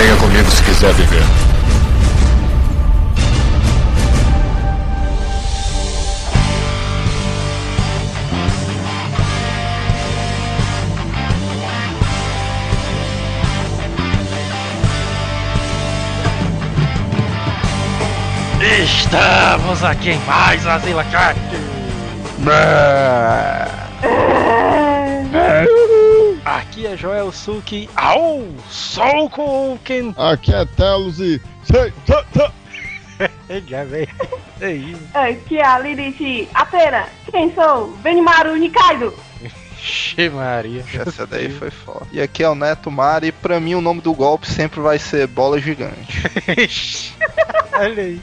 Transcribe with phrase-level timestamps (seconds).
[0.00, 1.22] Venha comigo se quiser viver.
[18.82, 21.36] Estamos aqui em mais Asila Cat.
[26.50, 27.88] Aqui é Joel Suki.
[27.94, 28.44] Au!
[28.68, 30.12] Soukoken!
[30.18, 31.40] Aqui é Telos e.
[33.68, 34.08] Já veio.
[34.60, 34.96] Aí.
[35.14, 37.06] Aqui é a Lilith Atena.
[37.30, 37.96] Quem sou?
[37.98, 39.14] Benimaru Nikaido.
[39.80, 40.84] Xe Maria.
[40.92, 42.08] Essa daí foi foda.
[42.10, 44.98] E aqui é o Neto Mari, e pra mim o nome do golpe sempre vai
[44.98, 47.14] ser Bola Gigante.
[47.78, 48.20] Olha aí.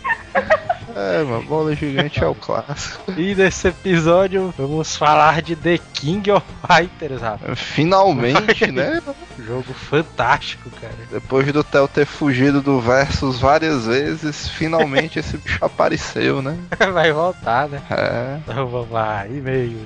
[1.00, 3.12] É, mano, Bola Gigante é o clássico.
[3.16, 7.60] E nesse episódio vamos falar de The King of Fighters, rapaz.
[7.60, 9.00] Finalmente, né?
[9.38, 10.96] Jogo fantástico, cara.
[11.12, 16.58] Depois do Theo ter fugido do Versus várias vezes, finalmente esse bicho apareceu, né?
[16.92, 17.80] Vai voltar, né?
[17.92, 18.40] É.
[18.44, 19.84] Então vamos lá, e-mail.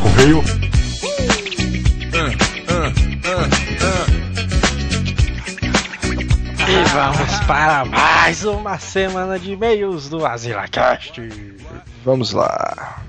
[0.00, 0.42] Correio.
[6.66, 11.20] E vamos para mais uma semana de e-mails do AsilaCast.
[12.02, 13.03] Vamos lá.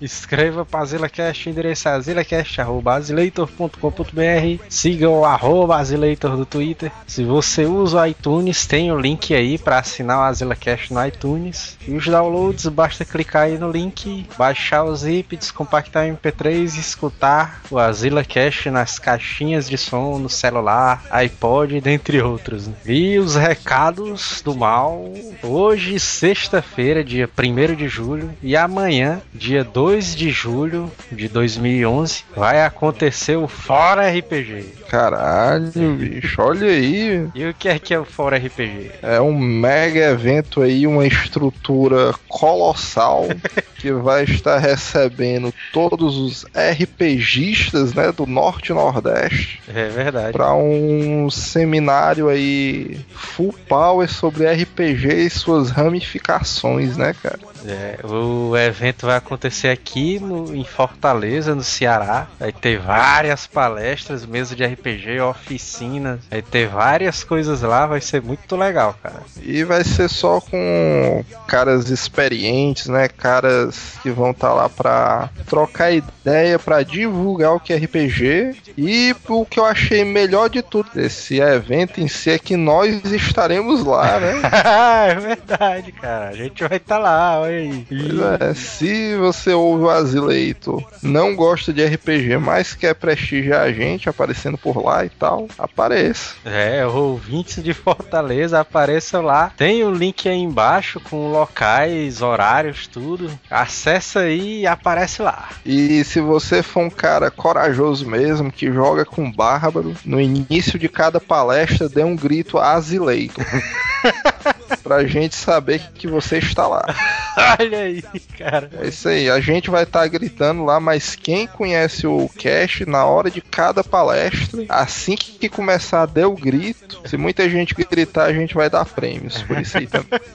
[0.00, 6.92] Escreva para AsilaCast, endereço é asilacast.asileitor.com.br Siga o arroba Asileitor do Twitter.
[7.06, 11.78] Se você usa o iTunes, tem o link aí para assinar o AsilaCast no iTunes.
[11.88, 16.80] E os downloads, basta clicar aí no link, baixar o zip, descompactar o MP3 e
[16.80, 22.68] escutar o AsilaCast nas caixinhas de som, no celular, iPod, dentre outros.
[22.84, 25.10] E os recados do mal.
[25.42, 32.64] Hoje, sexta-feira, dia 1 de julho, e amanhã, dia 2 de julho de 2011, vai
[32.64, 34.74] acontecer o Fora RPG.
[34.88, 37.28] Caralho, bicho, olha aí.
[37.34, 38.90] E o que é que é o Fora RPG?
[39.02, 43.28] É um mega evento aí, uma estrutura colossal
[43.78, 50.32] que vai estar recebendo todos os RPGistas, né, do Norte e Nordeste É verdade.
[50.32, 57.38] para um seminário aí full power sobre RPG e suas ramificações, né, cara?
[57.66, 62.26] É, o evento vai acontecer aqui no, em Fortaleza, no Ceará.
[62.38, 66.20] Vai ter várias palestras, mesa de RPG, oficinas.
[66.30, 69.22] Vai ter várias coisas lá, vai ser muito legal, cara.
[69.42, 73.08] E vai ser só com caras experientes, né?
[73.08, 78.56] Caras que vão estar lá pra trocar ideia, pra divulgar o que é RPG.
[78.78, 83.04] E o que eu achei melhor de tudo desse evento em si é que nós
[83.04, 84.34] estaremos lá, né?
[85.10, 86.28] é verdade, cara.
[86.28, 87.55] A gente vai estar lá, olha
[87.88, 93.72] Pois é, se você ouve o Azileito, não gosta de RPG, mas quer prestigiar a
[93.72, 96.34] gente aparecendo por lá e tal, apareça.
[96.44, 99.52] É, ouvintes de Fortaleza, apareçam lá.
[99.56, 103.30] Tem o link aí embaixo com locais, horários, tudo.
[103.50, 105.48] Acessa aí e aparece lá.
[105.64, 110.88] E se você for um cara corajoso mesmo, que joga com bárbaro, no início de
[110.88, 113.40] cada palestra dê um grito Azileito.
[114.82, 116.84] pra gente saber que você está lá.
[117.60, 118.02] Olha aí,
[118.38, 118.70] cara.
[118.80, 123.04] É isso aí, a gente vai estar gritando lá, mas quem conhece o cast, na
[123.04, 128.24] hora de cada palestra, assim que começar a dar o grito, se muita gente gritar,
[128.24, 130.20] a gente vai dar prêmios por isso aí também.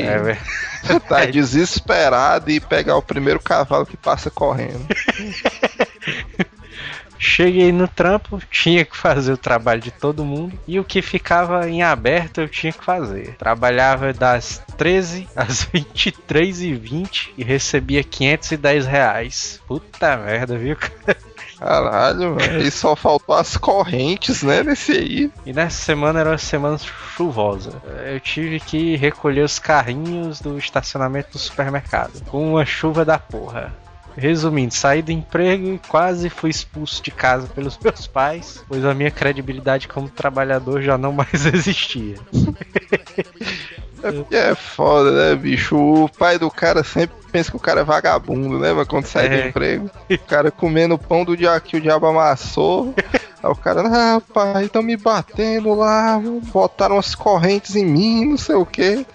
[0.87, 4.85] É, tá desesperado e pegar o primeiro cavalo que passa correndo.
[7.17, 11.69] Cheguei no trampo, tinha que fazer o trabalho de todo mundo e o que ficava
[11.69, 13.35] em aberto eu tinha que fazer.
[13.35, 19.61] Trabalhava das 13 às 23 e 20 e recebia 510 reais.
[19.67, 20.75] Puta merda, viu?
[20.75, 21.17] cara?
[21.57, 22.61] Caralho, mano.
[22.61, 25.31] E só faltou as correntes, né, nesse aí.
[25.45, 27.81] E nessa semana era uma semana chuvosa.
[28.05, 32.23] Eu tive que recolher os carrinhos do estacionamento do supermercado.
[32.25, 33.73] Com uma chuva da porra.
[34.17, 38.93] Resumindo, saí do emprego e quase fui expulso de casa pelos meus pais, pois a
[38.93, 42.15] minha credibilidade como trabalhador já não mais existia.
[44.31, 45.75] É, é foda, né, bicho?
[45.75, 48.71] O pai do cara sempre pensa que o cara é vagabundo, né?
[48.71, 49.47] Mas quando sai do É.
[49.47, 52.93] emprego, o cara comendo o pão do dia que o diabo amassou.
[53.43, 56.19] Aí o cara, ah, pai, estão me batendo lá,
[56.53, 59.05] botaram umas correntes em mim, não sei o quê.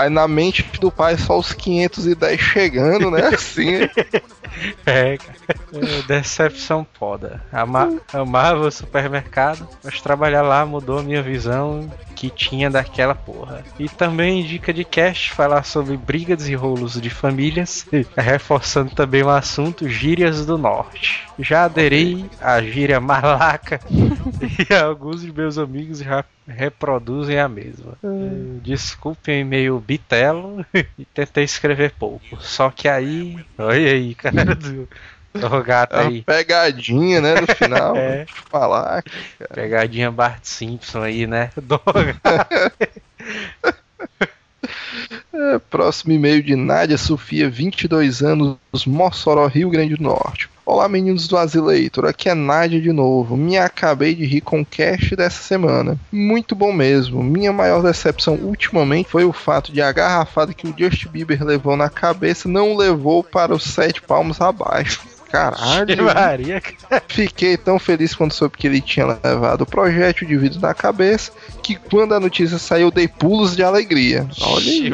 [0.00, 3.28] Aí na mente do pai só os 510 chegando, né?
[3.34, 3.80] Assim.
[4.86, 5.38] É, cara.
[5.74, 7.42] É, Decepção foda.
[7.52, 13.62] Ama amava o supermercado, mas trabalhar lá mudou a minha visão que tinha daquela porra.
[13.78, 17.86] E também dica de cast falar sobre brigas e rolos de famílias,
[18.16, 21.26] reforçando também o assunto gírias do norte.
[21.38, 26.24] Já aderi à gíria malaca e alguns de meus amigos já
[26.56, 27.92] reproduzem a mesma.
[28.02, 30.64] Eh, Desculpem meio bitelo
[30.98, 32.40] e tentei escrever pouco.
[32.40, 34.88] Só que aí, olha aí, cara do,
[35.32, 36.22] do gato É aí.
[36.22, 37.94] pegadinha, né, no final.
[37.98, 38.26] É.
[38.50, 39.02] Falar.
[39.54, 41.50] Pegadinha Bart Simpson aí, né?
[41.56, 41.80] Do
[45.32, 48.56] É, próximo e-mail de Nádia Sofia, 22 anos,
[48.86, 50.48] Mossoró, Rio Grande do Norte.
[50.64, 53.36] Olá, meninos do Azileitor, aqui é Nádia de novo.
[53.36, 55.98] Me acabei de rir com o cast dessa semana.
[56.12, 57.22] Muito bom mesmo.
[57.22, 61.76] Minha maior decepção ultimamente foi o fato de a garrafada que o Justin Bieber levou
[61.76, 65.00] na cabeça não levou para os sete palmos abaixo.
[65.30, 66.04] Caralho.
[66.04, 67.02] Maria, cara.
[67.08, 71.30] Fiquei tão feliz quando soube que ele tinha levado o projétil de vidro na cabeça
[71.62, 74.26] que quando a notícia saiu dei pulos de alegria.
[74.40, 74.90] Olha aí.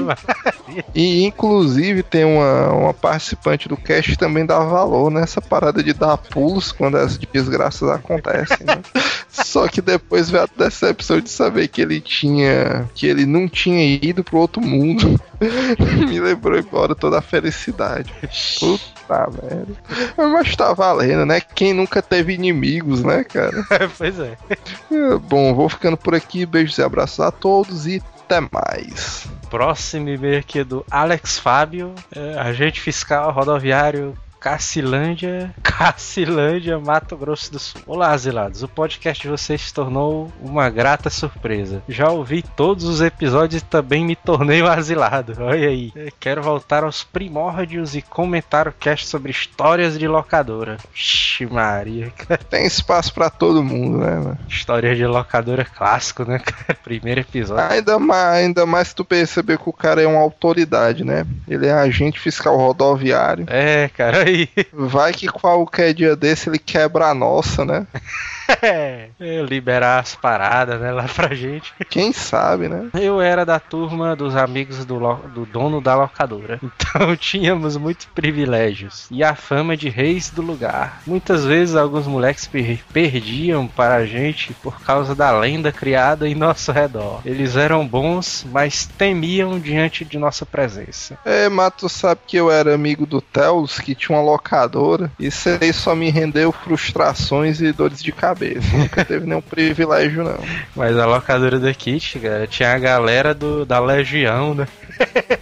[0.94, 5.92] E inclusive tem uma, uma participante do cast que também dá valor nessa parada de
[5.92, 8.66] dar pulos quando as desgraças acontecem.
[8.66, 8.82] né?
[9.28, 12.88] Só que depois veio a decepção de saber que ele tinha.
[12.94, 15.20] que ele não tinha ido pro outro mundo.
[16.08, 18.12] Me lembrou agora toda a felicidade.
[18.58, 19.74] Puta merda.
[20.16, 21.40] Mas tá valendo, né?
[21.40, 23.64] Quem nunca teve inimigos, né, cara?
[23.96, 24.36] pois é.
[24.50, 26.46] É, Bom, vou ficando por aqui.
[26.46, 29.26] Beijos e abraços a todos e até mais.
[29.48, 34.16] Próximo e-mail aqui é do Alex Fábio, é, agente fiscal rodoviário
[34.46, 37.80] Cacilândia, Cacilândia, Mato Grosso do Sul.
[37.84, 38.62] Olá, asilados.
[38.62, 41.82] O podcast de vocês se tornou uma grata surpresa.
[41.88, 45.34] Já ouvi todos os episódios e também me tornei um asilado.
[45.40, 45.92] Olha aí.
[45.96, 50.76] É, Quero voltar aos primórdios e comentar o cast sobre histórias de locadora.
[50.94, 52.12] Ixi, Maria.
[52.48, 54.38] Tem espaço pra todo mundo, né, mano?
[54.48, 56.78] História de locadora clássico, né, cara?
[56.84, 57.64] Primeiro episódio.
[57.64, 61.26] Ainda mais, ainda mais se tu perceber que o cara é uma autoridade, né?
[61.48, 63.44] Ele é agente fiscal rodoviário.
[63.48, 64.35] É, cara, aí.
[64.72, 67.86] Vai que qualquer dia desse ele quebra a nossa, né?
[68.62, 69.10] É,
[69.48, 71.72] liberar as paradas, né, lá pra gente.
[71.88, 72.88] Quem sabe, né?
[72.94, 74.98] Eu era da turma dos amigos do,
[75.28, 76.60] do dono da locadora.
[76.96, 79.06] Então tínhamos muitos privilégios.
[79.10, 81.02] E a fama de reis do lugar.
[81.06, 86.34] Muitas vezes alguns moleques per- perdiam para a gente por causa da lenda criada em
[86.34, 87.20] nosso redor.
[87.24, 91.18] Eles eram bons, mas temiam diante de nossa presença.
[91.24, 95.10] É, mas tu sabe que eu era amigo do Telos, que tinha uma locadora.
[95.18, 98.35] Isso aí só me rendeu frustrações e dores de cabeça.
[98.72, 100.38] Nunca teve nenhum privilégio, não.
[100.74, 104.68] Mas a locadora da Kit, cara, tinha a galera do, da Legião, né?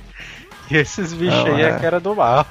[0.71, 1.79] e esses bichos Não, aí é é.
[1.79, 2.47] que era do mal.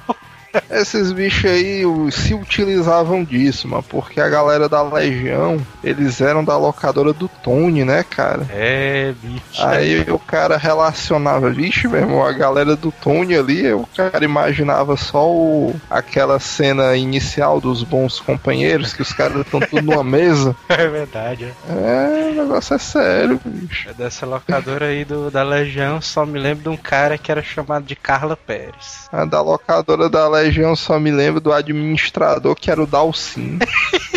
[0.70, 6.56] Esses bichos aí se utilizavam disso, mano, porque a galera da Legião, eles eram da
[6.56, 8.46] locadora do Tony, né, cara?
[8.50, 9.64] É, bicho.
[9.64, 14.96] Aí o cara relacionava, vixe, meu irmão, a galera do Tony ali, o cara imaginava
[14.96, 20.54] só o, aquela cena inicial dos bons companheiros, que os caras estão tudo numa mesa.
[20.68, 21.52] É verdade.
[21.68, 21.74] é.
[21.84, 23.88] É, o negócio é sério, bicho.
[23.90, 27.42] É Dessa locadora aí do, da Legião, só me lembro de um cara que era
[27.42, 29.08] chamado de Carla Pérez.
[29.12, 30.43] A da locadora da Legião
[30.76, 33.58] só me lembro do administrador que era o Dalcin.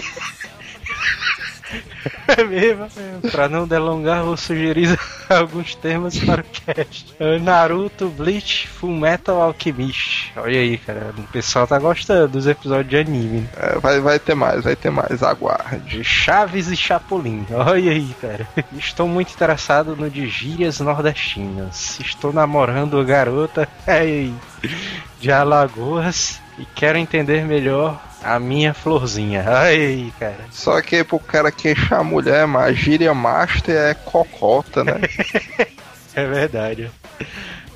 [2.28, 3.32] É mesmo, mesmo.
[3.32, 4.98] Pra não delongar, vou sugerir
[5.30, 7.16] alguns temas para o cast.
[7.20, 10.32] É Naruto, Bleach, Full Metal Alchemist.
[10.36, 11.14] Olha aí, cara.
[11.18, 13.42] O pessoal tá gostando dos episódios de anime.
[13.42, 13.48] né?
[13.58, 15.98] É, vai, vai ter mais, vai ter mais, aguarde.
[15.98, 17.46] De Chaves e Chapolin.
[17.52, 18.48] Olha aí, cara.
[18.78, 22.00] Estou muito interessado no de gírias nordestinas.
[22.00, 24.30] Estou namorando a garota é
[25.20, 29.46] de Alagoas e quero entender melhor a minha florzinha.
[29.48, 30.46] Aí, cara.
[30.52, 34.94] Só que pro cara queixar a mulher, mas a gíria master é cocota, né?
[36.16, 36.90] É verdade.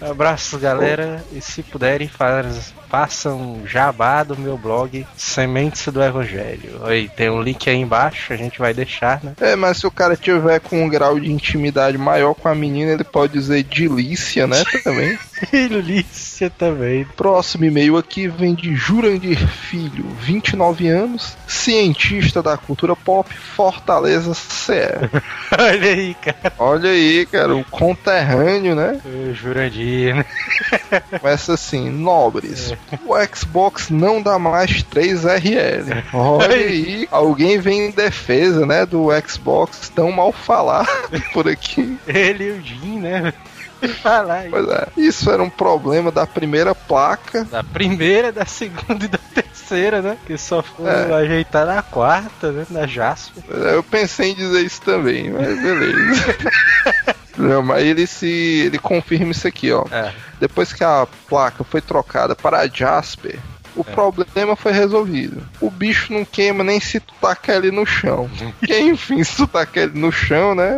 [0.01, 1.23] Abraços, galera.
[1.31, 6.81] E se puderem, faz, façam jabá do meu blog Sementes do Evangelho.
[6.83, 9.33] Aí tem um link aí embaixo, a gente vai deixar, né?
[9.39, 12.91] É, mas se o cara tiver com um grau de intimidade maior com a menina,
[12.91, 14.61] ele pode dizer delícia, né?
[14.83, 15.17] Também.
[15.51, 17.05] Delícia também.
[17.15, 24.73] Próximo e-mail aqui vem de Jurandir Filho, 29 anos, cientista da cultura pop, Fortaleza, CE.
[25.57, 26.53] Olha aí, cara.
[26.59, 28.99] Olha aí, cara, o conterrâneo, né?
[29.03, 30.25] O Jurandir, né?
[31.19, 32.73] Começa assim, nobres.
[33.05, 36.03] O Xbox não dá mais 3RL.
[36.13, 40.87] Olha aí, alguém vem em defesa, né, do Xbox tão mal falado
[41.33, 41.97] por aqui.
[42.07, 43.33] Ele e o Jim, né?
[44.03, 44.43] Falar.
[44.49, 47.43] Pois é, isso era um problema da primeira placa.
[47.45, 50.17] Da primeira, da segunda e da terceira, né?
[50.27, 51.13] Que só foi É.
[51.15, 52.65] ajeitar na quarta, né?
[52.69, 53.43] Na Jasper.
[53.49, 56.35] Eu pensei em dizer isso também, mas beleza.
[57.37, 58.27] Não, mas ele se.
[58.67, 59.83] ele confirma isso aqui, ó.
[59.91, 60.13] É.
[60.41, 63.39] Depois que a placa foi trocada para a Jasper,
[63.75, 65.47] o problema foi resolvido.
[65.61, 68.27] O bicho não queima nem se tu tacar ele no chão.
[68.59, 70.73] Porque, enfim, se tu tacar ele no chão, né?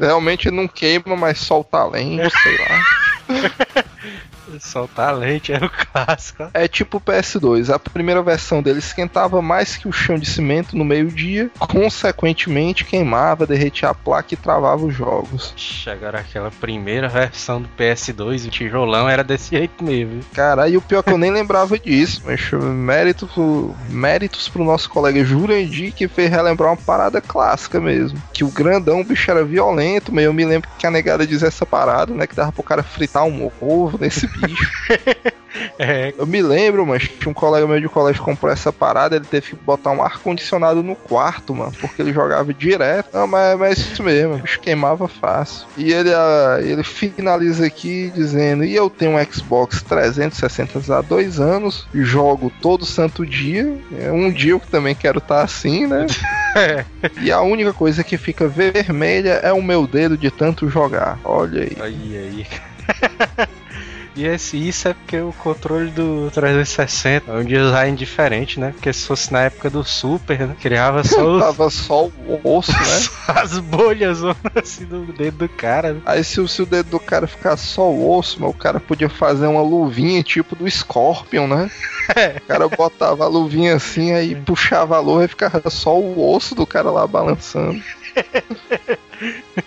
[0.00, 3.84] Realmente não queima, mas solta a lente, sei lá.
[4.58, 6.48] Soltar a lente é o clássico.
[6.54, 7.72] É tipo o PS2.
[7.72, 13.46] A primeira versão dele esquentava mais que o chão de cimento no meio-dia, consequentemente queimava,
[13.46, 15.54] derretia a placa e travava os jogos.
[15.86, 20.20] Agora aquela primeira versão do PS2, o tijolão era desse jeito mesmo.
[20.32, 24.64] Cara, e o pior é que eu nem lembrava disso, mas mérito, pro- méritos pro
[24.64, 28.20] nosso colega Jurandir que fez relembrar uma parada clássica mesmo.
[28.32, 31.48] Que o grandão, o bicho era violento, mas eu me lembro que a negada dizia
[31.48, 32.26] essa parada, né?
[32.26, 34.39] Que dava pro cara fritar um ovo nesse bicho.
[35.78, 39.16] É, Eu me lembro, mas tinha um colega meu de colégio que comprou essa parada,
[39.16, 43.08] ele teve que botar um ar-condicionado no quarto, mano, porque ele jogava direto.
[43.12, 45.66] Não, mas, mas é isso mesmo, bicho queimava fácil.
[45.76, 51.40] E ele, ah, ele finaliza aqui dizendo: E eu tenho um Xbox 360 há dois
[51.40, 53.76] anos, jogo todo santo dia.
[53.98, 56.06] É um dia eu também quero estar assim, né?
[57.22, 61.18] E a única coisa que fica vermelha é o meu dedo de tanto jogar.
[61.24, 61.76] Olha aí.
[61.80, 62.46] aí, aí.
[64.16, 68.72] E esse, isso é porque o controle do 360 é um design diferente, né?
[68.72, 70.56] Porque se fosse na época do Super, né?
[70.60, 73.08] criava só os, Tava só o osso, né?
[73.40, 74.18] as bolhas
[74.54, 75.92] assim do dedo do cara.
[75.94, 76.00] né?
[76.04, 79.08] Aí se, o- se o dedo do cara ficar só o osso, o cara podia
[79.08, 81.70] fazer uma luvinha tipo do Scorpion, né?
[82.10, 86.56] O cara botava a luvinha assim, aí puxava a luva e ficava só o osso
[86.56, 87.80] do cara lá balançando.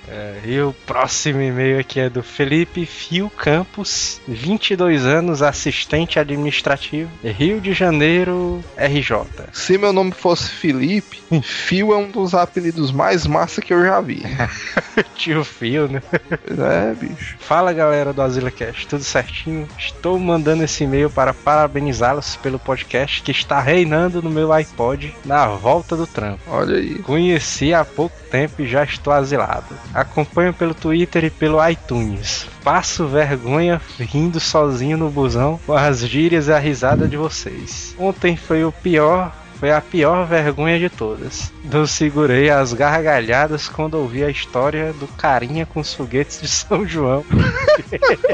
[0.07, 7.09] É, e o próximo e-mail aqui é do Felipe Fio Campos, 22 anos, assistente administrativo,
[7.23, 9.25] Rio de Janeiro, RJ.
[9.53, 14.01] Se meu nome fosse Felipe, Fio é um dos apelidos mais massa que eu já
[14.01, 14.23] vi.
[15.15, 16.01] Tio Fio, né?
[16.11, 17.37] É, bicho.
[17.47, 19.67] Fala galera do AsilaCast, tudo certinho?
[19.77, 25.47] Estou mandando esse e-mail para parabenizá-los pelo podcast que está reinando no meu iPod na
[25.47, 26.41] volta do trampo.
[26.47, 26.99] Olha aí.
[26.99, 29.75] Conheci há pouco tempo e já estou asilado.
[29.93, 32.47] Acompanho pelo Twitter e pelo iTunes.
[32.63, 37.93] Passo vergonha rindo sozinho no busão com as gírias e a risada de vocês.
[37.99, 41.49] Ontem foi o pior foi a pior vergonha de todas.
[41.63, 46.85] Não segurei as gargalhadas quando ouvi a história do carinha com os foguetes de São
[46.85, 47.23] João.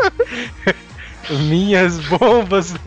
[1.47, 2.79] Minhas bombas, né?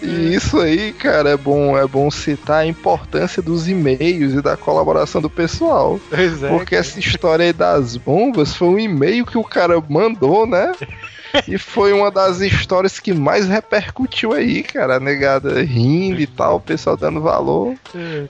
[0.00, 4.56] E isso aí, cara, é bom, é bom citar a importância dos e-mails e da
[4.56, 5.98] colaboração do pessoal.
[6.08, 6.86] Pois é, Porque cara.
[6.86, 10.70] essa história aí das bombas foi um e-mail que o cara mandou, né?
[11.46, 14.96] E foi uma das histórias que mais repercutiu aí, cara.
[14.96, 17.74] A negada rindo e tal, o pessoal dando valor.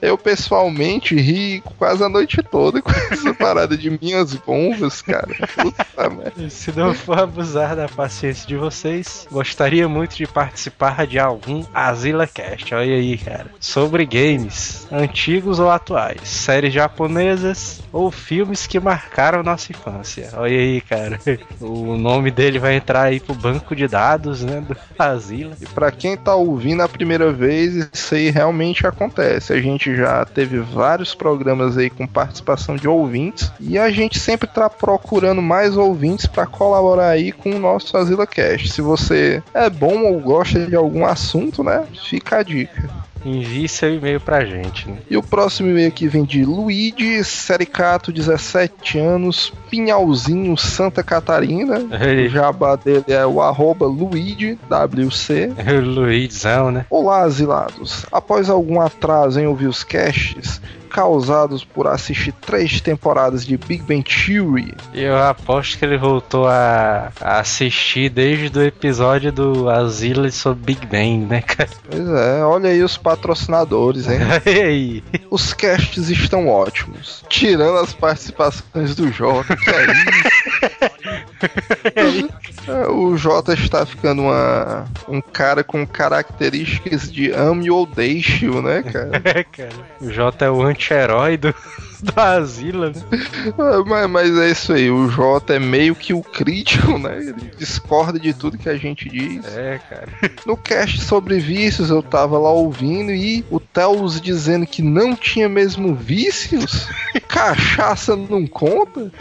[0.01, 5.29] Eu pessoalmente ri quase a noite toda com essa parada de minhas bombas, cara.
[5.55, 6.49] Puta merda.
[6.49, 12.73] Se não for abusar da paciência de vocês, gostaria muito de participar de algum AsilaCast.
[12.73, 13.47] Olha aí, cara.
[13.59, 20.29] Sobre games, antigos ou atuais, séries japonesas ou filmes que marcaram nossa infância.
[20.33, 21.19] Olha aí, cara.
[21.59, 24.61] O nome dele vai entrar aí pro banco de dados, né?
[24.61, 25.55] Do Asila.
[25.59, 29.53] E pra quem tá ouvindo a primeira vez, isso aí realmente acontece.
[29.53, 34.47] A gente já teve vários programas aí com participação de ouvintes e a gente sempre
[34.47, 38.69] tá procurando mais ouvintes pra colaborar aí com o nosso Asila Cast.
[38.69, 41.85] Se você é bom ou gosta de algum assunto, né?
[42.09, 42.89] Fica a dica.
[43.25, 44.97] Envie seu e-mail pra gente, né?
[45.09, 51.79] E o próximo e-mail aqui vem de Luigi Sericato, 17 anos, Pinhalzinho, Santa Catarina.
[51.79, 55.51] O jabá dele é o arroba Luigi, WC.
[55.83, 56.85] Luizão, né?
[56.89, 58.05] Olá, asilados.
[58.11, 60.61] Após algum atraso em ouvir os casts
[60.91, 67.11] causados por assistir três temporadas de Big Bang Theory, Eu aposto que ele voltou a,
[67.19, 71.69] a assistir desde o episódio do Asila sobre Big Bang, né, cara?
[71.89, 74.19] pois é, olha aí os patrocinadores, hein?
[74.45, 75.03] E aí?
[75.29, 80.91] Os casts estão ótimos, tirando as participações do Jota, que é isso?
[82.67, 88.83] É, O Jota está ficando uma, um cara com características de ame ou deixe-o, né,
[88.83, 89.11] cara?
[89.23, 89.69] É, cara.
[89.99, 91.53] O Jota é o anti-herói do,
[92.03, 93.01] do Asila, né?
[93.45, 97.17] É, mas, mas é isso aí, o Jota é meio que o crítico, né?
[97.17, 99.45] Ele discorda de tudo que a gente diz.
[99.55, 100.09] É, cara.
[100.45, 105.47] No cast sobre vícios eu tava lá ouvindo e o Telos dizendo que não tinha
[105.47, 106.87] mesmo vícios.
[107.27, 109.11] Cachaça não conta.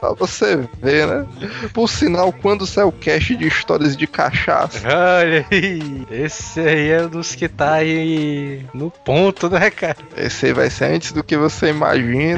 [0.00, 1.26] pra você ver, né?
[1.72, 4.86] Por sinal, quando sai o cast de histórias de cachaça?
[4.86, 6.06] Olha aí.
[6.10, 9.96] Esse aí é dos que tá aí no ponto, né, cara?
[10.16, 11.91] Esse aí vai ser antes do que você imagina.
[11.96, 12.36] E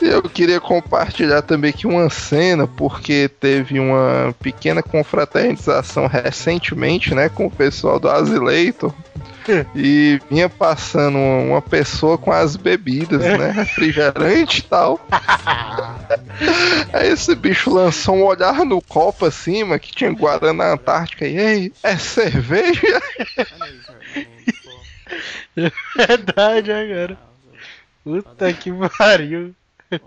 [0.00, 7.46] Eu queria compartilhar também aqui uma cena, porque teve uma pequena confraternização recentemente, né, com
[7.46, 8.94] o pessoal do Asileito.
[9.74, 13.50] E vinha passando uma pessoa com as bebidas, né?
[13.50, 15.00] Refrigerante e tal.
[16.92, 21.26] Aí esse bicho lançou um olhar no copo acima que tinha Guarana Antártica.
[21.26, 23.00] E ei, é cerveja?
[25.96, 27.27] Verdade, agora.
[28.08, 29.54] Puta que pariu.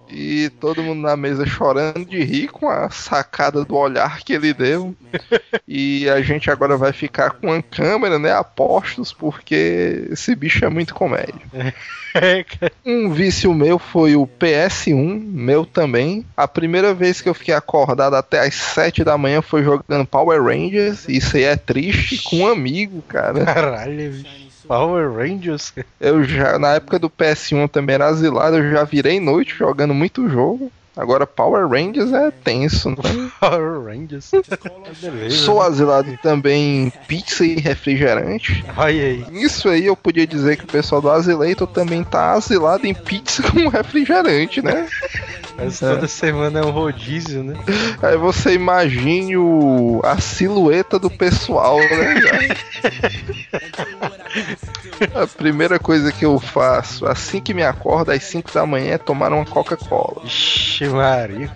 [0.10, 4.54] E todo mundo na mesa chorando de rir com a sacada do olhar que ele
[4.54, 4.96] deu.
[5.68, 8.32] E a gente agora vai ficar com a câmera, né?
[8.32, 11.42] Apostos, porque esse bicho é muito comédia.
[11.54, 11.74] É.
[12.86, 16.26] Um vício meu foi o PS1, meu também.
[16.36, 20.44] A primeira vez que eu fiquei acordado até as 7 da manhã foi jogando Power
[20.44, 21.08] Rangers.
[21.08, 23.46] Isso aí é triste, com um amigo, cara.
[23.46, 24.51] Caralho, bicho.
[24.72, 25.74] Power Rangers?
[26.00, 30.30] Eu já, na época do PS1 também era asilado, eu já virei noite jogando muito
[30.30, 30.72] jogo.
[31.02, 32.96] Agora Power Rangers é tenso, né?
[33.42, 34.30] Power Rangers.
[35.32, 38.64] Sou asilado também em pizza e refrigerante.
[38.78, 39.26] Olha aí.
[39.32, 43.42] Isso aí eu podia dizer que o pessoal do Asileito também tá asilado em pizza
[43.50, 44.88] com refrigerante, né?
[45.58, 47.56] Mas toda semana é um rodízio, né?
[48.04, 52.16] Aí você imagine o, a silhueta do pessoal, né?
[55.16, 58.98] a primeira coisa que eu faço assim que me acordo às 5 da manhã é
[58.98, 60.22] tomar uma Coca-Cola.
[60.26, 61.50] Ixi, Maria.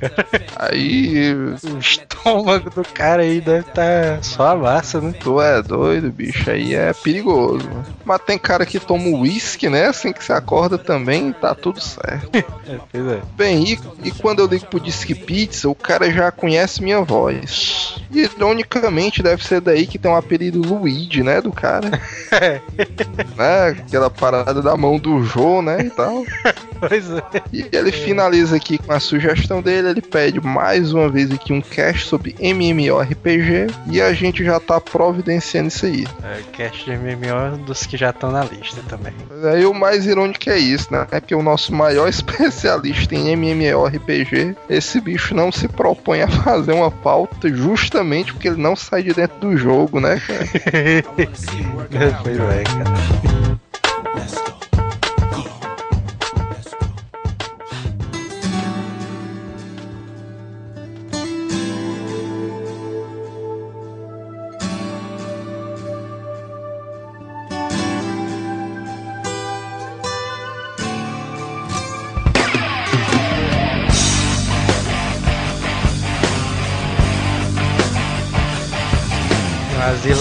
[0.56, 5.14] Aí O estômago do cara aí deve estar só a massa, né?
[5.20, 7.68] tu é doido, bicho, aí é perigoso.
[7.70, 7.86] mano.
[8.04, 9.88] Mas tem cara que toma uísque, né?
[9.88, 12.30] Assim que você acorda também, tá tudo certo.
[12.68, 13.22] É, pois é.
[13.36, 18.02] Bem, e, e quando eu ligo pro Disque Pizza, o cara já conhece minha voz.
[18.12, 21.42] E ironicamente deve ser daí que tem um apelido Luigi, né?
[21.42, 21.92] Do cara.
[23.38, 23.68] né?
[23.78, 25.82] Aquela parada da mão do Jô, né?
[25.82, 26.24] E tal.
[26.78, 27.22] Pois é.
[27.54, 29.90] E ele finaliza aqui com a sugestão dele.
[29.90, 33.68] Ele pede mais uma vez aqui um cast sobre MMORPG.
[33.92, 36.06] E a gente já tá providenciando isso aí.
[36.24, 39.14] É, cast de MMO dos que já estão na lista também.
[39.52, 41.08] Aí o mais irônico é isso, né?
[41.12, 46.74] É que o nosso maior especialista em MMORPG, esse bicho não se propõe a fazer
[46.74, 50.46] uma pauta justamente porque ele não sai de dentro do jogo, né, cara?
[51.16, 54.55] pois é, cara.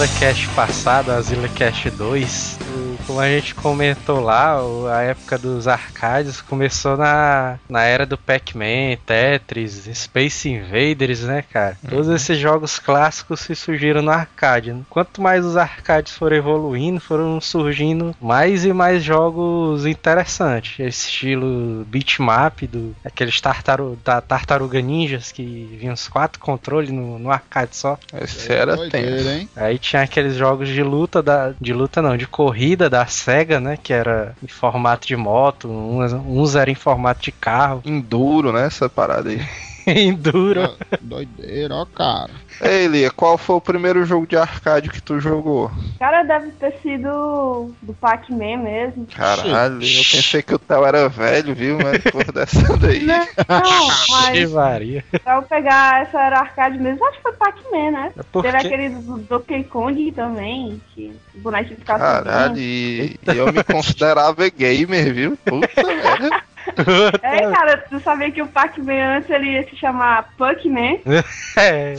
[0.05, 4.57] Azila Cash passado, Azila Cash 2, o- como a gente comentou lá,
[4.91, 11.77] a época dos arcades começou na, na era do Pac-Man, Tetris, Space Invaders, né, cara?
[11.87, 14.73] Todos esses jogos clássicos se surgiram no arcade.
[14.73, 14.81] né?
[14.89, 20.79] Quanto mais os arcades foram evoluindo, foram surgindo mais e mais jogos interessantes.
[20.79, 27.19] Esse estilo beatmap, do, aqueles tartaru, da Tartaruga Ninjas que vinham os quatro controles no,
[27.19, 27.97] no arcade só.
[28.13, 29.49] Esse era hein?
[29.55, 31.53] Aí tinha aqueles jogos de luta da.
[31.59, 33.77] De luta não, de corrida da SEGA, né?
[33.81, 37.81] Que era em formato de moto, uns, uns eram em formato de carro.
[37.83, 38.67] Enduro, né?
[38.67, 39.45] Essa parada aí.
[39.91, 40.75] Enduro.
[41.01, 42.31] Doideira, ó, cara.
[42.61, 45.69] Ei, Lia, qual foi o primeiro jogo de arcade que tu jogou?
[45.99, 49.05] Cara, deve ter sido do Pac-Man mesmo.
[49.13, 51.77] Caralho, eu pensei que o Theo era velho, viu?
[51.77, 53.05] Mas depois dessa daí.
[53.05, 55.03] Não, Que mas varia.
[55.23, 58.11] pra eu pegar essa era arcade mesmo, acho que foi Pac-Man, né?
[58.17, 63.37] É porque- Teve aquele do Donkey Kong também, que o bonequinho ficava Caralho, e, e
[63.37, 65.37] eu me considerava gamer, viu?
[65.43, 66.41] Puta merda.
[67.21, 70.99] É, cara, tu sabia que o Pac-Man antes ele ia se chamar Pac-Man?
[71.57, 71.93] É.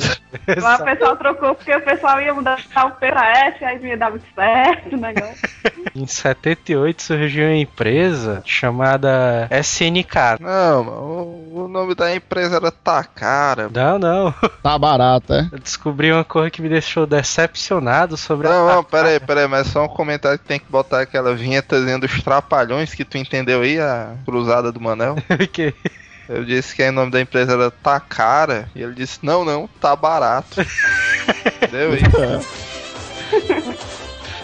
[0.55, 3.87] Agora o pessoal trocou porque o pessoal ia mudar o P pra S, aí não
[3.87, 5.49] ia dar muito certo o negócio.
[5.97, 10.39] Em 78 surgiu uma empresa chamada SNK.
[10.41, 13.71] Não, mano, o, o nome da empresa era Takara.
[13.73, 14.35] Não, não.
[14.63, 15.49] Tá barato, é?
[15.51, 18.75] Eu descobri uma coisa que me deixou decepcionado sobre Não, a.
[18.75, 21.99] não, pera aí, pera aí, mas só um comentário que tem que botar aquela vinhetazinha
[21.99, 25.17] dos trapalhões que tu entendeu aí, a cruzada do Manel.
[25.29, 25.75] Porque
[26.29, 29.95] Eu disse que o nome da empresa era Takara, e ele disse, não, não, tá
[29.95, 30.61] barato.
[31.63, 32.01] Entendeu aí?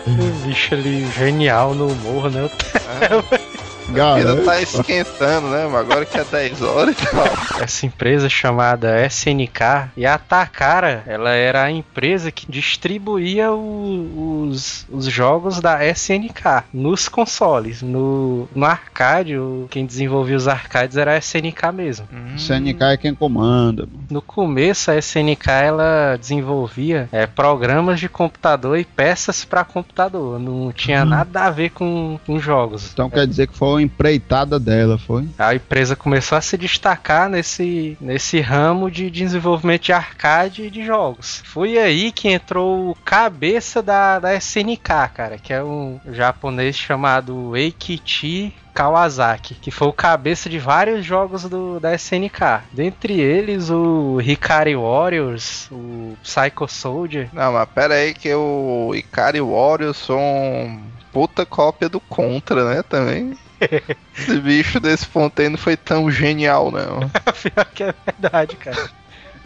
[0.07, 2.49] o bicho ali genial no humor, né?
[2.87, 5.67] A Galera, vida tá esquentando, né?
[5.71, 7.25] Mas agora que é 10 horas e tal.
[7.63, 14.87] essa empresa chamada SNK e a Takara, ela era a empresa que distribuía o- os,
[14.91, 17.83] os jogos da SNK nos consoles.
[17.83, 22.09] No, no arcade, o- quem desenvolvia os arcades era a SNK mesmo.
[22.39, 23.83] CNK é quem comanda.
[23.87, 24.05] mano.
[24.11, 30.39] No começo, a SNK ela desenvolvia é, programas de computador e peças para computador.
[30.39, 32.91] Não tinha nada a ver com, com jogos.
[32.93, 35.27] Então quer dizer que foi uma empreitada dela, foi?
[35.39, 40.85] A empresa começou a se destacar nesse, nesse ramo de desenvolvimento de arcade e de
[40.85, 41.43] jogos.
[41.45, 47.57] Foi aí que entrou o cabeça da, da SNK, cara, que é um japonês chamado
[47.57, 52.63] Eikichi Kawasaki, que foi o cabeça de vários jogos do, da SNK.
[52.73, 57.29] Dentre eles, o Hikari Warriors, o Psycho Soldier.
[57.33, 60.81] Não, mas pera aí que o Ikari Warriors são
[61.13, 63.37] puta cópia do Contra, né, também.
[64.17, 67.09] Esse bicho desse ponto aí não foi tão genial, não.
[67.43, 68.91] Pior que é verdade, cara.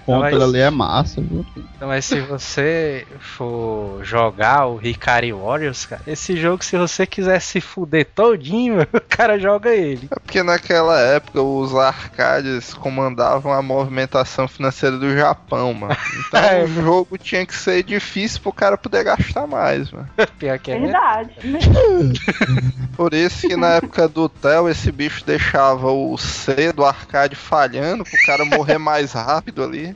[0.07, 1.45] Contra Mas- ali é massa, viu?
[1.77, 7.39] Então, mas se você for jogar o Hikari Warriors, cara, esse jogo, se você quiser
[7.41, 10.09] se fuder todinho, o cara joga ele.
[10.11, 15.97] É porque naquela época os arcades comandavam a movimentação financeira do Japão, mano.
[16.29, 16.63] Então É.
[16.65, 20.09] o jogo tinha que ser difícil pro cara poder gastar mais, mano.
[20.39, 21.35] Pior que é Verdade.
[22.97, 28.05] Por isso que na época do Theo esse bicho deixava o C do arcade falhando
[28.05, 29.96] pro cara morrer mais rápido ali.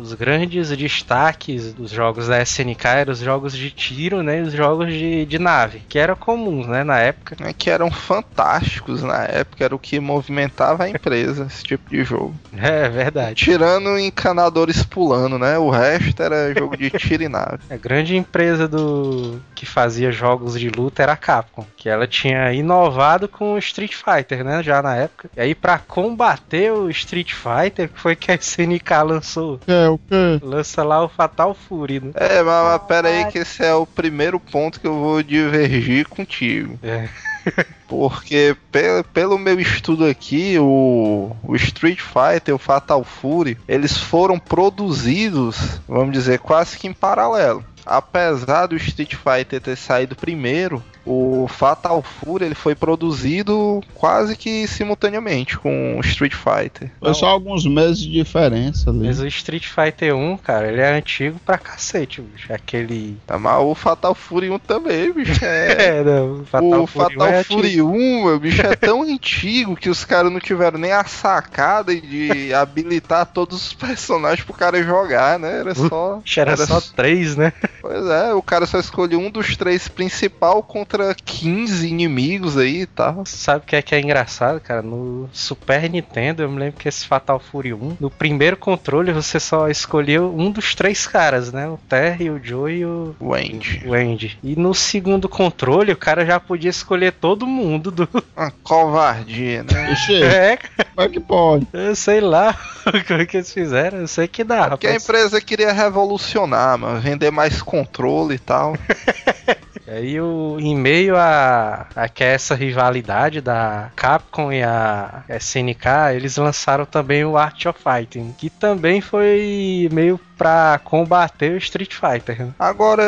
[0.00, 4.38] Os grandes destaques dos jogos da SNK eram os jogos de tiro, né?
[4.38, 6.84] E os jogos de, de nave, que eram comuns, né?
[6.84, 7.36] Na época.
[7.40, 12.04] né, Que eram fantásticos na época, era o que movimentava a empresa, esse tipo de
[12.04, 12.34] jogo.
[12.56, 13.34] É verdade.
[13.36, 15.58] Tirando encanadores pulando, né?
[15.58, 17.58] O resto era jogo de tiro e nave.
[17.70, 22.52] A grande empresa do que fazia jogos de luta era a Capcom, que ela tinha
[22.52, 25.30] inovado com o Street Fighter, né, já na época.
[25.36, 30.38] E aí pra combater o Street Fighter, foi que a SNK lançou, É, o quê?
[30.42, 32.10] lança lá o Fatal Fury, né?
[32.14, 36.08] É, mas, mas pera aí que esse é o primeiro ponto que eu vou divergir
[36.08, 36.78] contigo.
[36.82, 37.08] É.
[37.86, 43.96] Porque pe- pelo meu estudo aqui, o, o Street Fighter e o Fatal Fury, eles
[43.96, 47.64] foram produzidos, vamos dizer, quase que em paralelo.
[47.84, 54.66] Apesar do Street Fighter ter saído primeiro, o Fatal Fury ele foi produzido quase que
[54.66, 56.90] simultaneamente com o Street Fighter.
[57.00, 59.06] Foi só alguns meses de diferença ali.
[59.06, 62.52] Mas o Street Fighter 1, cara, ele é antigo pra cacete, bicho.
[62.52, 63.16] Aquele.
[63.26, 65.44] Tá, Mas o Fatal Fury 1 também, bicho.
[65.44, 68.74] É, É, não, o Fatal o Fury 1 Fatal é Fury 1, meu bicho, é
[68.74, 74.44] tão antigo que os caras não tiveram nem a sacada de habilitar todos os personagens
[74.44, 75.60] pro cara jogar, né?
[75.60, 76.16] Era só.
[76.16, 76.40] antigo.
[76.40, 77.52] Era só três, né?
[77.80, 82.86] Pois é, o cara só escolheu um dos três principal contra 15 inimigos aí e
[82.86, 83.24] tal.
[83.26, 84.82] Sabe o que é que é engraçado, cara?
[84.82, 89.38] No Super Nintendo, eu me lembro que esse Fatal Fury 1, no primeiro controle você
[89.40, 91.68] só escolheu um dos três caras, né?
[91.68, 93.82] O Terry, o Joe e o, O Andy.
[93.86, 94.38] o Andy.
[94.42, 98.08] E no segundo controle, o cara já podia escolher todo mundo do.
[98.36, 99.92] Uma covardia, né?
[99.92, 101.66] Ixi, É, como é que pode?
[101.72, 102.54] eu sei lá
[103.06, 105.04] como é que eles fizeram, eu sei que dá, Porque a rapaz.
[105.04, 108.74] empresa queria revolucionar, mano, vender mais controle e tal.
[109.86, 110.16] E aí,
[110.60, 117.24] em meio a, a é essa rivalidade da Capcom e a SNK, eles lançaram também
[117.24, 122.46] o Art of Fighting, que também foi meio pra combater o Street Fighter.
[122.46, 122.52] né?
[122.58, 123.02] Agora,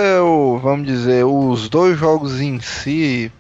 [0.63, 3.33] vamos dizer, os dois jogos em si,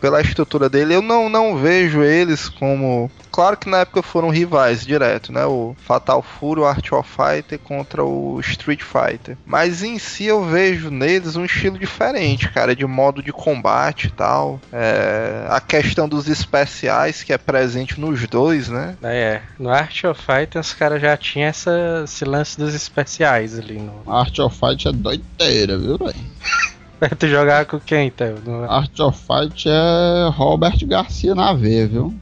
[0.00, 3.10] pela estrutura dele, eu não, não vejo eles como.
[3.30, 5.44] Claro que na época foram rivais direto, né?
[5.44, 9.36] O Fatal Fury, o Art of Fighter contra o Street Fighter.
[9.44, 14.10] Mas em si eu vejo neles um estilo diferente, cara, de modo de combate e
[14.10, 14.58] tal.
[14.72, 18.96] É, a questão dos especiais que é presente nos dois, né?
[19.02, 23.78] É, no Art of Fighting os caras já tinham essa, esse lance dos especiais ali
[23.78, 24.02] no.
[24.10, 26.16] Art of Fight é doideira, viu, velho?
[27.18, 28.34] Tu jogava com quem, então?
[28.44, 28.70] No...
[28.70, 32.14] Art of Fight é Robert Garcia na V, viu?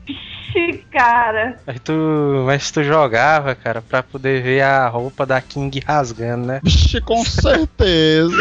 [0.92, 1.58] Cara.
[1.66, 1.92] Mas tu,
[2.46, 6.60] mas tu jogava, cara, pra poder ver a roupa da King rasgando, né?
[6.62, 8.36] Vixe, com certeza.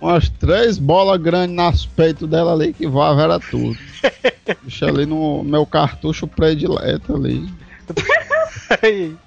[0.00, 3.76] Umas três bolas grandes nas peitos dela ali que vava era tudo.
[4.64, 7.46] Bicho ali no meu cartucho predileto ali.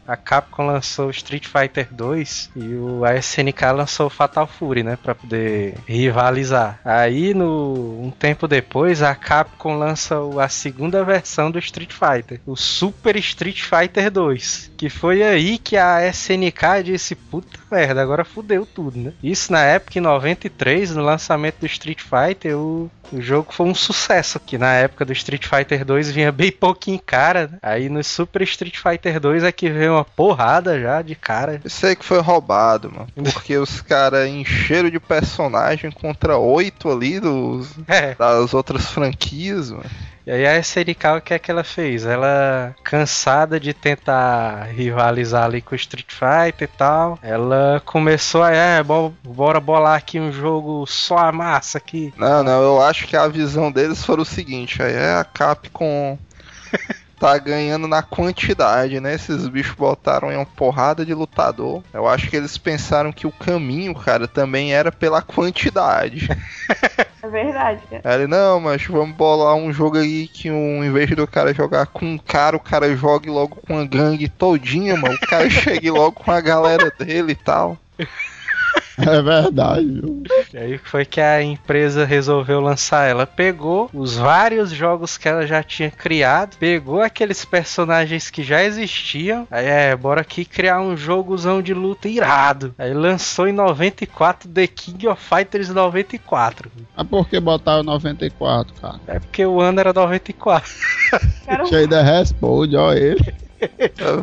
[0.07, 5.75] A Capcom lançou Street Fighter 2 e o SNK lançou Fatal Fury, né, Pra poder
[5.87, 6.79] rivalizar.
[6.83, 12.55] Aí no um tempo depois a Capcom lança a segunda versão do Street Fighter, o
[12.55, 18.65] Super Street Fighter 2, que foi aí que a SNK disse puta merda, agora fudeu
[18.65, 19.13] tudo, né?
[19.23, 23.75] Isso na época em 93, no lançamento do Street Fighter, o o jogo foi um
[23.75, 27.57] sucesso, que na época do Street Fighter 2 vinha bem pouquinho cara, né?
[27.61, 31.59] Aí no Super Street Fighter 2 é que veio uma porrada já de cara.
[31.65, 33.07] Isso aí que foi roubado, mano.
[33.33, 38.13] Porque os caras encheram de personagem contra oito ali dos, É.
[38.15, 39.89] das outras franquias, mano.
[40.29, 42.05] E aí a SNK o que é que ela fez?
[42.05, 48.51] Ela, cansada de tentar rivalizar ali com o Street Fighter e tal, ela começou a,
[48.51, 52.13] é, bo- bora bolar aqui um jogo só a massa aqui.
[52.15, 56.15] Não, não, eu acho que a visão deles foi o seguinte, aí é a Capcom
[57.19, 59.13] tá ganhando na quantidade, né?
[59.13, 61.83] Esses bichos botaram em uma porrada de lutador.
[61.93, 66.27] Eu acho que eles pensaram que o caminho, cara, também era pela quantidade.
[67.21, 68.01] É verdade, cara.
[68.05, 71.53] Aí ele, não, mas vamos bolar um jogo aí que um, em vez do cara
[71.53, 75.15] jogar com um cara, o cara jogue logo com a gangue todinha, mano.
[75.15, 77.77] O cara chegue logo com a galera dele e tal.
[79.01, 80.23] É verdade, viu?
[80.53, 83.07] E aí foi que a empresa resolveu lançar.
[83.07, 88.63] Ela pegou os vários jogos que ela já tinha criado, pegou aqueles personagens que já
[88.63, 89.47] existiam.
[89.49, 92.73] Aí é, bora aqui criar um jogozão de luta irado.
[92.77, 96.71] Aí lançou em 94 The King of Fighters 94.
[96.95, 98.99] Mas por que botar o 94, cara?
[99.07, 100.71] É porque o ano era 94.
[101.45, 103.48] Quero Cheio da responde, ó ele.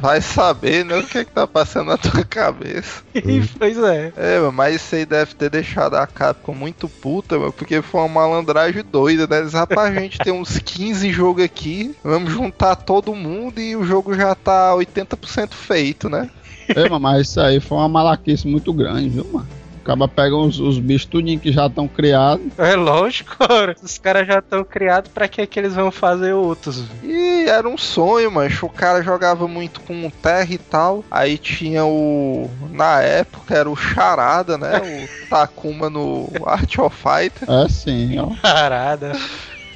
[0.01, 3.03] Vai saber, né, o que, que tá passando na tua cabeça.
[3.59, 4.13] pois é.
[4.17, 8.09] É, mas isso aí deve ter deixado a Capcom muito puta, mano, porque foi uma
[8.09, 9.39] malandragem doida, né?
[9.39, 13.85] Eles, rapaz, a gente tem uns 15 jogos aqui, vamos juntar todo mundo e o
[13.85, 16.31] jogo já tá 80% feito, né?
[16.75, 19.47] Mano, mas isso aí foi uma malaquice muito grande, viu, mano?
[19.87, 22.47] Acaba pega os, os bichos tudinho que já estão criados.
[22.59, 23.77] É lógico, ora.
[23.81, 26.83] Os caras já estão criados, pra que que eles vão fazer outros?
[27.05, 28.67] E era um sonho, mancho.
[28.67, 31.05] O cara jogava muito com o Terra e tal.
[31.09, 32.51] Aí tinha o.
[32.73, 34.81] Na época era o Charada, né?
[34.81, 37.49] O Takuma no Art of Fighter.
[37.49, 38.31] É sim, ó.
[38.43, 39.13] Parada.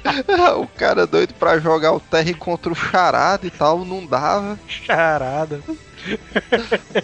[0.59, 4.59] o cara doido pra jogar o Terra contra o Charada e tal, não dava.
[4.67, 5.61] Charada.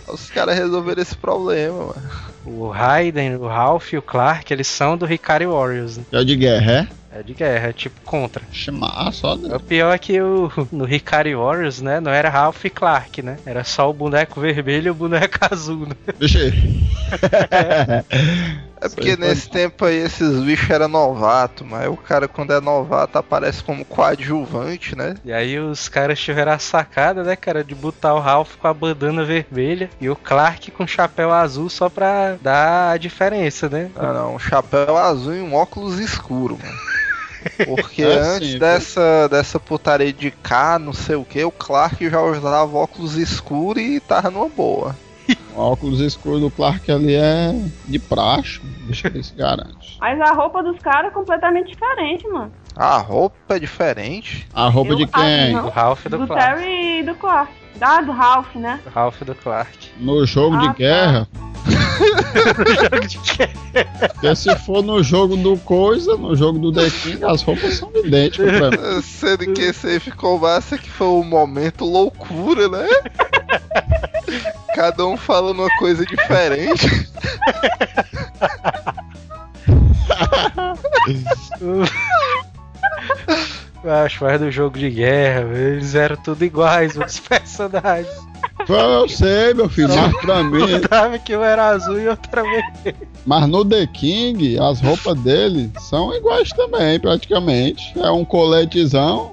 [0.09, 2.36] Os caras resolveram esse problema, mano.
[2.47, 5.99] O Raiden, o Ralph e o Clark, eles são do Hikari Warriors.
[5.99, 6.05] Né?
[6.13, 8.43] É de guerra, É de guerra, é tipo contra.
[8.67, 8.71] é?
[8.71, 9.35] Massa, ó.
[9.35, 13.37] O pior é que o, no Hikari Warriors, né, não era Ralph e Clark, né?
[13.45, 15.95] Era só o boneco vermelho e o boneco azul, né?
[16.19, 16.53] Deixa aí.
[18.87, 23.19] É porque nesse tempo aí esses bichos eram novato, mas o cara quando é novato
[23.19, 25.15] aparece como coadjuvante, né?
[25.25, 28.75] E aí os caras tiveram a sacada, né, cara, de botar o Ralph com a
[28.75, 33.91] bandana vermelha e o Clark com o chapéu azul só pra dar a diferença, né?
[33.97, 36.79] Ah não, um chapéu azul e um óculos escuro, mano.
[37.65, 42.09] Porque É antes sim, dessa, dessa putaria de K, não sei o que, o Clark
[42.09, 44.97] já usava óculos escuros e tava numa boa.
[45.55, 47.53] O óculos escuro do Clark ali é
[47.87, 48.61] de praxe.
[48.87, 49.99] Deixa ele se garante.
[50.01, 52.53] Mas a roupa dos caras é completamente diferente, mano.
[52.75, 54.47] A roupa é diferente.
[54.53, 55.53] A roupa Eu de quem?
[55.61, 56.61] Do Ralph e do, Do Clark.
[56.61, 57.53] Terry e do Clark.
[57.79, 58.81] Da, do Ralph, né?
[58.85, 59.91] Do Ralph e do Clark.
[59.99, 60.73] No jogo Ah, de tá.
[60.75, 61.29] guerra.
[62.91, 63.49] Jogo de quê?
[64.13, 67.91] Porque se for no jogo do Coisa, no jogo do The King, as roupas são
[67.95, 69.03] idênticas pra mim.
[69.03, 72.87] Sendo que esse aí ficou massa que foi um momento loucura, né?
[74.75, 77.09] Cada um falando uma coisa diferente.
[83.85, 88.27] Acho mais do jogo de guerra, eles eram tudo iguais, os personagens.
[88.69, 90.81] Eu sei, meu filho, mas pra mim.
[90.89, 93.09] Tava que um era azul e era vermelho.
[93.25, 97.99] Mas no The King, as roupas dele são iguais também, praticamente.
[97.99, 99.33] É um coletezão.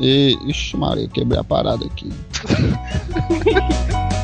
[0.00, 0.36] E.
[0.46, 2.10] Ixi, Maria, quebrei a parada aqui.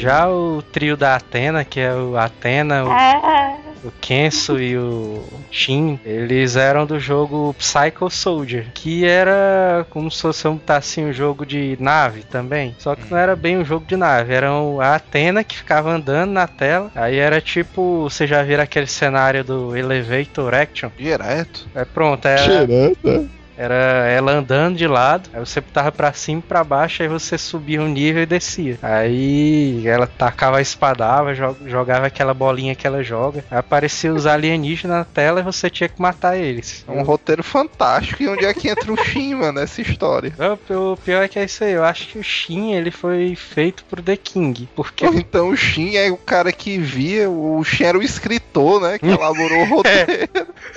[0.00, 5.22] Já o trio da Atena, que é o Atena, o, É, o Kenso e o
[5.50, 11.04] Shin, eles eram do jogo Psycho Soldier, que era como se fosse um, tá, assim,
[11.04, 12.74] um jogo de nave também.
[12.78, 16.30] Só que não era bem um jogo de nave, era a Atena que ficava andando
[16.30, 16.90] na tela.
[16.94, 20.90] Aí era tipo, você já viram aquele cenário do Elevator Action?
[20.96, 21.68] Direto.
[21.74, 23.39] É pronto, era, Tirando.
[23.60, 27.36] Era ela andando de lado, aí você botava pra cima e pra baixo, aí você
[27.36, 28.78] subia um nível e descia.
[28.82, 33.44] Aí ela tacava a espadava, jo- jogava aquela bolinha que ela joga.
[33.50, 36.84] Aí apareciam os alienígenas na tela e você tinha que matar eles.
[36.88, 38.22] É um roteiro fantástico.
[38.22, 40.32] E onde é que entra o Shin, mano, nessa história?
[40.68, 43.34] O o pior é que é isso aí, eu acho que o Shin ele foi
[43.36, 47.84] feito pro The King, porque então o Shin é o cara que via, o Shin
[47.84, 48.98] era o escritor, né?
[48.98, 50.28] Que elaborou o roteiro.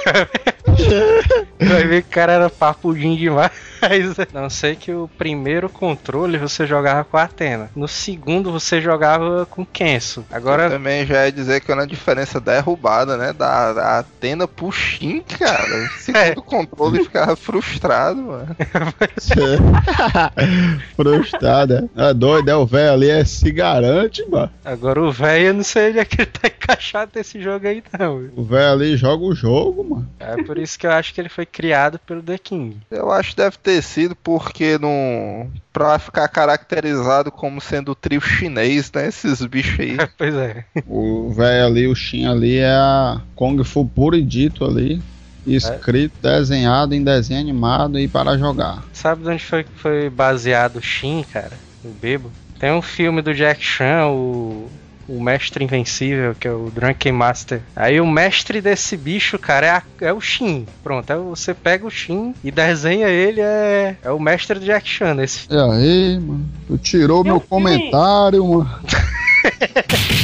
[1.60, 3.52] vai ver que o cara era papudinho demais.
[4.34, 9.46] Não sei que o primeiro controle você jogava com a Atena, no segundo você jogava
[9.46, 10.26] com Kenso.
[10.32, 13.34] Agora Também já é dizer que é uma diferença derrubada, né?
[13.34, 15.90] Da, da Atena pro Shin, cara.
[16.00, 18.56] Segundo controle ficava frustrado, mano.
[20.96, 21.90] Frustrada.
[21.96, 24.52] É doido, é o velho ali, é se garante, mano.
[24.64, 27.84] Agora o velho, eu não sei onde é que ele tá encaixado nesse jogo aí,
[27.98, 28.30] não.
[28.36, 30.10] O velho ali joga o jogo, mano.
[30.20, 32.78] É por isso que eu acho que ele foi criado pelo The King.
[32.90, 35.50] Eu acho que deve ter sido porque não.
[35.72, 39.08] Pra ficar caracterizado como sendo o trio chinês, né?
[39.08, 39.98] Esses bichos aí.
[40.18, 40.66] pois é.
[40.88, 45.02] O velho ali, o Shin ali é a Kung Fu puro e dito ali.
[45.46, 48.84] Escrito, desenhado em desenho animado e para jogar.
[48.94, 51.52] Sabe de onde foi que foi baseado o Shin, cara?
[51.84, 52.32] O Bebo?
[52.60, 54.70] Tem um filme do Jack Chan, o
[55.08, 57.62] o mestre invencível, que é o Drunken Master.
[57.76, 60.66] Aí o mestre desse bicho, cara, é, a- é o Shin.
[60.84, 64.88] Pronto, aí você pega o Shin e desenha ele, é, é o mestre do Jack
[64.88, 65.22] Chan.
[65.22, 65.48] Esse.
[65.50, 66.46] E aí, mano?
[66.68, 67.48] Tu tirou meu filme?
[67.50, 68.80] comentário, mano.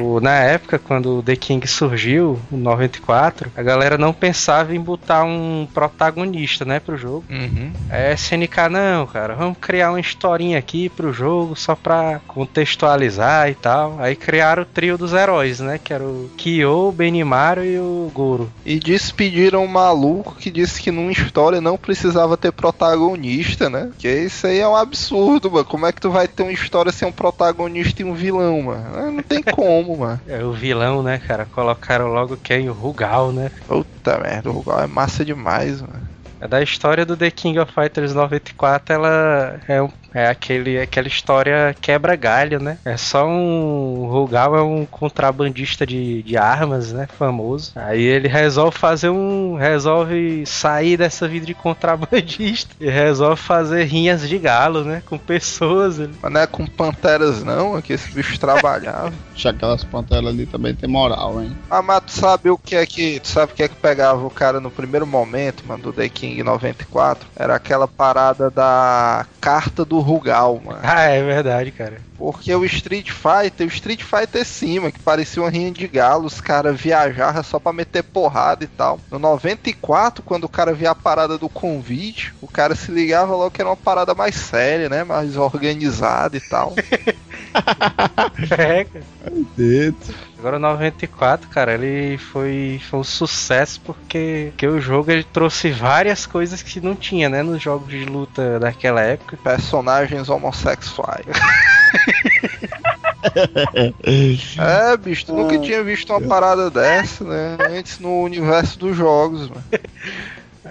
[0.00, 4.80] O- na época, quando o The King surgiu, em 94, a galera não pensava em
[4.80, 7.24] botar um protagonista, né, pro jogo.
[7.30, 7.72] Uhum.
[7.90, 13.54] É SNK, não, cara, vamos criar uma historinha aqui pro jogo só pra contextualizar e
[13.54, 13.96] tal.
[13.98, 18.10] Aí criaram o trio dos heróis, né, que era o Kyo, o Benimaru e o
[18.14, 18.50] Goro.
[18.64, 23.90] E despediram um maluco que disse que numa história não precisava ter protagonista, né?
[23.98, 25.64] Que isso aí é um absurdo, mano.
[25.64, 29.12] Como é que tu vai ter uma história sem um protagonista e um vilão, mano?
[29.12, 30.20] Não tem como, mano.
[30.26, 32.68] É o vilão, né, cara, colocaram logo quem?
[32.68, 33.50] O Rugal, né.
[33.66, 36.08] Puta merda, o Rugal é massa demais, mano.
[36.40, 41.08] É da história do The King of Fighters 94, ela é, um- é aquele, aquela
[41.08, 42.78] história quebra-galho, né?
[42.84, 44.04] É só um.
[44.04, 47.08] O Rugal é um contrabandista de, de armas, né?
[47.18, 47.72] Famoso.
[47.74, 49.56] Aí ele resolve fazer um.
[49.56, 55.02] Resolve sair dessa vida de contrabandista e resolve fazer rinhas de galo, né?
[55.04, 55.98] Com pessoas.
[55.98, 56.14] Ele...
[56.22, 59.12] Mas não é com panteras, não, é que esse bicho trabalhava.
[59.32, 61.56] Deixa aquelas panteras ali também tem moral, hein?
[61.68, 63.18] Ah, mas tu sabe o que é que.
[63.18, 66.08] Tu sabe o que é que pegava o cara no primeiro momento, mano, do The
[66.08, 67.26] King 94?
[67.34, 70.80] Era aquela parada da carta do Rugal, mano.
[70.82, 72.00] Ah, é verdade, cara.
[72.16, 76.40] Porque o Street Fighter, o Street Fighter cima, que parecia uma rinha de galo, os
[76.40, 79.00] caras viajavam só pra meter porrada e tal.
[79.10, 83.50] No 94, quando o cara via a parada do convite, o cara se ligava logo
[83.50, 85.02] que era uma parada mais séria, né?
[85.02, 86.74] Mais organizada e tal.
[88.50, 89.04] É, cara.
[90.38, 95.70] Agora o 94, cara, ele foi, foi um sucesso porque, porque o jogo ele trouxe
[95.70, 99.38] várias coisas que não tinha, né, nos jogos de luta daquela época.
[99.42, 101.24] Personagens homossexuais.
[104.58, 107.56] É, bicho, tu nunca tinha visto uma parada dessa, né?
[107.70, 109.64] Antes no universo dos jogos, mano.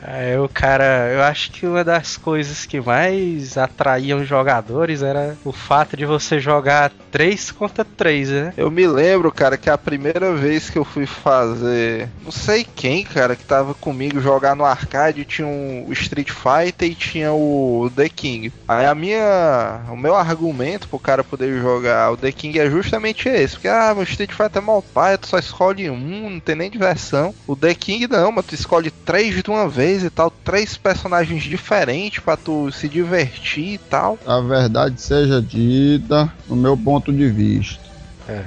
[0.06, 5.52] Aí o cara, eu acho que uma das coisas que mais atraíam jogadores era o
[5.52, 8.54] fato de você jogar 3 contra 3, né?
[8.58, 12.10] Eu me lembro, cara, que a primeira vez que eu fui fazer.
[12.24, 16.90] Não sei quem, cara, que tava comigo jogar no arcade tinha um o Street Fighter
[16.90, 18.52] e tinha o The King.
[18.68, 19.82] Aí a minha.
[19.90, 23.54] O meu argumento pro cara poder jogar o The King é justamente esse.
[23.56, 26.70] Porque, ah, o Street Fighter é mal pai, tu só escolhe um, não tem nem
[26.70, 27.34] diversão.
[27.48, 31.44] O The King não, mas tu escolhe três de uma vez e tal, três personagens
[31.44, 34.18] diferentes pra tu se divertir e tal.
[34.26, 37.84] A verdade seja dita, no meu ponto de vista.
[38.28, 38.44] É.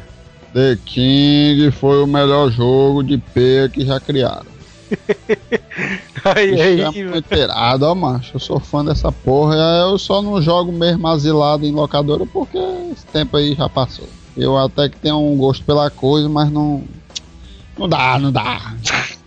[0.54, 4.56] The King foi o melhor jogo de P que já criaram.
[6.24, 8.36] Aí, Isso aí, é inteirado, ó, macho.
[8.36, 9.54] Eu sou fã dessa porra.
[9.54, 12.58] Eu só não jogo mesmo asilado em locadora porque
[12.92, 14.08] esse tempo aí já passou.
[14.36, 16.82] Eu até que tenho um gosto pela coisa, mas não.
[17.78, 18.74] Não dá, não dá.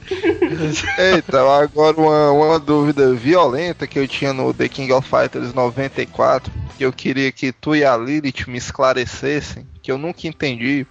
[0.98, 6.52] Eita, agora uma, uma dúvida violenta que eu tinha no The King of Fighters 94,
[6.78, 10.86] que eu queria que tu e a Lilith me esclarecessem, que eu nunca entendi,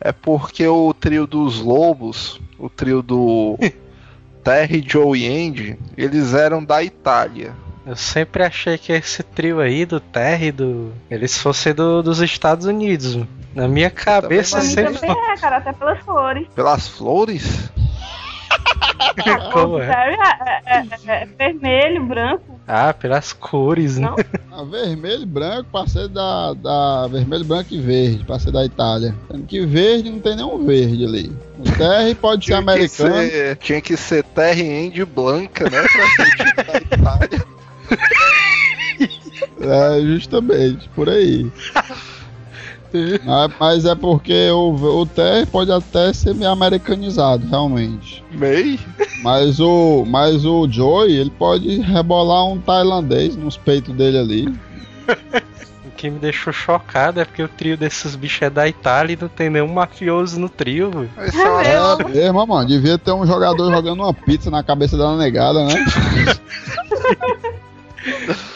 [0.00, 3.58] é porque o trio dos lobos, o trio do
[4.44, 7.52] Terry, Joe e Andy, eles eram da Itália.
[7.86, 10.92] Eu sempre achei que esse trio aí do Terry, do.
[11.08, 13.14] Eles fossem do- dos Estados Unidos.
[13.14, 13.28] mano.
[13.54, 16.48] Na minha cabeça mim sempre também é, cara, até pelas cores.
[16.54, 17.70] Pelas flores?
[19.52, 19.86] Como o é?
[19.86, 22.60] Terry é, é- é- é vermelho, branco.
[22.68, 24.08] Ah, pelas cores, né?
[24.08, 24.16] Não.
[24.58, 27.06] A vermelho e branco pra ser da, da.
[27.08, 29.14] Vermelho, branco e verde, pra ser da Itália.
[29.30, 31.32] Sendo que verde não tem nenhum verde ali.
[31.58, 33.14] O TR pode ser Tinha que americano.
[33.14, 35.82] ser, tinha que ser Terry Andy Blanca, né?
[35.82, 37.46] Pra ser da Itália.
[39.58, 41.50] É, justamente, por aí.
[43.24, 48.22] Mas, mas é porque o, o TR pode até ser meio americanizado, realmente.
[48.32, 48.78] Meio?
[49.22, 54.58] Mas o, mas o Joey, ele pode rebolar um tailandês nos peitos dele ali.
[55.84, 59.18] O que me deixou chocado é porque o trio desses bichos é da Itália e
[59.20, 61.08] não tem nenhum mafioso no trio.
[61.18, 62.68] Esse é uma É mesmo, mano.
[62.68, 65.74] Devia ter um jogador jogando uma pizza na cabeça da negada, né?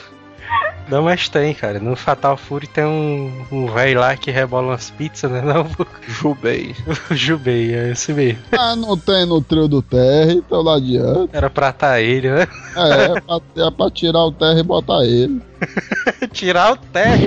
[0.91, 1.79] Não, mas tem, cara.
[1.79, 5.41] No Fatal Fury tem um, um velho lá que rebola umas pizzas, né?
[5.41, 5.67] Não,
[6.09, 6.75] Jubei.
[7.13, 8.41] Jubei, é esse mesmo.
[8.51, 11.29] Ah, não tem no trio do TR, então não adianta.
[11.33, 12.49] Era pra tá ele, né?
[12.77, 15.41] É, é pra, é pra tirar o TR e botar ele.
[16.33, 17.27] Tirar o Terry,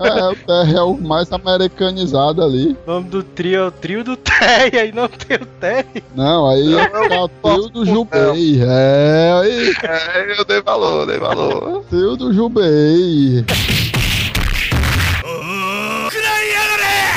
[0.00, 2.76] É, o TR é o mais americanizado ali.
[2.86, 6.02] O nome do trio é o trio do Terry, aí não tem o Terry.
[6.16, 8.60] Não, aí é o trio do Jubei.
[8.62, 11.84] É, aí, É, eu dei valor, dei valor.
[11.88, 13.44] trio do Jubei.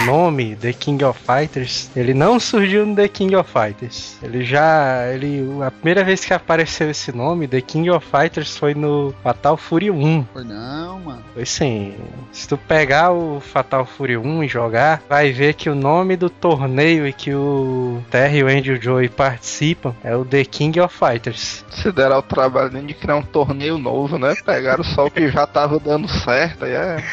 [0.07, 4.17] Nome The King of Fighters, ele não surgiu no The King of Fighters.
[4.23, 8.73] Ele já, ele, a primeira vez que apareceu esse nome, The King of Fighters, foi
[8.73, 10.25] no Fatal Fury 1.
[10.31, 11.23] Foi não, mano.
[11.33, 11.93] Foi sim.
[12.31, 16.29] Se tu pegar o Fatal Fury 1 e jogar, vai ver que o nome do
[16.29, 20.97] torneio e que o Terry e o Angel Joey participam é o The King of
[20.97, 21.65] Fighters.
[21.69, 24.35] Se deram o trabalho de criar um torneio novo, né?
[24.45, 27.03] Pegaram só o que já tava dando certo, aí é.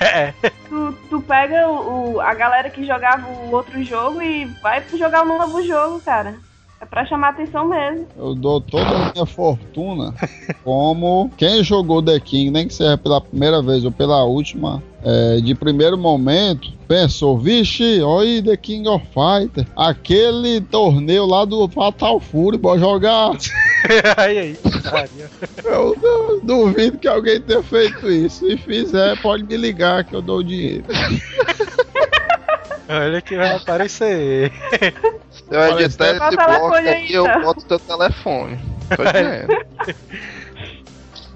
[0.00, 0.32] É.
[0.68, 5.38] Tu, tu pega o, a galera que jogava o outro jogo e vai jogar um
[5.38, 6.36] novo jogo, cara.
[6.80, 8.06] É pra chamar atenção mesmo.
[8.16, 10.14] Eu dou toda a minha fortuna
[10.62, 15.40] como quem jogou The King, nem que seja pela primeira vez ou pela última, é,
[15.40, 21.66] de primeiro momento, pensou, vixe, olha aí The King of Fighter, aquele torneio lá do
[21.68, 23.32] Fatal Fury, bora jogar.
[24.16, 24.58] aí, aí.
[25.64, 28.46] Eu du- duvido que alguém tenha feito isso.
[28.46, 30.84] Se fizer, pode me ligar que eu dou o dinheiro.
[32.88, 34.52] Olha que vai aparecer.
[35.50, 38.58] Eu Olha, editar esse bloco aqui, eu boto teu telefone.
[38.94, 39.48] Tô dizendo.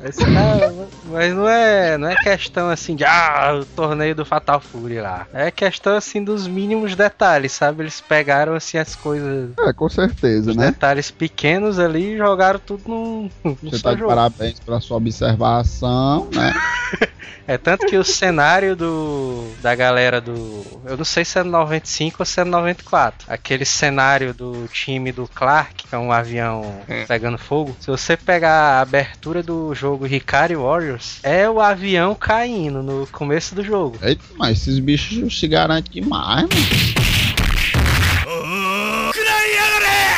[0.02, 4.60] Mas, cara, mas não é, não é questão assim de ah, o torneio do Fatal
[4.60, 5.26] Fury lá.
[5.32, 7.82] É questão assim dos mínimos detalhes, sabe?
[7.84, 10.66] Eles pegaram assim as coisas, É, com certeza, os né?
[10.72, 14.08] detalhes pequenos ali e jogaram tudo num, num Você tá de jogo.
[14.10, 16.52] parabéns pela sua observação, né?
[17.44, 21.50] É tanto que o cenário do da galera do, eu não sei se é no
[21.50, 23.26] 95 ou se é no 94.
[23.28, 27.04] Aquele cenário do time do Clark, que é um avião Hum.
[27.08, 27.76] pegando fogo.
[27.80, 33.54] Se você pegar a abertura do jogo Hikari Warriors, é o avião caindo no começo
[33.54, 33.98] do jogo.
[34.02, 37.02] Eita, mas esses bichos se garantem demais, mano.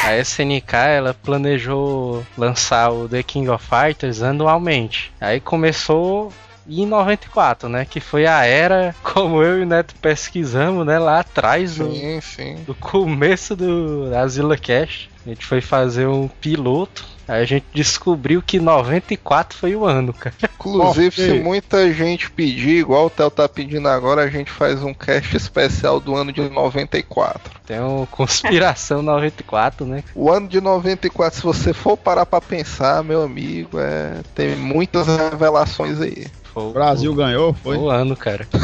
[0.06, 5.10] A SNK ela planejou lançar o The King of Fighters anualmente.
[5.18, 6.30] Aí começou
[6.68, 7.86] em 94, né?
[7.88, 10.98] Que foi a era, como eu e o Neto pesquisamos, né?
[10.98, 12.54] Lá atrás do, Sim, sim.
[12.66, 15.08] do começo do da Zilla Cash.
[15.26, 17.13] A gente foi fazer um piloto.
[17.26, 20.34] Aí a gente descobriu que 94 foi o ano, cara.
[20.42, 24.92] Inclusive, se muita gente pedir, igual o Theo tá pedindo agora, a gente faz um
[24.92, 27.60] cast especial do ano de 94.
[27.66, 30.04] Tem um Conspiração 94, né?
[30.14, 34.20] O ano de 94, se você for parar pra pensar, meu amigo, é...
[34.34, 36.26] tem muitas revelações aí.
[36.54, 37.84] O Brasil ganhou, foi foi?
[37.84, 38.46] o ano, cara.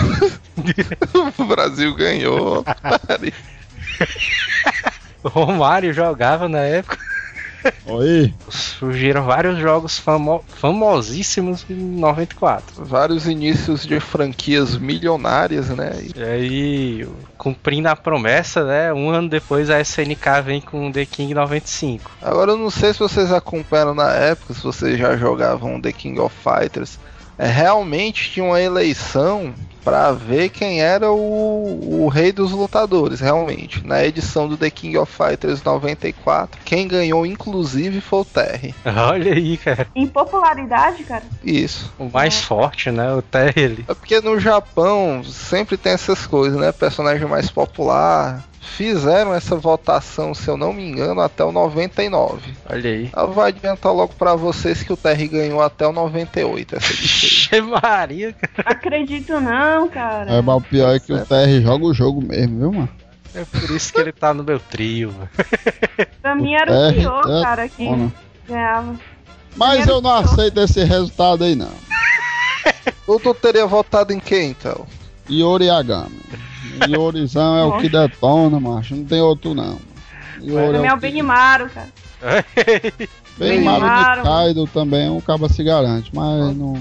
[1.38, 2.64] O Brasil ganhou.
[5.22, 6.98] O Romário jogava na época.
[7.86, 8.32] Oi.
[8.48, 12.84] Surgiram vários jogos famo famosíssimos em 94.
[12.84, 15.92] Vários inícios de franquias milionárias, né?
[16.14, 18.92] E aí, cumprindo a promessa, né?
[18.92, 22.10] Um ano depois a SNK vem com The King 95.
[22.22, 26.20] Agora eu não sei se vocês acompanharam na época, se vocês já jogavam The King
[26.20, 26.98] of Fighters.
[27.40, 33.82] É, realmente tinha uma eleição pra ver quem era o, o rei dos lutadores, realmente.
[33.86, 38.74] Na edição do The King of Fighters 94, quem ganhou inclusive foi o Terry.
[38.84, 39.86] Olha aí, cara.
[39.96, 41.90] Em popularidade, cara, Isso.
[41.98, 43.10] O mais forte, né?
[43.14, 43.64] O Terry.
[43.64, 43.84] ali.
[43.88, 46.72] É porque no Japão sempre tem essas coisas, né?
[46.72, 48.44] Personagem mais popular.
[48.62, 52.52] Fizeram essa votação, se eu não me engano, até o 99.
[52.68, 53.10] Olha aí.
[53.16, 58.34] Eu vou adiantar logo pra vocês que o Terry ganhou até o 98 essa Maria,
[58.34, 58.70] cara.
[58.70, 60.30] acredito não, cara.
[60.30, 62.88] É, mas o pior é que o TR joga o jogo mesmo, viu, mano?
[63.34, 65.10] É por isso que ele tá no meu trio.
[65.12, 65.30] mano.
[66.20, 67.88] Pra mim era o pior, é, cara, que
[68.46, 68.94] ganhava.
[69.56, 71.72] Mas eu não aceito esse resultado aí, não.
[73.06, 74.86] Tu teria votado em quem, então?
[75.28, 76.20] Yori Yagami.
[76.88, 78.94] Yorizão é o que detona, macho.
[78.94, 79.78] Não tem outro, não.
[80.40, 81.88] Mim é é o Benimaru, cara.
[83.38, 84.22] Bem Maru Benimaru.
[84.22, 86.74] Kaido também, o cabo se garante, mas não.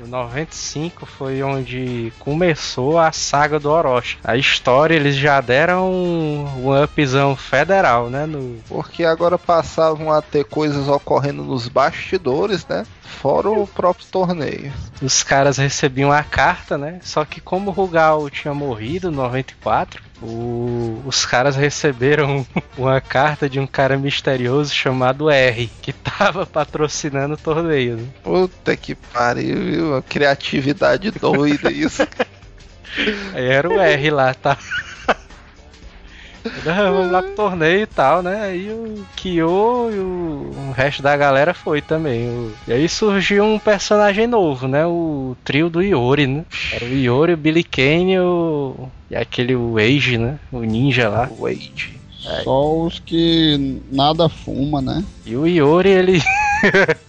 [0.00, 4.18] O 95 foi onde começou a saga do Orochi.
[4.22, 8.24] A história eles já deram um, um upzão federal, né?
[8.24, 12.86] No, Porque agora passavam a ter coisas ocorrendo nos bastidores, né?
[13.02, 14.72] Fora o próprio torneio.
[15.02, 17.00] os caras recebiam a carta, né?
[17.02, 22.46] Só que como o Rugal tinha morrido em 94, o- os caras receberam
[22.76, 27.96] uma carta de um cara misterioso chamado R, que tava patrocinando o torneio.
[27.96, 28.04] né?
[28.22, 29.88] Puta que pariu, viu?
[29.92, 32.06] Uma criatividade doida isso.
[33.34, 34.56] Aí era o R lá, tá?
[36.64, 38.40] Vamos lá pro torneio e tal, né?
[38.42, 42.26] Aí o Kyo e o, o resto da galera foi também.
[42.28, 44.86] O- E aí surgiu um personagem novo, né?
[44.86, 46.44] O trio do Iori, né?
[46.72, 48.88] Era o Iori, o Billy Kane e, o...
[49.10, 50.38] e aquele o Age, né?
[50.52, 51.30] O ninja lá.
[51.38, 51.98] Wade.
[52.42, 55.04] Só os que nada fuma, né?
[55.24, 56.22] E o Iori, ele.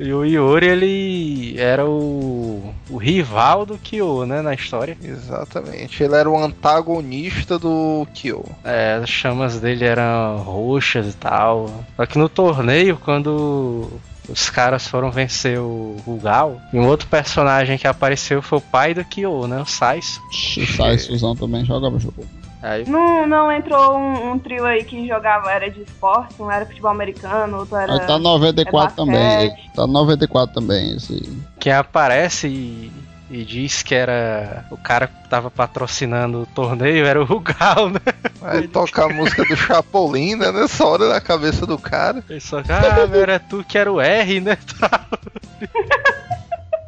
[0.00, 4.96] E o Iori, ele era o, o rival do Kyo, né, na história.
[5.00, 6.02] Exatamente.
[6.02, 8.44] Ele era o antagonista do Kyo.
[8.64, 11.70] É, as chamas dele eram roxas e tal.
[11.94, 13.92] Só que no torneio, quando
[14.28, 18.94] os caras foram vencer o Rugal, e um outro personagem que apareceu foi o pai
[18.94, 20.20] do Kyo, né, o Saiso.
[20.30, 22.24] O Sai Suzão também jogava jogo.
[22.62, 26.64] Aí Não, não entrou um, um trio aí que jogava, era de esporte, um era
[26.64, 27.92] futebol americano, outro era.
[27.94, 29.54] Aí tá 94 é também.
[29.74, 31.42] Tá 94 também, esse.
[31.58, 32.92] quem aparece e,
[33.32, 38.00] e diz que era o cara que tava patrocinando o torneio era o Rugal, né?
[38.42, 40.52] Aí toca a música do Chapolin, né?
[40.52, 42.22] Nessa hora na cabeça do cara.
[42.28, 44.58] Ele só, ah, era tu que era o R, né?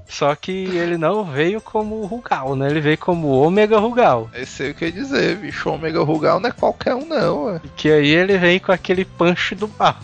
[0.07, 2.70] Só que ele não veio como Rugal, né?
[2.70, 4.30] Ele veio como Ômega Rugal.
[4.32, 5.68] Esse aí o que eu ia dizer, bicho.
[5.70, 7.61] Ômega Rugal não é qualquer um, não, ué.
[7.74, 9.97] Que aí ele vem com aquele punch do mal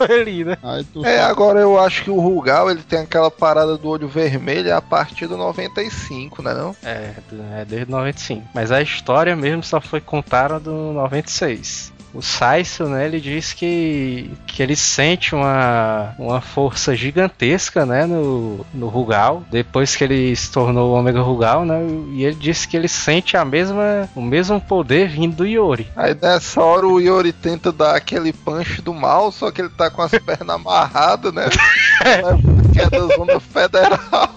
[0.10, 0.56] ali, né?
[0.62, 4.08] Aí tu É, agora eu acho que o Rugal ele tem aquela parada do olho
[4.08, 6.76] vermelho a partir do 95, né não?
[6.82, 7.12] É,
[7.60, 8.48] é desde 95.
[8.54, 11.93] Mas a história mesmo só foi contada do 96.
[12.14, 18.64] O Saiso, né, ele diz que, que ele sente uma, uma força gigantesca, né, no,
[18.72, 22.76] no Rugal, depois que ele se tornou o Ômega Rugal, né, e ele disse que
[22.76, 25.88] ele sente a mesma, o mesmo poder vindo do Yori.
[25.96, 29.90] Aí nessa hora o Yori tenta dar aquele punch do mal, só que ele tá
[29.90, 31.46] com as pernas amarradas, né?
[32.72, 34.30] que é da zona federal.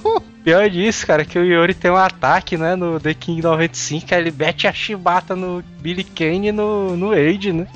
[0.48, 4.22] Pior disso, cara, que o Yori tem um ataque, né, no The King 95, aí
[4.22, 7.68] ele mete a chibata no Billy Kane e no, no Age, né?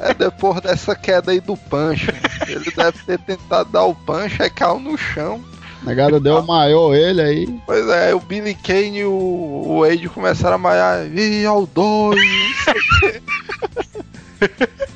[0.00, 2.08] É depois dessa queda aí do punch.
[2.48, 5.40] Ele deve ter tentado dar o punch, aí caiu no chão.
[5.84, 7.60] negada deu maior ele aí.
[7.64, 11.06] Pois é, o Billy Kane e o, o Wade começaram a maiar.
[11.06, 12.18] Ih, ao dois.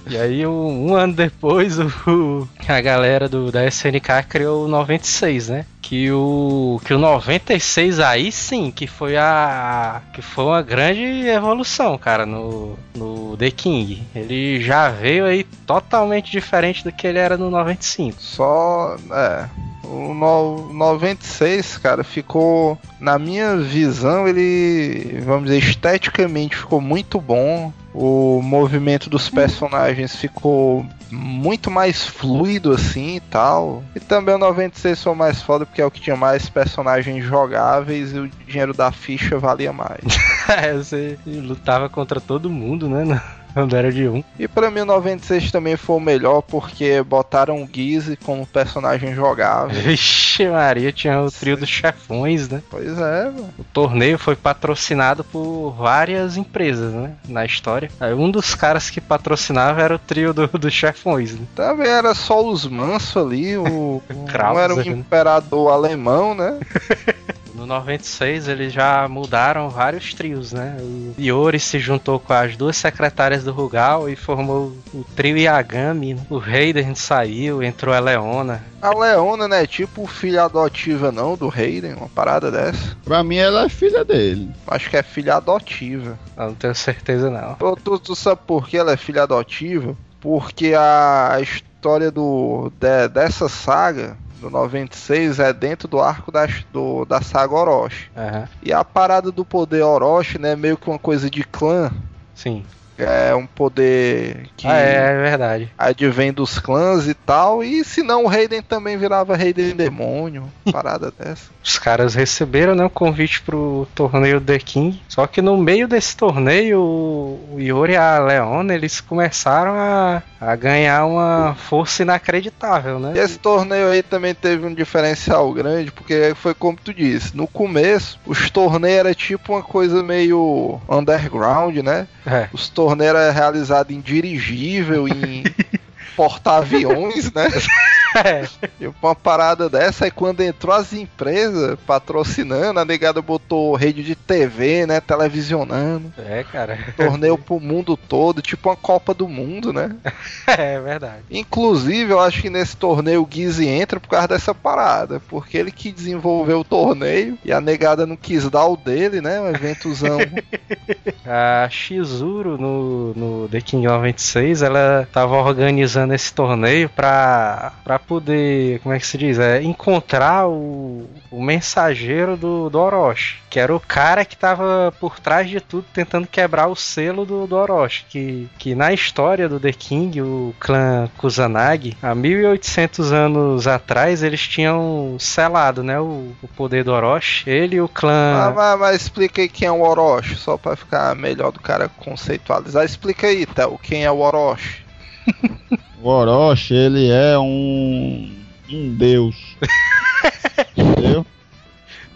[0.06, 5.48] E aí, um, um ano depois, o, a galera do, da SNK criou o 96,
[5.48, 5.64] né?
[5.80, 10.00] Que o, que o 96 aí sim, que foi a.
[10.12, 14.02] que foi uma grande evolução, cara, no, no The King.
[14.14, 18.20] Ele já veio aí totalmente diferente do que ele era no 95.
[18.20, 18.96] Só.
[19.12, 19.46] É.
[19.84, 22.78] O no- 96, cara, ficou.
[23.00, 25.20] Na minha visão, ele.
[25.24, 27.72] Vamos dizer, esteticamente ficou muito bom.
[27.92, 33.82] O movimento dos personagens ficou muito mais fluido assim e tal.
[33.94, 38.12] E também o 96 foi mais foda porque é o que tinha mais personagens jogáveis
[38.12, 40.00] e o dinheiro da ficha valia mais.
[40.50, 43.22] É, você lutava contra todo mundo, né?
[43.52, 44.22] Quando era de um.
[44.38, 49.14] E pra mim o 96 também foi o melhor porque botaram o Gizzy como personagem
[49.14, 49.70] jogável.
[49.82, 52.62] Vixe, Maria, tinha o trio dos chefões, né?
[52.70, 53.50] Pois é, mano.
[53.58, 57.12] O torneio foi patrocinado por várias empresas, né?
[57.28, 57.90] Na história.
[58.00, 61.46] Aí um dos caras que patrocinava era o trio do- dos chefões, né?
[61.54, 64.00] Também era só os mansos ali, o.
[64.14, 64.86] um Krauser, era um né?
[64.86, 66.58] imperador alemão, né?
[67.60, 70.78] No 96 eles já mudaram vários trios, né?
[70.80, 76.14] O Iori se juntou com as duas secretárias do Rugal e formou o trio Yagami.
[76.14, 76.22] né?
[76.30, 78.64] O Raiden saiu, entrou a Leona.
[78.80, 79.66] A Leona, né?
[79.66, 82.96] Tipo filha adotiva, não, do Raiden, uma parada dessa.
[83.04, 84.50] Pra mim ela é filha dele.
[84.66, 86.18] Acho que é filha adotiva.
[86.38, 87.56] Eu não tenho certeza não.
[87.60, 89.94] Ô, Tu, tu sabe por que ela é filha adotiva?
[90.18, 97.04] Porque a história do, de- dessa saga, do 96, é dentro do arco da, do,
[97.04, 98.10] da saga Orochi.
[98.16, 100.56] Aham, E a parada do poder Orochi, né?
[100.56, 101.90] Meio que uma coisa de clã.
[102.34, 102.64] sim.
[103.04, 105.70] É um poder que Ah, é, é verdade.
[105.78, 107.62] advém dos clãs e tal.
[107.62, 110.44] E se não, o Raiden também virava Raiden Demônio.
[110.72, 111.50] Parada dessa.
[111.62, 115.00] Os caras receberam né, o convite pro torneio The King.
[115.08, 120.56] Só que no meio desse torneio, o Yori e a Leona, eles começaram a, a
[120.56, 123.12] ganhar uma força inacreditável, né?
[123.14, 127.46] E esse torneio aí também teve um diferencial grande, porque foi como tu disse, no
[127.46, 132.06] começo os torneios era tipo uma coisa meio underground, né?
[132.26, 132.48] É.
[132.52, 135.44] Os torneios eram realizados em dirigível, em
[136.20, 137.48] porta-aviões, né?
[138.12, 138.42] É.
[138.78, 144.16] Tipo, uma parada dessa, aí quando entrou as empresas patrocinando, a negada botou rede de
[144.16, 145.00] TV, né?
[145.00, 146.12] Televisionando.
[146.18, 146.76] É, cara.
[146.96, 149.94] Torneio pro mundo todo, tipo uma Copa do Mundo, né?
[150.46, 151.22] É verdade.
[151.30, 155.20] Inclusive, eu acho que nesse torneio o Gizzy entra por causa dessa parada.
[155.28, 159.40] Porque ele que desenvolveu o torneio e a negada não quis dar o dele, né?
[159.40, 160.18] Um eventozão.
[161.24, 168.80] A Shizuru no, no The King 96, ela tava organizando esse torneio pra, pra poder,
[168.80, 169.38] como é que se diz?
[169.38, 175.18] É, encontrar o, o mensageiro do, do Orochi, que era o cara que tava por
[175.20, 179.60] trás de tudo tentando quebrar o selo do, do Orochi, que, que na história do
[179.60, 186.48] The King, o clã Kusanagi, há 1800 anos atrás, eles tinham selado, né, o, o
[186.48, 187.48] poder do Orochi.
[187.48, 188.48] Ele e o clã...
[188.48, 191.88] Ah, mas, mas explica aí quem é o Orochi, só pra ficar melhor do cara
[191.88, 192.84] conceitualizar.
[192.84, 194.84] Explica aí, Théo, quem é o Orochi.
[196.02, 198.30] O Orochi, ele é um.
[198.70, 199.36] um deus.
[200.76, 201.26] Entendeu?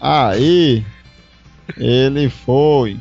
[0.00, 0.84] Aí.
[1.78, 2.98] Ele foi.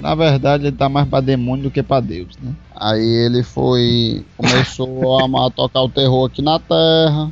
[0.00, 2.52] Na verdade, ele tá mais pra demônio do que pra Deus, né?
[2.74, 4.24] Aí ele foi.
[4.36, 7.30] Começou a, a tocar o terror aqui na terra.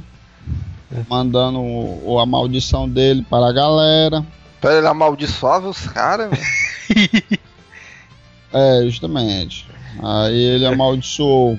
[1.09, 4.25] Mandando o- a maldição dele para a galera.
[4.61, 7.23] Pera, ele amaldiçoava os caras, velho.
[8.53, 9.65] É, justamente.
[10.03, 11.57] Aí ele amaldiçoou.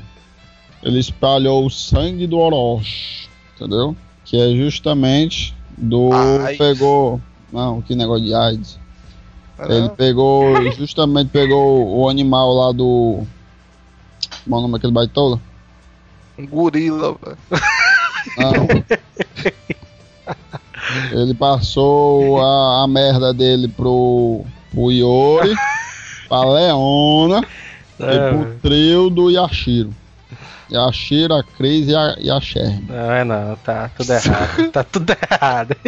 [0.84, 3.30] Ele espalhou o sangue do Orochi.
[3.56, 3.96] Entendeu?
[4.26, 6.12] Que é justamente do.
[6.14, 6.58] AIDS.
[6.58, 7.22] Pegou.
[7.52, 8.80] Não, que negócio de AIDS.
[9.70, 10.72] Ele pegou.
[10.72, 13.24] Justamente pegou o animal lá do.
[14.44, 15.40] Como é o nome daquele baitola?
[16.38, 17.38] Um gorila, velho.
[18.38, 18.68] Não.
[21.12, 25.54] Ele passou a, a merda dele pro, pro Iori,
[26.28, 27.46] pra Leona
[28.00, 29.94] e pro trio do Yashiro.
[30.72, 32.86] Yashiro, a Cris e a, e a Sherm.
[32.88, 34.72] Não, é não, tá tudo errado.
[34.72, 35.76] tá tudo errado.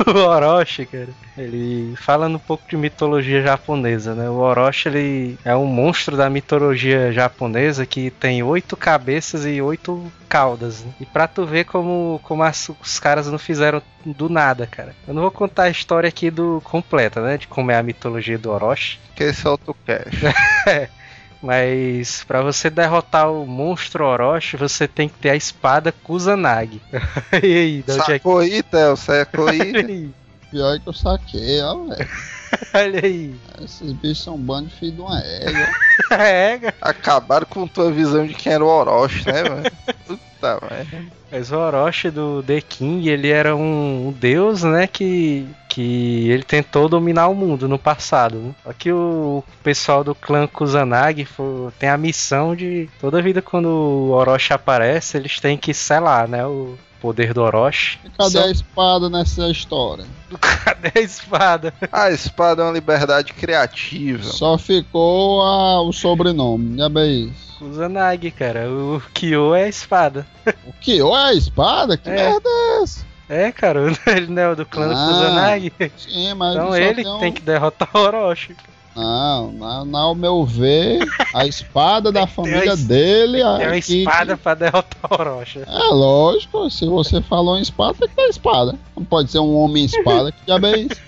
[0.06, 4.28] o, Orochi, cara, ele falando um pouco de mitologia japonesa, né?
[4.30, 10.10] O Orochi, ele é um monstro da mitologia japonesa que tem oito cabeças e oito
[10.28, 10.84] caudas.
[10.84, 10.92] né?
[11.00, 14.94] E pra tu ver como, como as- os caras não fizeram do nada, cara.
[15.06, 17.36] Eu não vou contar a história aqui do completa, né?
[17.36, 18.98] De como é a mitologia do Orochi.
[19.14, 20.20] Que esse é outro cash.
[21.42, 26.80] Mas pra você derrotar o monstro Orochi, você tem que ter a espada Kusanagi.
[27.42, 27.92] e aí, é.
[27.92, 28.96] Sacou aí, Théo?
[28.96, 30.10] Sacou aí?
[30.50, 32.08] Pior que eu saquei, ó, velho.
[32.74, 33.34] olha aí.
[33.62, 35.68] Esses bichos são um bando de filho de uma égua.
[36.10, 36.74] É, cara.
[36.80, 39.72] Acabaram com tua visão de quem era o Orochi, né, velho?
[40.08, 41.04] Puta merda.
[41.30, 46.42] Mas o Orochi do The King, ele era um, um deus, né, que, que ele
[46.42, 48.38] tentou dominar o mundo no passado.
[48.38, 48.54] Né?
[48.64, 53.66] Só que o pessoal do clã Kusanagi fo- tem a missão de, toda vida quando
[53.68, 57.98] o Orochi aparece, eles têm que selar, né, o poder do Orochi.
[58.04, 60.04] E cadê Só- a espada nessa história?
[60.64, 61.74] Cadê a espada?
[61.90, 64.22] A espada é uma liberdade criativa.
[64.24, 67.50] Só ficou a- o sobrenome, já bem isso.
[67.58, 68.70] Kusanagi, cara.
[68.70, 70.26] O Kyo é a espada.
[70.66, 71.00] O que?
[71.00, 71.96] É a espada?
[71.96, 72.14] Que É.
[72.14, 73.06] merda é essa?
[73.28, 75.72] É, cara, ele não é o do clã do Ah, Kusanagi.
[75.96, 78.56] Sim, mas Então ele tem um- tem que derrotar o Orochi.
[78.96, 83.40] Não, na, na- ao meu ver, a espada da que família es- dele.
[83.40, 85.60] A- uma que- espada pra derrotar o Orochi.
[85.60, 88.74] É lógico, se você falou em espada, tem que ter espada.
[88.96, 91.00] Não pode ser um homem espada, que diabo é isso?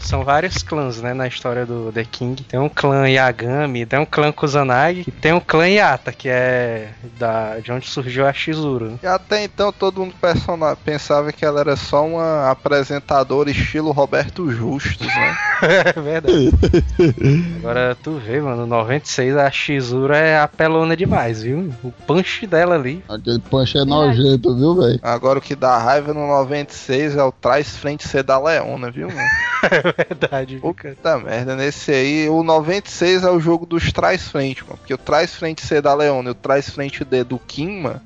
[0.00, 2.42] São vários clãs, né, na história do The King.
[2.42, 6.90] Tem um clã Yagami, tem um clã Kusanagi e tem um clã Yata, que é
[7.18, 8.98] da, de onde surgiu a Shizuru.
[9.02, 10.14] E até então todo mundo
[10.84, 15.36] pensava que ela era só uma apresentadora estilo Roberto Justus, né?
[15.60, 16.50] É verdade.
[17.58, 21.72] Agora tu vê, mano, no 96 a Shizuru é apelona demais, viu?
[21.82, 23.04] O punch dela ali.
[23.08, 24.98] Aquele punch é nojento, viu, velho?
[25.02, 29.08] Agora o que dá raiva no 96 é o trás frente ser da Leona, viu,
[29.08, 29.28] mano?
[29.96, 30.94] É verdade, cara?
[30.94, 34.78] Puta merda, nesse aí, o 96 é o jogo dos trás frente, mano.
[34.78, 38.00] Porque o trás frente C da Leona e o trás frente D do Kim, mano,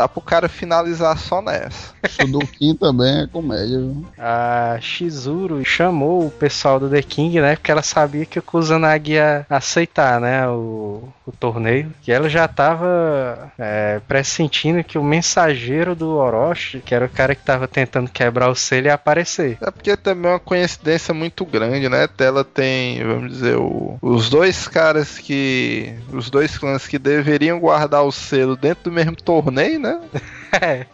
[0.00, 1.92] dá pro cara finalizar só nessa.
[2.08, 4.04] Isso do Kim também é comédia, viu?
[4.18, 7.54] A Shizuru chamou o pessoal do The King, né?
[7.56, 10.48] Porque ela sabia que o Kusanagi ia aceitar, né?
[10.48, 11.92] O, o torneio.
[12.06, 17.34] E ela já tava é, pressentindo que o mensageiro do Orochi, que era o cara
[17.34, 19.58] que tava tentando quebrar o selo, ia aparecer.
[19.60, 22.08] É porque também é uma coincidência muito grande, né?
[22.18, 25.92] Ela tem, vamos dizer, o- os dois caras que.
[26.12, 29.89] Os dois clãs que deveriam guardar o selo dentro do mesmo torneio, né?
[30.60, 30.86] É.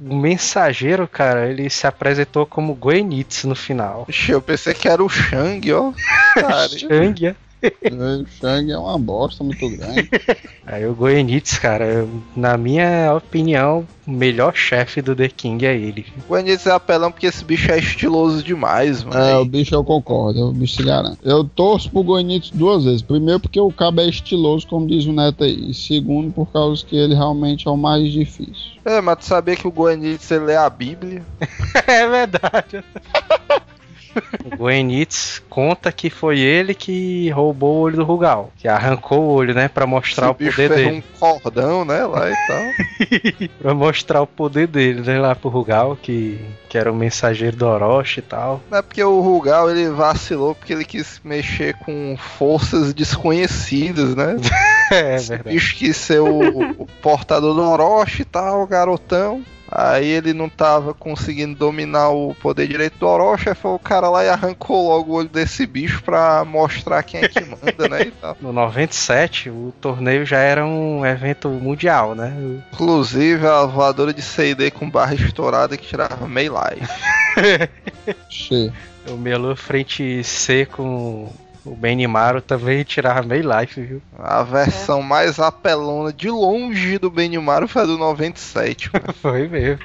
[0.00, 4.06] O mensageiro, cara, ele se apresentou como Goenitsu no final.
[4.08, 5.92] Ixi, eu pensei que era o Shang, ó.
[6.34, 7.36] Cara, Shang, é?
[7.62, 10.08] O Shang é uma bosta muito grande.
[10.66, 12.06] Aí o Goenitsu, cara,
[12.36, 16.06] na minha opinião, o melhor chefe do The King é ele.
[16.28, 19.18] o Anis é apelão porque esse bicho é estiloso demais, mano.
[19.18, 21.18] É, o bicho eu concordo, o bicho se garante.
[21.22, 23.02] Eu torço pro Goenitsu duas vezes.
[23.02, 25.70] Primeiro porque o cabo é estiloso, como diz o Neto aí.
[25.70, 28.78] E segundo por causa que ele realmente é o mais difícil.
[28.84, 31.22] É, mas tu sabia que o Goenitsu ele lê a Bíblia?
[31.86, 32.84] É verdade.
[34.52, 38.52] O Goenitz conta que foi ele que roubou o olho do Rugal.
[38.56, 39.68] Que arrancou o olho, né?
[39.68, 40.90] Pra mostrar Esse o poder fez dele.
[40.90, 43.48] um cordão, né, lá e tal.
[43.58, 45.18] Pra mostrar o poder dele, né?
[45.18, 48.60] Lá pro Rugal, que, que era o mensageiro do Orochi e tal.
[48.70, 54.36] Não é porque o Rugal ele vacilou porque ele quis mexer com forças desconhecidas, né?
[54.90, 55.54] É Esse verdade.
[55.54, 56.38] bicho quis ser o,
[56.82, 59.42] o portador do Orochi e tal, garotão.
[59.70, 64.24] Aí ele não tava conseguindo dominar o poder direito do Orochi, foi o cara lá
[64.24, 68.02] e arrancou logo o olho desse bicho pra mostrar quem é que manda, né?
[68.02, 68.36] E tal.
[68.40, 72.34] No 97, o torneio já era um evento mundial, né?
[72.72, 77.68] Inclusive a voadora de CD com barra estourada que tirava meio life.
[79.08, 81.32] O Melu frente C com
[81.64, 84.02] o Benimaru também tirava meio life, viu?
[84.18, 88.90] A versão mais apelona de longe do Benimaru foi a do 97.
[88.94, 89.12] mano.
[89.14, 89.78] Foi mesmo.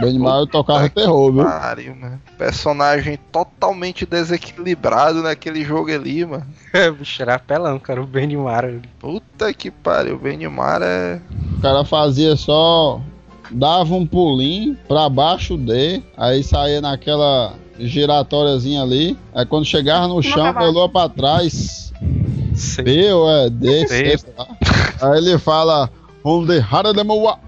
[0.00, 1.44] Benimaru tocava terror, viu?
[1.44, 2.20] Pariu, mano.
[2.36, 6.46] Personagem totalmente desequilibrado naquele jogo ali, mano.
[6.88, 8.80] O bicho era apelão, cara, o Benimaru.
[9.00, 11.20] Puta que pariu, o Benimaru é.
[11.56, 13.00] O cara fazia só.
[13.50, 19.16] Dava um pulinho pra baixo D, aí saía naquela giratóriazinha ali.
[19.34, 21.92] Aí quando chegava no chão, melou pra trás.
[22.54, 22.84] Sei.
[22.84, 23.88] B ou é D, C.
[23.88, 24.46] C, sei lá.
[25.02, 25.90] Aí ele fala.
[26.24, 27.38] Onde hara de moa,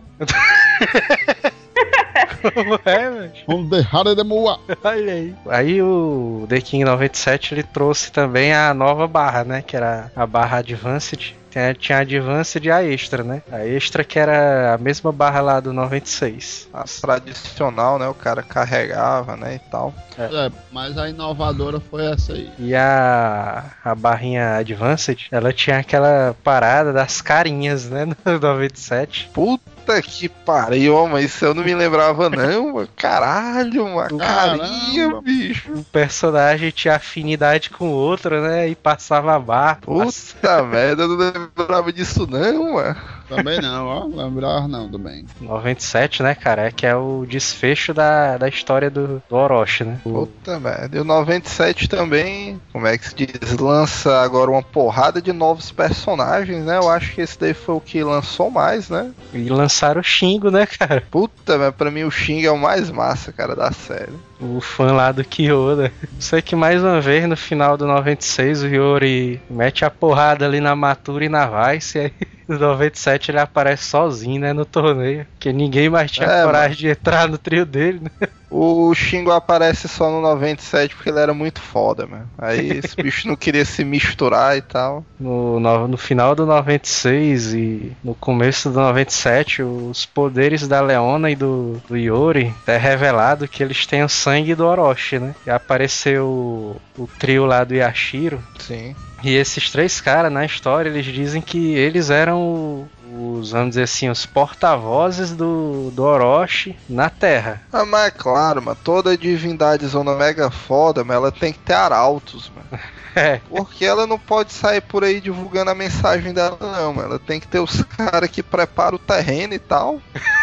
[2.55, 3.33] Como é, velho?
[3.49, 4.59] onde hara de moa.
[4.83, 5.35] Olha aí.
[5.49, 9.62] Aí o The King 97 ele trouxe também a nova barra, né?
[9.62, 11.35] Que era a barra Advanced.
[11.51, 13.43] Tinha, tinha a Advanced e a Extra, né?
[13.51, 16.69] A Extra que era a mesma barra lá do 96.
[16.73, 18.07] A tradicional, né?
[18.09, 19.57] O cara carregava, né?
[19.57, 19.93] E tal.
[20.17, 22.51] É, mas a inovadora foi essa aí.
[22.59, 28.07] E a, a barrinha Advanced, ela tinha aquela parada das carinhas, né?
[28.25, 29.31] No 97.
[29.33, 29.63] Puta
[30.03, 32.88] que pariu, mas isso eu não me lembrava, não, mano.
[32.95, 35.72] Caralho, uma carinha, bicho.
[35.72, 38.68] O personagem tinha afinidade com o outro, né?
[38.68, 39.78] E passava a barra.
[39.80, 43.20] Puta merda, eu não lembrava disso, não, mano.
[43.31, 44.05] Também não, ó.
[44.07, 45.24] Lembrava não também.
[45.41, 46.66] 97, né, cara?
[46.66, 49.99] É que é o desfecho da, da história do, do Orochi, né?
[50.05, 50.97] O- Puta merda.
[50.97, 53.57] E o 97 também, como é que se diz?
[53.59, 56.76] Lança agora uma porrada de novos personagens, né?
[56.76, 59.11] Eu acho que esse daí foi o que lançou mais, né?
[59.33, 61.03] E lançaram o Xingo, né, cara?
[61.11, 64.12] Puta, mas pra mim o Xing é o mais massa, cara, da série.
[64.41, 65.93] O fã lá do Kyoda.
[66.18, 70.61] Sei que mais uma vez no final do 96 o Yori mete a porrada ali
[70.61, 71.99] na Matura e na Vice.
[71.99, 72.12] E aí
[72.59, 75.27] 97 ele aparece sozinho, né, no torneio.
[75.33, 78.29] Porque ninguém mais tinha É, coragem de entrar no trio dele, né?
[78.51, 82.29] O Xingo aparece só no 97 porque ele era muito foda, mano.
[82.37, 85.05] Aí esse bicho não queria se misturar e tal.
[85.21, 91.31] No, no, no final do 96 e no começo do 97, os poderes da Leona
[91.31, 95.35] e do, do Yori é revelado que eles têm o sangue do Orochi, né?
[95.47, 98.43] E apareceu o, o trio lá do Yashiro.
[98.59, 98.97] Sim.
[99.23, 104.09] E esses três caras, na história, eles dizem que eles eram os, vamos dizer assim,
[104.09, 107.62] os porta-vozes do, do Orochi na Terra.
[107.73, 111.75] Ah, mas é claro, mano, toda divindade zona mega foda, mas ela tem que ter
[111.75, 112.83] arautos, mano.
[113.12, 117.09] É, Porque ela não pode sair por aí divulgando a mensagem dela, não, mano.
[117.09, 120.01] Ela tem que ter os caras que preparam o terreno e tal.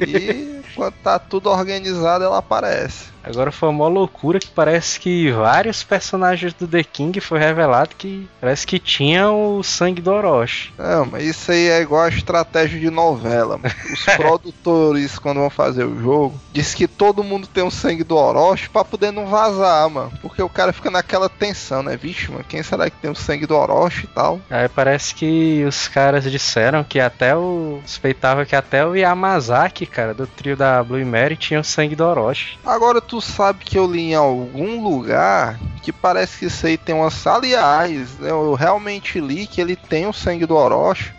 [0.00, 3.06] E quando tá tudo organizado, ela aparece.
[3.28, 8.28] Agora foi uma loucura que parece que vários personagens do The King foi revelado que
[8.40, 10.72] parece que tinham o sangue do Orochi.
[10.78, 13.74] Não, mas isso aí é igual a estratégia de novela, mano.
[13.92, 18.16] Os produtores, quando vão fazer o jogo, diz que todo mundo tem o sangue do
[18.16, 20.12] Orochi pra poder não vazar, mano.
[20.22, 21.96] Porque o cara fica naquela tensão, né?
[21.96, 24.40] Vixe, mano, quem será que tem o sangue do Orochi e tal?
[24.50, 27.80] Aí parece que os caras disseram que até o.
[27.84, 32.04] suspeitava que até o Yamazaki, cara, do trio da Blue Mary tinha o sangue do
[32.04, 32.58] Orochi.
[32.64, 36.94] Agora tu sabe que eu li em algum lugar que parece que isso aí tem
[36.94, 37.26] umas.
[37.26, 41.12] Aliás, né, eu realmente li que ele tem o sangue do Orochi.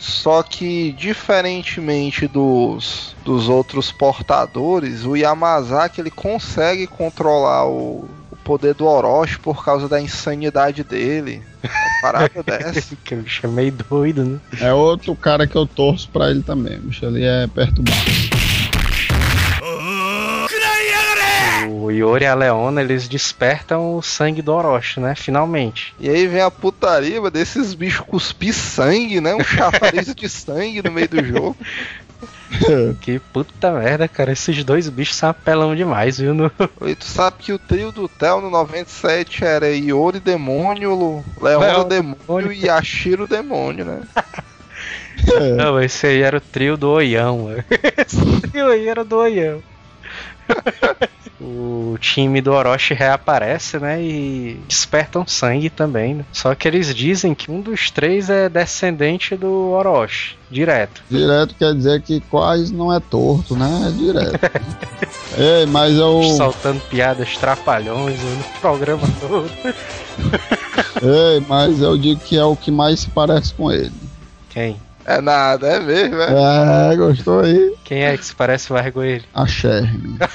[0.00, 8.74] Só que, diferentemente dos, dos outros portadores, o Yamazaki ele consegue controlar o, o poder
[8.74, 11.42] do Orochi por causa da insanidade dele.
[11.62, 12.96] Uma parada dessa.
[13.02, 14.40] que bicho é meio doido, né?
[14.60, 16.78] É outro cara que eu torço pra ele também.
[16.78, 17.98] Bicho ali é perturbado.
[21.68, 25.14] O Yori e a Leona, eles despertam o sangue do Orochi, né?
[25.14, 25.94] Finalmente.
[25.98, 29.34] E aí vem a putaria mano, desses bichos cuspir sangue, né?
[29.34, 31.56] Um chafariz de sangue no meio do jogo.
[33.00, 34.32] Que puta merda, cara.
[34.32, 36.34] Esses dois bichos são apelão demais, viu?
[36.34, 36.50] No...
[36.86, 42.52] E tu sabe que o trio do Theo no 97 era Iori Demônio, Leona Demônio
[42.52, 44.02] e Yashiro Demônio, né?
[45.56, 47.44] Não, esse aí era o trio do Oião.
[47.44, 47.64] mano.
[48.06, 49.62] Esse trio aí era do Oião.
[51.42, 54.00] o time do Orochi reaparece, né?
[54.02, 56.14] E despertam sangue também.
[56.14, 56.24] Né?
[56.32, 61.02] Só que eles dizem que um dos três é descendente do Orochi, direto.
[61.10, 63.88] Direto quer dizer que quase não é torto, né?
[63.88, 64.40] É direto.
[65.36, 66.22] Ei, mas eu.
[66.36, 69.50] Soltando piadas trapalhões no programa todo.
[71.02, 73.92] Ei, mas eu digo que é o que mais se parece com ele.
[74.50, 74.76] Quem?
[75.04, 76.92] É nada, é mesmo, é?
[76.92, 77.74] É, gostou aí?
[77.84, 79.24] Quem é que se parece com ele?
[79.34, 80.18] A Sherman.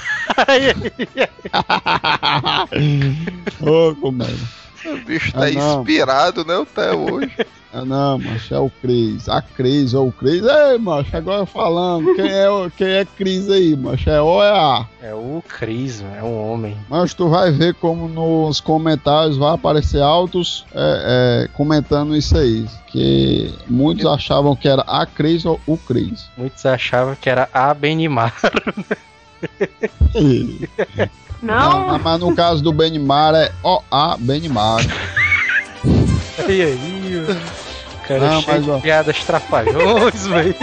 [3.61, 4.66] Ô, comédia.
[4.93, 7.31] O bicho tá Ah, inspirado, né, até hoje.
[7.73, 9.27] Ah, não, macho, é o Cris.
[9.27, 10.41] A Cris ou o Cris.
[10.41, 12.15] Ei, macho, agora falando.
[12.15, 14.09] Quem é, o- quem é Cris aí, macho?
[14.09, 14.85] É O ou é A?
[15.01, 16.77] É o Cris, é um homem.
[16.89, 22.65] Mas tu vai ver como nos comentários vai aparecer altos é, é, comentando isso aí.
[22.87, 26.25] Que muitos achavam que era a Cris ou o Cris.
[26.37, 28.33] Muitos achavam que era a Benimar.
[31.41, 34.81] Não, Não, mas no caso do Benimar é O-A Benimar.
[36.47, 40.55] E aí, o cara Não, cheio mas, de piadas trapalhões, velho.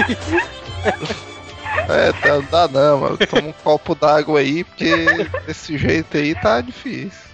[1.89, 3.19] É, tá, não dá não, mano.
[3.19, 5.07] Toma um copo d'água aí, porque
[5.47, 7.25] desse jeito aí tá difícil.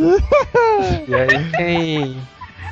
[0.00, 2.22] E aí quem,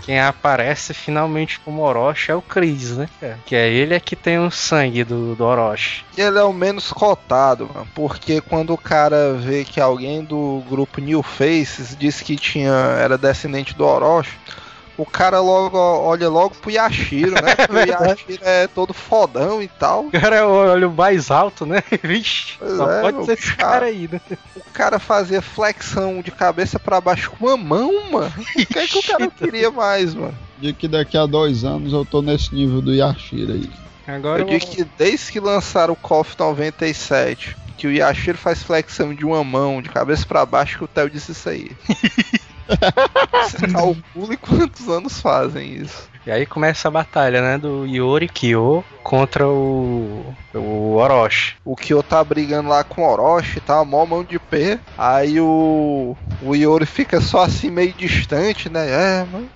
[0.03, 3.38] quem aparece finalmente como Orochi é o Cris, né, cara?
[3.44, 6.05] Que é ele é que tem o sangue do, do Orochi.
[6.16, 11.01] Ele é o menos cotado, mano, porque quando o cara vê que alguém do grupo
[11.01, 14.38] New Faces disse que tinha era descendente do Orochi,
[14.99, 17.55] o cara logo olha logo pro Yashiro, né?
[17.66, 20.07] Porque o Yashiro é todo fodão e tal.
[20.07, 21.82] O cara é o olho mais alto, né?
[22.03, 24.20] Vixe, Pois só é, pode o ser esse cara- cara aí, né?
[24.57, 28.32] O cara fazia flexão de cabeça pra baixo com a mão, mano.
[28.57, 30.34] O que é que o cara queria mais, mano?
[30.59, 33.68] De que daqui a dois anos eu tô nesse nível do Yashira aí.
[34.07, 39.12] Agora Eu digo que desde que lançaram o KOF 97, que o Yashiro faz flexão
[39.14, 41.70] de uma mão, de cabeça pra baixo, que o Theo disse isso aí.
[43.45, 46.09] Você calcule quantos anos fazem isso.
[46.27, 47.57] E aí começa a batalha, né?
[47.57, 50.35] Do Yori Kyo contra o.
[50.53, 51.55] o Orochi.
[51.64, 53.85] O Kyo tá brigando lá com o Orochi, tá?
[53.85, 54.81] Mó mão de pé.
[54.99, 56.17] Aí o.
[56.43, 58.89] O Yori fica só assim meio distante, né?
[58.89, 59.49] É, mano.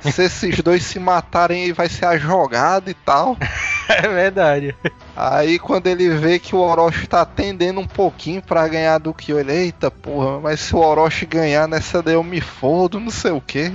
[0.00, 3.36] Se esses dois se matarem aí vai ser a jogada e tal.
[3.88, 4.74] É verdade.
[5.14, 9.38] Aí quando ele vê que o Orochi tá tendendo um pouquinho pra ganhar do Kyo,
[9.38, 13.30] ele, eita porra, mas se o Orochi ganhar nessa daí eu me fodo, não sei
[13.30, 13.72] o que.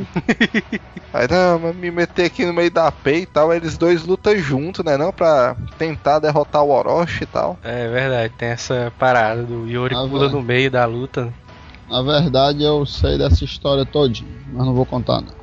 [1.14, 4.36] Aí não, mas me meter aqui no meio da P e tal, eles dois lutam
[4.38, 4.98] junto, né?
[4.98, 7.58] Não pra tentar derrotar o Orochi e tal.
[7.64, 10.36] É verdade, tem essa parada do Yori Ah, pula vai.
[10.36, 11.34] no meio da luta.
[11.90, 15.41] Na verdade eu sei dessa história todinha, mas não vou contar não.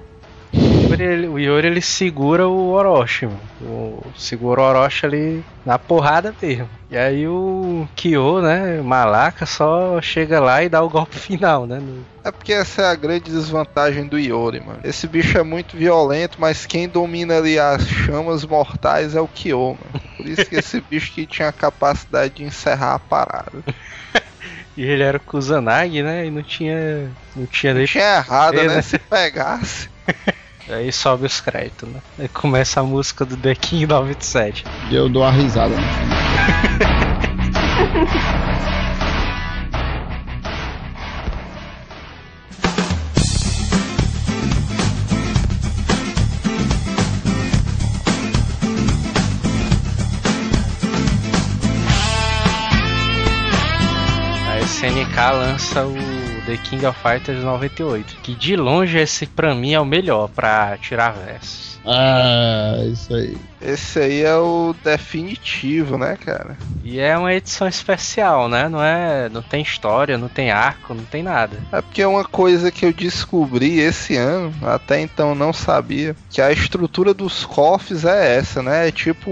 [0.54, 3.40] O Yori, ele, o Yori, ele segura o Orochi, mano.
[3.60, 6.68] O, segura o Orochi ali na porrada mesmo.
[6.90, 11.78] E aí o Kyo, né, malaca, só chega lá e dá o golpe final, né?
[11.78, 14.80] no- É porque essa é a grande desvantagem do Yori, mano.
[14.82, 19.76] Esse bicho é muito violento, mas quem domina ali as chamas mortais é o Kyo,
[19.78, 20.02] mano.
[20.16, 23.52] Por isso que esse bicho que tinha a capacidade de encerrar a parada.
[24.76, 26.26] E ele era o Kusanagi, né?
[26.26, 27.10] E não tinha.
[27.34, 27.84] Não tinha nem.
[27.84, 28.68] Tinha errado, né?
[28.76, 28.80] né?
[28.82, 29.90] Se pegasse.
[30.68, 32.00] Aí sobe os créditos, né?
[32.18, 34.64] Aí começa a música do The King 97.
[34.90, 36.18] E eu dou a risada no final.
[54.50, 56.17] A SNK lança o
[56.48, 58.20] The King of Fighters 98.
[58.22, 61.77] Que de longe esse pra mim é o melhor pra tirar versos.
[61.84, 63.36] Ah, isso aí.
[63.60, 66.56] Esse aí é o definitivo, né, cara?
[66.84, 68.68] E é uma edição especial, né?
[68.68, 71.56] Não é, não tem história, não tem arco, não tem nada.
[71.72, 76.40] É porque é uma coisa que eu descobri esse ano, até então não sabia, que
[76.40, 78.88] a estrutura dos cofres é essa, né?
[78.88, 79.30] É tipo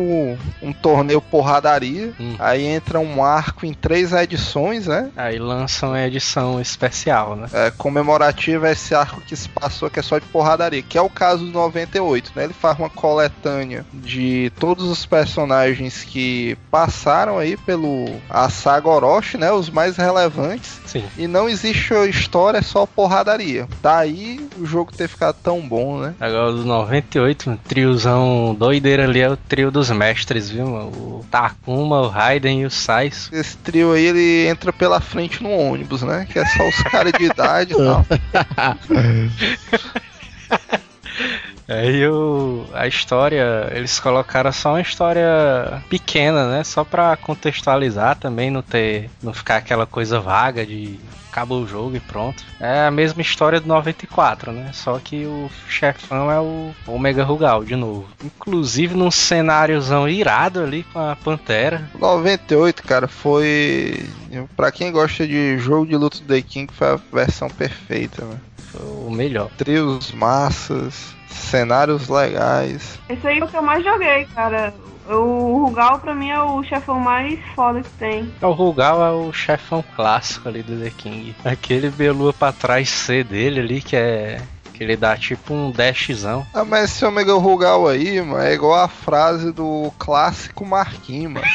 [0.61, 2.34] um torneio porradaria, Hum.
[2.38, 5.11] aí entra um arco em três edições, né?
[5.16, 7.47] Aí lançam a edição especial, né?
[7.53, 11.03] É, comemorativa é esse arco que se passou, que é só de porradaria, que é
[11.03, 12.45] o caso do 98, né?
[12.45, 19.39] Ele faz uma coletânea de todos os personagens que passaram aí pelo a saga Orochi,
[19.39, 19.51] né?
[19.51, 20.78] Os mais relevantes.
[20.84, 21.05] Sim.
[21.16, 23.66] E não existe história, é só porradaria.
[23.82, 26.14] Daí o jogo ter ficado tão bom, né?
[26.20, 30.66] Agora do 98, um triozão doideira ali é o trio dos mestres, viu?
[30.66, 33.30] O Takuma, o Raiden e o Sais.
[33.32, 36.26] Esse trio aí, ele entra pela frente no ônibus, né?
[36.30, 38.07] Que é só os caras de idade e tal.
[41.69, 46.64] Aí o, a história, eles colocaram só uma história pequena, né?
[46.64, 49.11] Só pra contextualizar também, não ter.
[49.23, 50.99] não ficar aquela coisa vaga de
[51.37, 52.43] acabou o jogo e pronto.
[52.59, 54.71] É a mesma história do 94, né?
[54.73, 58.09] Só que o chefão é o Omega Rugal de novo.
[58.25, 61.91] Inclusive num cenáriozão irado ali com a Pantera.
[61.99, 64.09] 98, cara, foi.
[64.57, 68.39] Pra quem gosta de jogo de luta do The King, foi a versão perfeita, né?
[68.73, 69.51] Foi o melhor.
[69.57, 72.99] Trios massas, cenários legais.
[73.09, 74.75] Esse aí é o que eu mais joguei, cara.
[75.09, 78.33] O Rugal pra mim é o chefão mais foda que tem.
[78.43, 81.35] O Rugal é o chefão clássico ali do The King.
[81.45, 84.43] Aquele belua pra trás C dele ali, que é.
[84.75, 86.45] Que ele dá tipo um dashzão.
[86.53, 91.47] Ah, mas esse Omega Rugal aí, mano, é igual a frase do clássico Marquinhos, mano.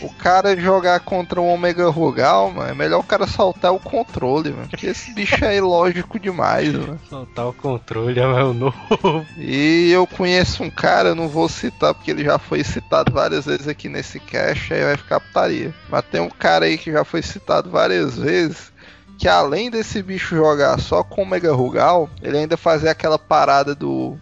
[0.00, 4.50] O cara jogar contra um Omega Rugal, mano, é melhor o cara soltar o controle,
[4.50, 4.68] mano.
[4.68, 6.98] Porque esse bicho é ilógico demais, mano.
[7.08, 9.26] Soltar o controle é o novo.
[9.36, 13.46] E eu conheço um cara, eu não vou citar porque ele já foi citado várias
[13.46, 15.74] vezes aqui nesse cast, aí vai ficar putaria.
[15.88, 18.72] Mas tem um cara aí que já foi citado várias vezes.
[19.18, 23.74] Que além desse bicho jogar só com o Mega Rugal, ele ainda fazia aquela parada
[23.74, 24.18] do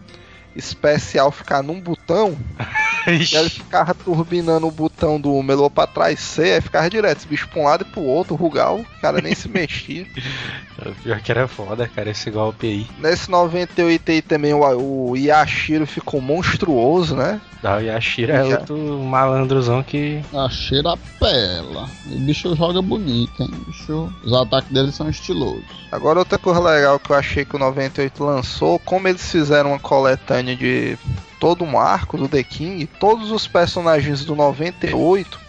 [0.55, 2.37] especial ficar num botão.
[3.07, 7.27] E ele ficava turbinando o botão do melô pra trás C, aí ficava direto, esse
[7.27, 10.07] bicho pra um lado e pro outro, o Rugal, o cara nem se mexia.
[11.03, 12.87] Pior que era foda, cara, esse golpe aí.
[12.99, 17.39] Nesse 98 aí também o, o Yashiro ficou monstruoso, né?
[17.61, 18.59] Da Yashiro é Já.
[18.59, 20.21] outro malandrozão que.
[20.33, 21.89] A cheira pela.
[22.11, 23.49] O bicho joga bonito, hein?
[23.51, 25.63] O bicho, os ataques dele são estilosos.
[25.91, 29.79] Agora outra coisa legal que eu achei que o 98 lançou, como eles fizeram uma
[29.79, 30.97] coletânea de
[31.39, 35.44] todo um arco do The King, todos os personagens do 98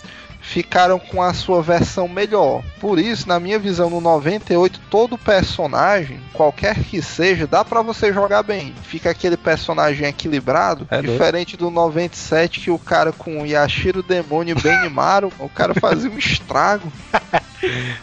[0.46, 2.62] ficaram com a sua versão melhor.
[2.80, 8.12] Por isso, na minha visão, no 98, todo personagem, qualquer que seja, dá pra você
[8.12, 8.72] jogar bem.
[8.84, 11.12] Fica aquele personagem equilibrado, É doido.
[11.12, 16.08] diferente do 97 que o cara com o Yashiro Demônio e Benimaru, o cara fazia
[16.10, 16.90] um estrago.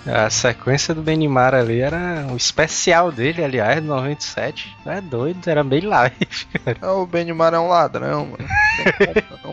[0.05, 4.75] A sequência do Benimar ali era o especial dele, aliás, do 97.
[4.85, 6.15] É doido, era bem live.
[6.81, 8.49] O Benimaru é um ladrão, mano.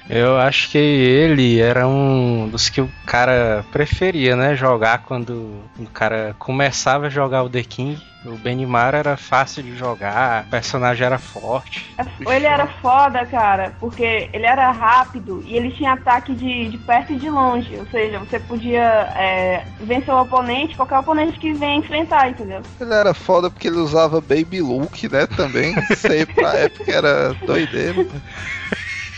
[0.08, 4.54] Eu acho que ele era um dos que o cara preferia, né?
[4.54, 8.10] Jogar quando o cara começava a jogar o The King.
[8.24, 11.96] O Benimar era fácil de jogar, o personagem era forte.
[12.20, 17.14] Ele era foda, cara, porque ele era rápido e ele tinha ataque de, de perto
[17.14, 17.74] e de longe.
[17.78, 22.60] Ou seja, você podia é, vencer o oponente, qualquer oponente que venha enfrentar, entendeu?
[22.78, 25.26] Ele era foda porque ele usava Baby Look, né?
[25.26, 25.74] Também.
[25.90, 28.06] Isso aí pra época era doideira.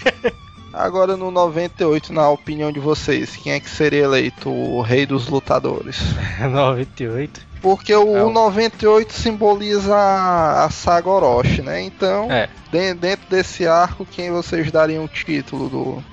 [0.73, 5.29] Agora no 98, na opinião de vocês, quem é que seria eleito o rei dos
[5.29, 5.99] lutadores?
[6.51, 7.41] 98.
[7.61, 11.81] Porque o, É o- 98 simboliza a, a saga Orochi, né?
[11.83, 12.49] Então, É.
[12.73, 16.05] de- dentro desse arco, quem vocês dariam o título do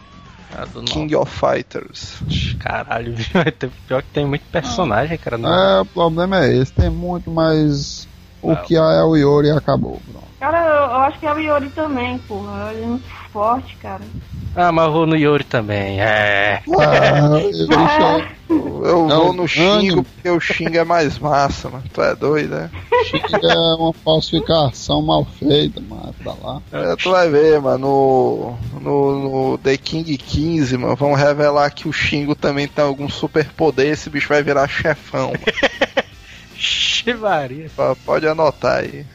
[0.55, 2.17] A do King of Fighters?
[2.59, 3.15] Caralho,
[3.87, 5.37] pior que tem muito personagem, cara.
[5.39, 5.51] Não.
[5.51, 7.98] É, o problema é esse, tem muito, mas
[8.41, 9.99] o que é o Yori e acabou.
[10.11, 10.27] Pronto.
[10.39, 12.71] Cara, eu, eu acho que é o Yori também, porra.
[12.73, 14.01] Ele é muito forte, cara.
[14.55, 15.99] Ah, mas eu vou no Yori também.
[16.01, 16.61] É.
[16.79, 20.03] Ah, bicho Eu Não, vou no ânimo.
[20.03, 21.83] porque o Shingo é mais massa, mano.
[21.93, 22.69] Tu é doido, né?
[23.43, 26.61] é uma falsificação mal feita, mano, pra lá.
[26.71, 31.87] É, tu vai ver, mano, no, no, no The King 15, mano, vão revelar que
[31.87, 35.39] o Shingo também tem algum super poder, esse bicho vai virar chefão, mano.
[37.11, 37.69] Chivaria.
[37.75, 39.05] P- Pode anotar aí.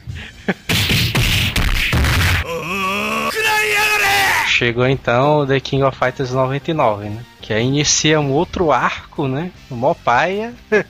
[4.47, 7.25] Chegou então o The King of Fighters 99, né?
[7.41, 9.51] Que aí inicia um outro arco, né?
[9.69, 10.53] O Mopaia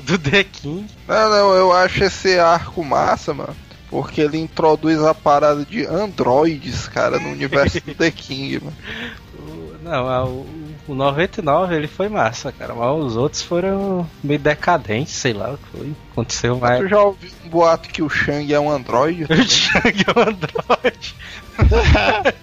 [0.00, 0.86] do The King.
[1.08, 3.56] Não, não, eu acho esse arco massa, mano.
[3.90, 8.76] Porque ele introduz a parada de androides, cara, no universo do The King, mano.
[9.82, 10.46] Não, o,
[10.88, 12.74] o 99 ele foi massa, cara.
[12.74, 15.92] Mas os outros foram meio decadentes, sei lá o que foi.
[16.12, 16.80] Aconteceu mais.
[16.80, 19.26] Tu já ouviu um boato que o Shang é um androide?
[19.30, 21.14] O Shang é um androide,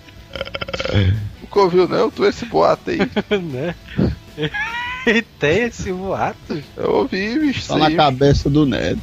[1.41, 2.11] Nunca ouviu, não?
[2.11, 2.99] Tu esse boato aí.
[3.39, 3.75] né?
[5.05, 6.63] E tem esse boato.
[6.77, 7.67] Eu ouvi, bicho.
[7.67, 9.01] Tá isso na cabeça do Ned.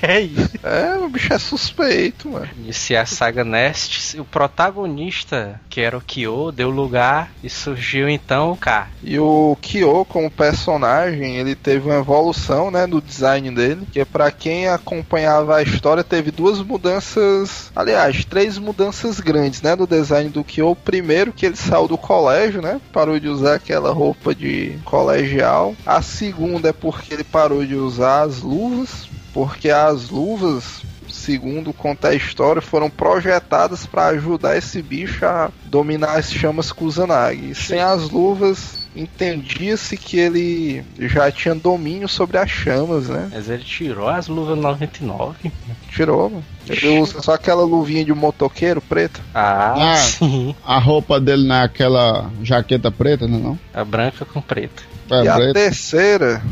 [0.10, 0.50] É isso.
[0.62, 2.48] É, o bicho é suspeito, mano.
[2.58, 8.52] Iniciar a saga Nest, o protagonista, que era o Kyo, deu lugar e surgiu então
[8.52, 8.88] o K.
[9.02, 13.86] E o Kyo, como personagem, ele teve uma evolução, né, no design dele.
[13.92, 19.86] Que pra quem acompanhava a história, teve duas mudanças, aliás, três mudanças grandes, né, no
[19.86, 20.74] design do Kyo.
[20.76, 25.74] Primeiro, que ele saiu do colégio, né, parou de usar aquela roupa de colegial.
[25.84, 32.08] A segunda é porque ele parou de usar as luvas, porque as luvas segundo conta
[32.08, 37.54] a história, foram projetadas para ajudar esse bicho a dominar as chamas Kusanagi.
[37.54, 43.28] Sem as luvas, entendia-se que ele já tinha domínio sobre as chamas, né?
[43.32, 45.52] Mas ele tirou as luvas 99.
[45.90, 46.44] Tirou, mano.
[46.68, 49.20] Ele usa só aquela luvinha de motoqueiro preta.
[49.34, 49.96] Ah, Ah.
[49.96, 50.54] sim.
[50.64, 53.58] A roupa dele não é aquela jaqueta preta, não é não?
[53.74, 54.84] A branca com preto.
[55.10, 55.52] É e a preta.
[55.54, 56.42] terceira,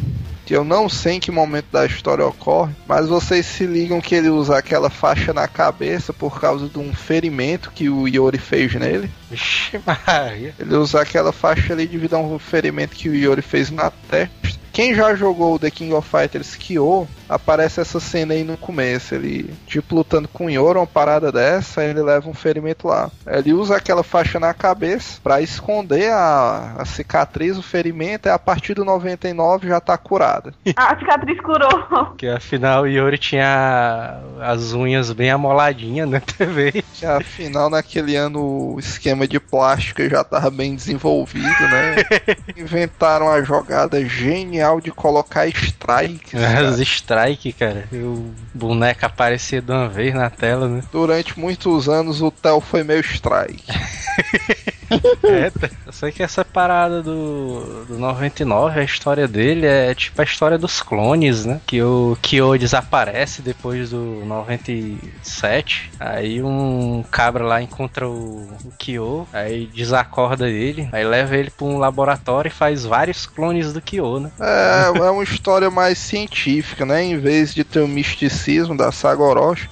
[0.49, 4.14] que eu não sei em que momento da história ocorre, mas vocês se ligam que
[4.14, 8.74] ele usa aquela faixa na cabeça por causa de um ferimento que o Yori fez
[8.74, 9.11] nele.
[9.30, 10.54] Vixe, Maria.
[10.58, 14.58] Ele usa aquela faixa ali devido a um ferimento que o Yori fez na testa.
[14.78, 19.12] Quem já jogou o The King of Fighters Kyo, aparece essa cena aí no começo.
[19.12, 23.10] Ele, tipo, lutando com o Yori, uma parada dessa, aí ele leva um ferimento lá.
[23.26, 28.38] Ele usa aquela faixa na cabeça pra esconder a, a cicatriz, o ferimento, e a
[28.38, 30.54] partir do 99 já tá curada.
[30.76, 31.82] A cicatriz curou.
[31.88, 36.84] Porque afinal o Yori tinha as unhas bem amoladinhas na TV.
[36.94, 41.96] Que afinal, naquele ano, o esquema de plástica já tava bem desenvolvido, né?
[42.56, 46.32] Inventaram a jogada genial de colocar strikes.
[46.32, 46.68] cara.
[46.68, 47.88] As strike, cara.
[47.90, 50.82] E o boneco aparecia de uma vez na tela, né?
[50.92, 53.64] Durante muitos anos o Theo foi meio strike.
[55.23, 55.69] É, tá.
[55.86, 60.56] eu sei que essa parada do, do 99, a história dele é tipo a história
[60.56, 61.60] dos clones, né?
[61.66, 65.90] Que o Kyo desaparece depois do 97.
[66.01, 71.66] Aí um cabra lá encontra o, o Kyo, aí desacorda ele, aí leva ele pra
[71.66, 74.31] um laboratório e faz vários clones do Kyo, né?
[74.40, 77.02] É, é uma história mais científica, né?
[77.02, 79.19] Em vez de ter o misticismo da saga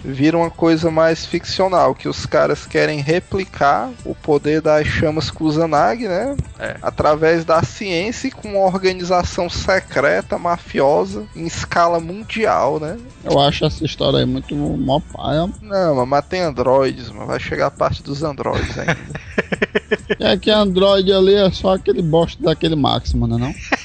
[0.04, 6.08] vira uma coisa mais ficcional, que os caras querem replicar o poder das chamas Kusanagi,
[6.08, 6.36] né?
[6.58, 6.76] É.
[6.82, 12.98] Através da ciência e com uma organização secreta, mafiosa, em escala mundial, né?
[13.24, 15.48] Eu acho essa história aí muito mó paia.
[15.62, 18.96] Não, mas tem androides, mas vai chegar a parte dos androides ainda.
[20.18, 23.48] É que Android ali é só aquele bosta daquele Máximo, né não?
[23.48, 23.54] É,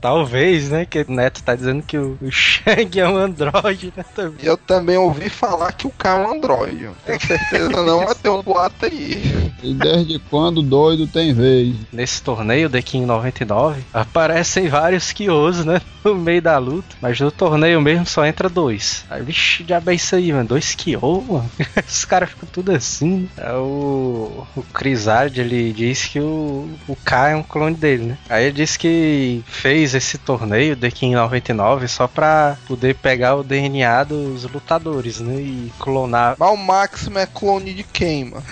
[0.00, 0.84] talvez, né?
[0.84, 4.04] Que o Neto tá dizendo que o, o Shang é um androide, né?
[4.14, 4.38] Também.
[4.42, 6.90] E eu também ouvi falar que o cara é um androide.
[7.04, 9.52] Tenho certeza não, mas tem um boato aí.
[9.62, 11.74] E desde quando doido tem vez?
[11.92, 15.80] Nesse torneio, The King 99, aparecem vários Kyos, né?
[16.04, 16.94] No meio da luta.
[17.00, 19.04] Mas no torneio mesmo só entra dois.
[19.08, 20.48] Aí, vixe, diabo é isso aí, mano.
[20.48, 21.50] Dois Kyo, mano.
[21.88, 23.28] Os caras ficam tudo assim.
[23.36, 23.44] né?
[23.44, 28.18] É o, o Crisard, ele diz que o, o K é um clone dele, né?
[28.28, 33.44] Aí ele disse que fez esse torneio, The King 99, só pra poder pegar o
[33.44, 35.34] DNA dos lutadores, né?
[35.40, 38.44] E clonar Mas o Máximo é clone de quem, mano?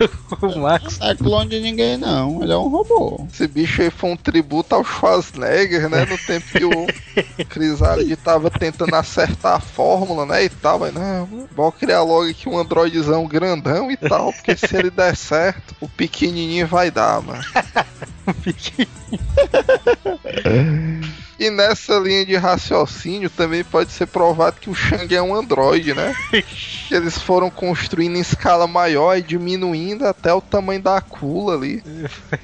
[0.42, 0.98] o Max.
[0.98, 3.26] Não é clone de ninguém não, ele é um robô.
[3.32, 6.04] Esse bicho aí foi um tributo ao Schwarzenegger, né?
[6.04, 6.86] No tempo que o
[7.48, 10.44] Crisálide tava tentando acertar a fórmula, né?
[10.44, 14.76] E tal, mas não, vou criar logo aqui um androidzão grandão e tal, porque se
[14.76, 17.42] ele der certo, o pequenininho vai dar, mano.
[21.38, 25.92] E nessa linha de raciocínio também pode ser provado que o Shang é um androide,
[25.92, 26.14] né?
[26.30, 31.82] Que eles foram construindo em escala maior e diminuindo até o tamanho da cula ali.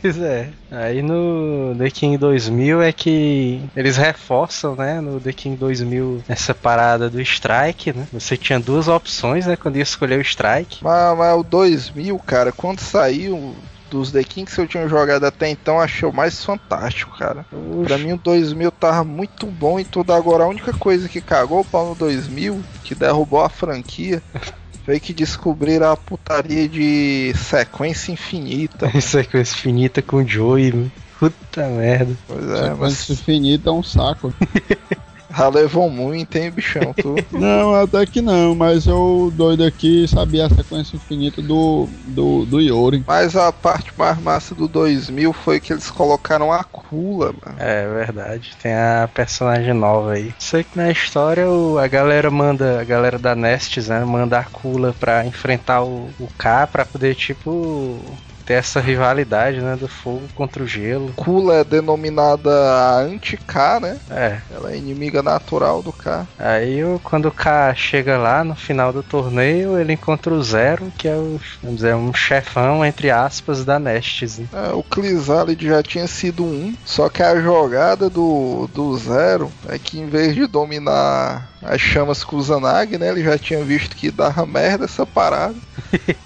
[0.00, 0.50] Pois é.
[0.70, 5.00] Aí no The King 2000 é que eles reforçam, né?
[5.00, 8.06] No The King 2000 essa parada do strike, né?
[8.12, 9.56] Você tinha duas opções, né?
[9.56, 10.82] Quando ia escolher o strike.
[10.82, 13.54] Mas, mas o 2000, cara, quando saiu
[13.92, 17.44] dos The Kings que eu tinha jogado até então, achei o mais fantástico, cara.
[17.84, 20.12] Pra mim o 2000 tava muito bom e tudo.
[20.14, 24.22] Agora a única coisa que cagou o pau no 2000, que derrubou a franquia,
[24.86, 28.90] foi que descobriram a putaria de sequência infinita.
[29.00, 30.90] Sequência finita com o Joey.
[31.18, 32.16] Puta merda.
[32.26, 34.32] Pois é, Sequência mas infinita é um saco.
[35.36, 36.92] já levou muito, hein, bichão?
[36.94, 37.14] Tu...
[37.32, 42.60] Não, até que não, mas eu doido aqui sabia a sequência infinita do, do, do
[42.60, 43.02] Yori.
[43.06, 47.56] Mas a parte mais massa do 2000 foi que eles colocaram a Kula, mano.
[47.58, 48.52] É verdade.
[48.62, 50.32] Tem a personagem nova aí.
[50.38, 54.04] Sei que na história o- a galera manda, a galera da Nestes, né?
[54.04, 57.98] Manda a Kula pra enfrentar o, o K pra poder, tipo.
[58.44, 59.76] Ter essa rivalidade, né?
[59.76, 61.12] Do fogo contra o gelo.
[61.14, 63.98] Kula é denominada a anti-K, né?
[64.10, 66.26] É, Ela é inimiga natural do K.
[66.38, 71.08] Aí quando o K chega lá no final do torneio, ele encontra o Zero, que
[71.08, 74.38] é o, vamos dizer, um chefão, entre aspas, da Nestes.
[74.38, 74.46] né?
[74.52, 79.78] É, o Clisálide já tinha sido um, só que a jogada do, do Zero é
[79.78, 84.44] que em vez de dominar as chamas Kusanagi, né, ele já tinha visto que dava
[84.44, 85.54] merda essa parada.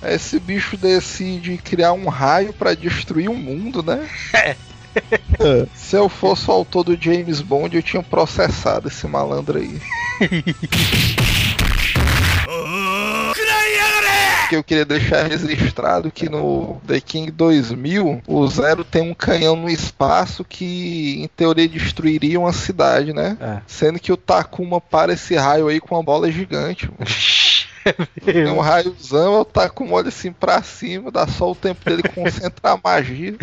[0.02, 4.08] Aí Esse bicho decide criar um raio pra destruir o mundo, né?
[5.74, 9.80] Se eu fosse o autor do James Bond, eu tinha processado esse malandro aí.
[14.48, 19.56] que eu queria deixar registrado que no The King 2000, o Zero tem um canhão
[19.56, 23.36] no espaço que, em teoria, destruiria uma cidade, né?
[23.40, 23.60] É.
[23.66, 26.90] Sendo que o Takuma para esse raio aí com uma bola gigante.
[28.24, 32.74] Tem um raiozão, o Takuma olha assim pra cima, dá só o tempo dele concentrar
[32.74, 33.36] a magia.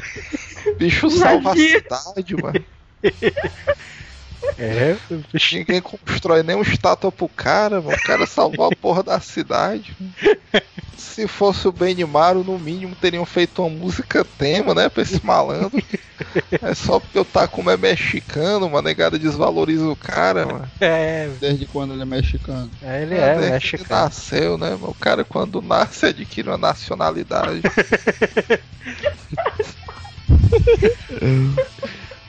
[0.67, 2.63] O bicho salva a cidade, mano.
[4.57, 4.95] É,
[5.51, 7.95] Ninguém constrói nem uma estátua pro cara, mano.
[7.97, 9.95] O cara salvou a porra da cidade.
[10.97, 14.89] Se fosse o Benimaru, no mínimo teriam feito uma música tema, né?
[14.89, 15.81] Pra esse malandro.
[16.61, 20.69] É só porque o Takuma é mexicano, uma negada desvaloriza o cara, mano.
[20.79, 22.69] é, Desde quando ele é mexicano.
[22.81, 24.01] é, ele Desde é que ele mexicano.
[24.01, 24.71] nasceu, né?
[24.71, 24.89] mano?
[24.89, 27.61] O cara quando nasce adquire uma nacionalidade.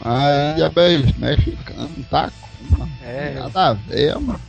[0.04, 2.30] Aí é bem mexicano, tá?
[2.78, 2.90] Mano.
[3.04, 3.34] É.
[3.38, 4.40] Nada a ver, mano.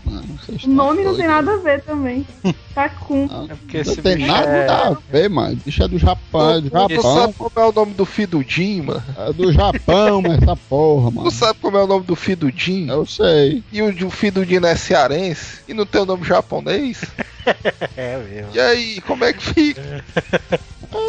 [0.64, 2.26] O nome não tem nada a ver também.
[2.74, 3.28] Takun.
[3.28, 5.54] Não, É porque não tem nada é- a ver, mano.
[5.54, 7.34] O bicho é do Japão, é do Tu sabe Japão.
[7.34, 9.04] como é o nome do filho do Jim, mano?
[9.18, 11.32] É do Japão, mas essa porra, Tu mano.
[11.32, 12.88] sabe como é o nome do filho do Jim?
[12.88, 13.62] Eu sei.
[13.72, 15.60] E o, o filho do Jim não é cearense?
[15.68, 17.02] E não tem o nome japonês?
[17.98, 18.52] É mesmo.
[18.54, 20.04] E aí, como é que fica?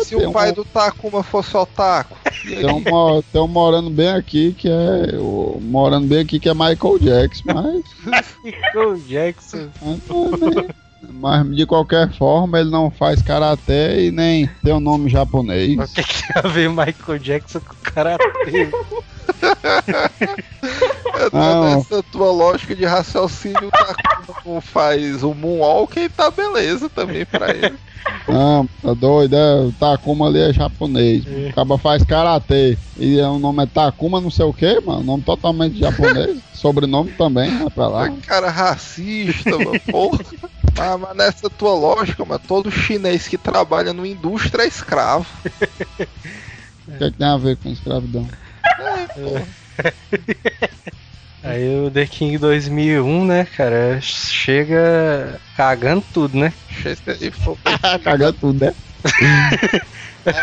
[0.05, 2.17] Se tem o pai um- do Takuma fosse otaku?
[2.45, 2.65] E aí?
[2.65, 5.17] Tem um, mo- tem um morando bem aqui que é.
[5.19, 7.85] O, morando bem aqui que é Michael Jackson, mas.
[8.45, 9.69] Michael Jackson.
[11.09, 15.79] Mas de qualquer forma ele não faz karatê e nem tem o nome japonês.
[15.79, 18.71] O que, que tem a ver Michael Jackson com karatê?
[21.33, 21.77] Não.
[21.77, 27.25] Nessa tua lógica de raciocínio, o Takuma não faz o Moonwalk e tá beleza também
[27.25, 27.77] pra ele.
[28.29, 31.25] Não, tá doido, é, o Takuma ali é japonês.
[31.25, 32.79] O cara faz karatê.
[32.97, 35.03] E é, o nome é Takuma não sei o que, mano.
[35.03, 36.39] Nome totalmente japonês.
[36.55, 38.11] Sobrenome também, vai pra lá.
[38.27, 40.25] Cara racista, mano, porra.
[40.77, 45.27] Mas, mas nessa tua lógica, mano, todo chinês que trabalha no indústria é escravo.
[46.89, 48.29] O que, é que tem a ver com escravidão?
[51.43, 56.53] Aí o The King 2001, né, cara, chega cagando tudo, né?
[58.03, 58.75] Cagando tudo, né?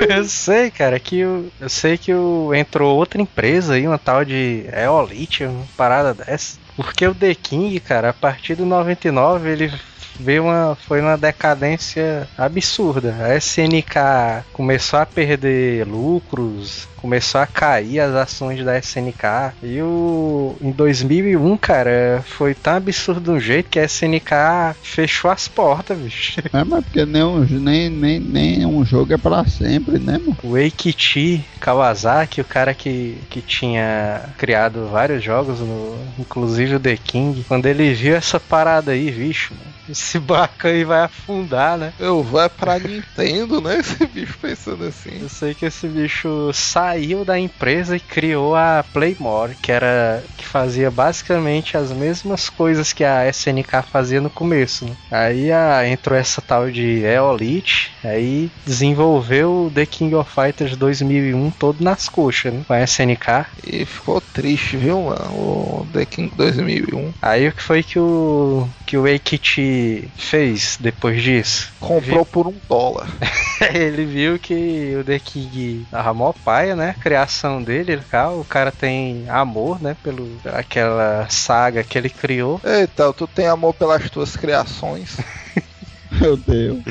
[0.10, 4.24] Eu sei, cara, que o, eu sei que o, entrou outra empresa aí, uma tal
[4.24, 6.58] de Eolite, uma parada dessa.
[6.76, 9.74] Porque o The King, cara, a partir do 99 ele
[10.18, 13.14] veio uma, foi uma decadência absurda.
[13.20, 19.54] A SNK começou a perder lucros, começou a cair as ações da SNK.
[19.62, 25.50] E o em 2001, cara, foi tão absurdo um jeito que a SNK fechou as
[25.50, 26.40] portas, bicho.
[26.54, 30.38] É, mas porque nem um, nem, nem, nem um jogo é pra sempre, né, mano?
[30.42, 36.96] O Eikichi Kawasaki, o cara que, que tinha criado vários jogos, no, inclusive o The
[36.96, 41.92] King, quando ele viu essa parada aí, bicho, mano, esse barco aí vai afundar, né?
[42.00, 43.80] Eu vou é pra Nintendo, né?
[43.84, 45.20] Esse bicho pensando assim.
[45.22, 46.93] Eu sei que esse bicho saiu
[47.26, 53.03] da empresa e criou a Playmore, que era que fazia basicamente as mesmas coisas que
[53.03, 54.86] a SNK fazia no começo.
[54.86, 54.95] Né?
[55.11, 61.52] Aí a, entrou essa tal de Eolite, aí desenvolveu o The King of Fighters 2001
[61.52, 62.61] todo nas coxas, né?
[62.68, 63.45] Com a SNK.
[63.65, 65.32] E ficou triste, viu, mano?
[65.32, 67.14] O The King 2001.
[67.22, 71.74] Aí o que foi que o que o Eikichi fez depois disso?
[71.80, 73.07] Comprou por um dólar.
[73.74, 76.91] Ele viu que o The King tava mó paia, né?
[76.91, 79.98] A criação dele, cá, o cara tem amor, né?
[80.03, 82.61] Pelo aquela saga que ele criou.
[82.64, 85.18] Eita, tu tem amor pelas tuas criações.
[86.22, 86.84] Meu Deus.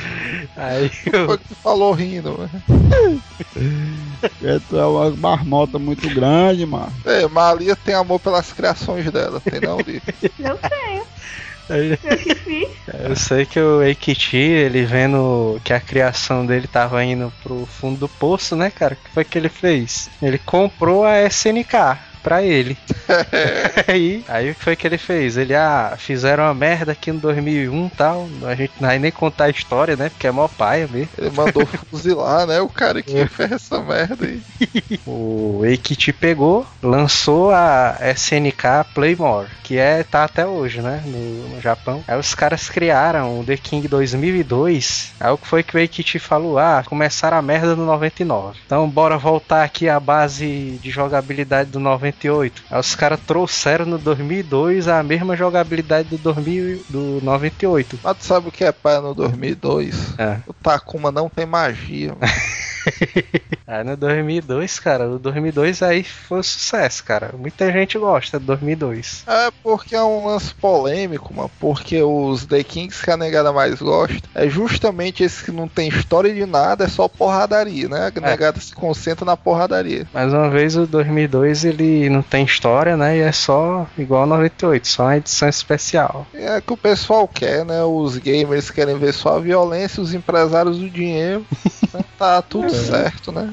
[0.56, 3.22] Aí Foi o, que tu falou rindo, mano.
[4.20, 6.92] Porque tu é uma marmota muito grande, mano.
[7.04, 10.02] É, Malia tem amor pelas criações dela, tem não, Li?
[10.40, 11.04] Eu tenho.
[13.08, 18.00] eu sei que o Eikichi, ele vendo que a criação dele tava indo pro fundo
[18.00, 18.94] do poço, né, cara?
[18.94, 20.10] O que foi que ele fez?
[20.20, 22.76] Ele comprou a SNK pra ele.
[23.88, 25.36] aí, aí o que foi que ele fez?
[25.36, 28.28] Ele, ah, fizeram uma merda aqui no 2001 e tal.
[28.44, 30.08] A gente não vai nem contar a história, né?
[30.08, 31.08] Porque é mó paia mesmo.
[31.18, 32.60] Ele mandou fuzilar, né?
[32.60, 34.42] O cara que fez essa merda aí.
[35.06, 41.60] O Eikichi pegou, lançou a SNK Playmore, que é tá até hoje, né, no, no
[41.60, 42.02] Japão.
[42.06, 45.12] Aí os caras criaram o The King 2002.
[45.18, 46.58] Aí o que foi que o Eikichi falou?
[46.58, 48.58] Ah, começaram a merda no 99.
[48.64, 51.80] Então bora voltar aqui à base de jogabilidade do
[52.12, 52.62] 98.
[52.70, 57.98] Aí os caras trouxeram no 2002 a mesma jogabilidade do 2000, do 98.
[58.02, 60.18] Mas tu sabe o que é pai no 2002?
[60.18, 60.39] É.
[60.47, 62.14] O Takuma não tem magia.
[63.66, 67.30] Aí no 2002, cara, o 2002 aí foi um sucesso, cara.
[67.36, 69.24] Muita gente gosta do 2002.
[69.26, 71.51] É porque é um lance polêmico, mano.
[71.60, 75.89] Porque os The Kings que a negada mais gosta é justamente esse que não tem
[75.89, 78.12] história de nada, é só porradaria, né?
[78.14, 80.06] A negada se concentra na porradaria.
[80.12, 83.18] Mais uma vez, o 2002 ele não tem história, né?
[83.18, 86.26] E é só igual ao 98, só uma edição especial.
[86.34, 87.82] É que o pessoal quer, né?
[87.82, 91.44] Os gamers querem ver só a violência, os empresários do dinheiro.
[92.18, 93.52] tá tudo certo, né?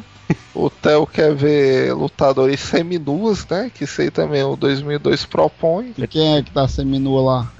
[0.53, 3.71] O Theo quer ver lutadores seminuas, né?
[3.73, 5.93] Que isso aí também o 2002 propõe.
[5.97, 7.51] E quem é que tá seminua lá?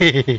[0.00, 0.36] Em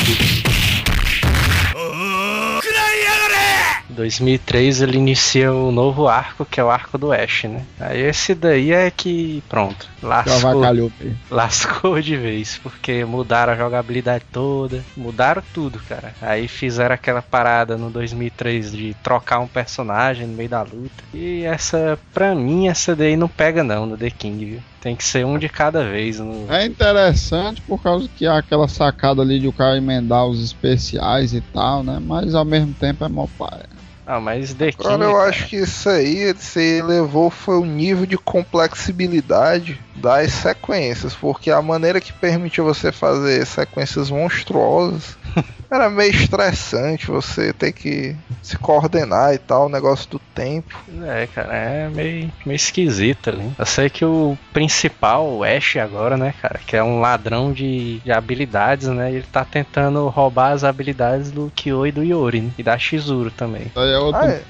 [3.93, 7.63] 2003 ele inicia o novo arco, que é o arco do Ash, né?
[7.79, 10.91] Aí esse daí é que, pronto, Já lascou,
[11.31, 16.13] lascou de vez, porque mudaram a jogabilidade toda, mudaram tudo, cara.
[16.21, 21.03] Aí fizeram aquela parada no 2003 de trocar um personagem no meio da luta.
[21.13, 24.59] E essa, pra mim, essa daí não pega não no The King, viu?
[24.81, 26.19] Tem que ser um de cada vez.
[26.19, 26.51] No...
[26.51, 31.33] É interessante por causa que há aquela sacada ali de o cara emendar os especiais
[31.33, 31.99] e tal, né?
[32.05, 33.61] Mas ao mesmo tempo é mó pai.
[34.05, 34.85] Ah, mas The King.
[34.85, 39.79] Agora eu cara, acho que isso aí isso aí elevou foi o nível de complexibilidade
[39.95, 45.17] das sequências, porque a maneira que permitia você fazer sequências monstruosas
[45.69, 50.77] era meio estressante você ter que se coordenar e tal, o negócio do tempo.
[51.03, 53.51] É, cara, é meio, meio esquisito ali.
[53.57, 57.99] Eu sei que o principal, o Ash agora, né, cara, que é um ladrão de,
[57.99, 62.51] de habilidades, né, ele tá tentando roubar as habilidades do Kyo e do Yori, né,
[62.57, 63.71] e da Shizuru também.
[63.75, 64.43] Aí é outro Ah, é?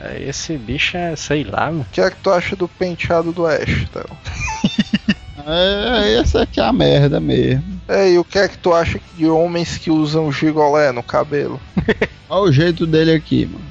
[0.00, 1.82] É, esse bicho é, sei lá, mano.
[1.82, 4.06] O que é que tu acha do penteado do Ash, Theo?
[5.46, 7.78] É, essa aqui é a merda mesmo.
[7.86, 11.60] É, e o que é que tu acha de homens que usam gigolé no cabelo?
[12.30, 13.62] Olha o jeito dele aqui, mano.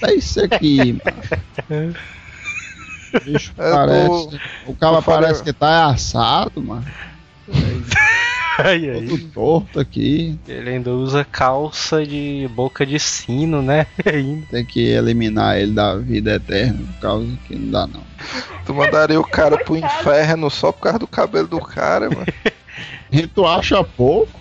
[0.00, 1.94] É isso aqui, mano.
[3.14, 4.40] O bicho Eu parece.
[4.68, 6.86] O cara eu falei- parece que tá assado, mano.
[8.58, 9.06] Ai, ai.
[9.06, 10.38] Todo torto aqui.
[10.46, 14.46] Ele ainda usa calça de boca de sino, né, ainda.
[14.50, 18.02] Tem que eliminar ele da vida eterna, por causa que não dá não.
[18.64, 22.26] Tu mandaria o cara pro inferno só por causa do cabelo do cara, mano?
[23.12, 24.40] E tu acha pouco?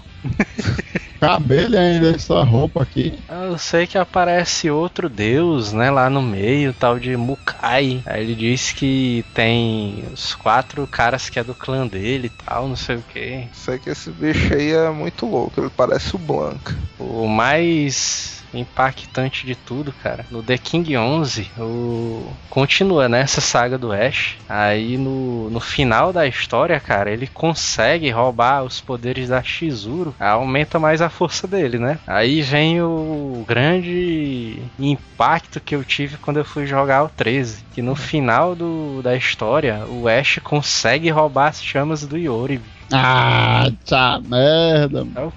[1.20, 3.14] Cabelo ainda essa roupa aqui.
[3.30, 8.02] Eu sei que aparece outro deus, né, lá no meio, tal de Mukai.
[8.08, 12.68] Aí ele diz que tem os quatro caras que é do clã dele e tal,
[12.68, 13.48] não sei o que.
[13.54, 16.76] Sei que esse bicho aí é muito louco, ele parece o Blanca.
[16.98, 22.32] O mais impactante de tudo, cara, no The King 11, o...
[22.50, 24.38] continua nessa saga do Ash.
[24.48, 30.80] Aí no, no final da história, cara, ele consegue roubar os poderes da Shizuru, aumenta
[30.80, 32.00] mais a força dele, né?
[32.06, 37.82] Aí vem o grande impacto que eu tive quando eu fui jogar o 13, que
[37.82, 42.62] no final do, da história, o Ash consegue roubar as chamas do Yori.
[42.92, 45.14] Ah, tá merda, mano.
[45.16, 45.34] É o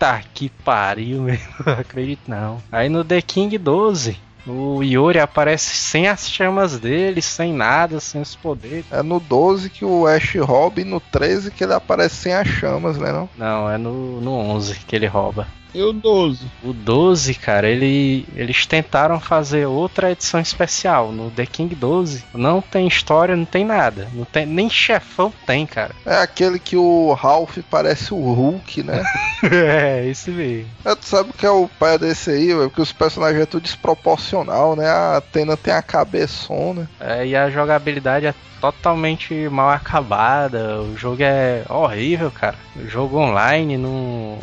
[0.00, 1.38] puta que pariu, meu.
[1.64, 2.62] Não acredito não.
[2.72, 8.22] Aí no The King 12, o Yori aparece sem as chamas dele, sem nada, sem
[8.22, 8.86] os poderes.
[8.90, 12.48] É no 12 que o Ash rouba e no 13 que ele aparece sem as
[12.48, 13.28] chamas, né não?
[13.36, 15.46] Não, é no, no 11 que ele rouba.
[15.74, 16.46] E o 12?
[16.62, 21.12] O 12, cara, ele, eles tentaram fazer outra edição especial.
[21.12, 24.08] No The King 12, não tem história, não tem nada.
[24.12, 25.94] Não tem, nem chefão tem, cara.
[26.04, 29.02] É aquele que o Ralph parece o Hulk, né?
[29.50, 30.68] é, isso mesmo.
[30.84, 32.68] É, tu sabe o que é o pai desse aí, velho?
[32.68, 34.88] Porque os personagens é tudo desproporcional, né?
[34.88, 36.88] A Atena tem a cabeçona.
[36.98, 40.80] É, e a jogabilidade é totalmente mal acabada.
[40.82, 42.56] O jogo é horrível, cara.
[42.76, 44.38] O jogo online não,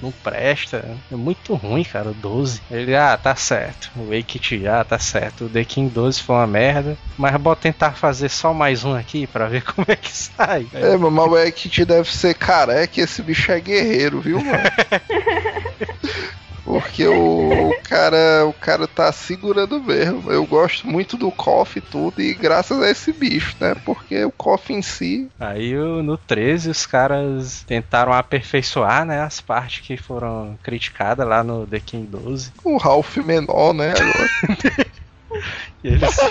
[0.00, 0.96] não presta.
[1.10, 2.10] É muito ruim, cara.
[2.10, 2.60] O 12.
[2.70, 3.90] Ele, ah, tá certo.
[3.96, 5.46] O Wake ah, tá certo.
[5.46, 6.96] O The King 12 foi uma merda.
[7.16, 10.66] Mas vou tentar fazer só mais um aqui pra ver como é que sai.
[10.72, 14.58] É, mas o Ekit deve ser careca e esse bicho é guerreiro, viu, mano?
[16.66, 20.32] Porque o, o cara o cara tá segurando mesmo.
[20.32, 23.76] Eu gosto muito do KOF e tudo, e graças a esse bicho, né?
[23.84, 29.86] Porque o KOF em si Aí no 13 os caras tentaram aperfeiçoar, né, as partes
[29.86, 32.52] que foram criticadas lá no The King 12.
[32.64, 33.92] o Ralph menor, né?
[33.92, 34.86] Agora.
[35.82, 36.28] E eles,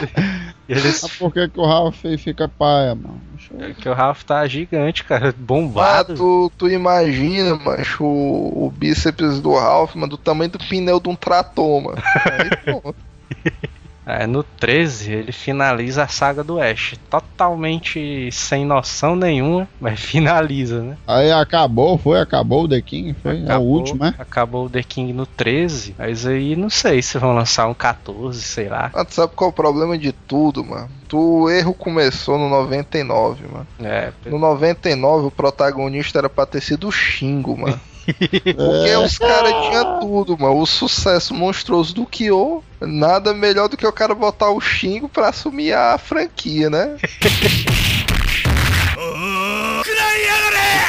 [0.68, 3.22] eles Ah, por que, que o Ralph aí fica paia, mano?
[3.30, 5.34] Deixa eu- que o Ralph tá gigante, cara,
[5.78, 6.14] Ah, bombado.
[6.16, 11.10] tu, tu imagina, macho, o, o bíceps do Ralph, mano, do tamanho do pneu de
[11.10, 12.02] um trator, mano.
[12.26, 12.82] Aí, pô.
[14.06, 16.94] É, no 13, ele finaliza a saga do Ash.
[17.10, 20.98] Totalmente sem noção nenhuma, mas finaliza, né?
[21.08, 24.14] Aí acabou, foi, acabou o The King, foi, é o Acabou- último, né?
[24.18, 28.42] Acabou o The King no 13, mas aí não sei se vão lançar um 14,
[28.42, 28.92] sei lá.
[28.94, 30.90] Mas tu sabe qual é o problema de tudo, mano?
[31.14, 33.68] O erro começou no 99, mano.
[33.82, 37.80] É, No 99, o protagonista era pra ter sido o Xingo, mano.
[38.14, 38.98] Porque É.
[38.98, 40.60] os caras tinham tudo, mano.
[40.60, 42.64] O sucesso monstruoso do Kyo.
[42.82, 46.98] Nada melhor do que o cara botar o Xingo pra assumir a franquia, né?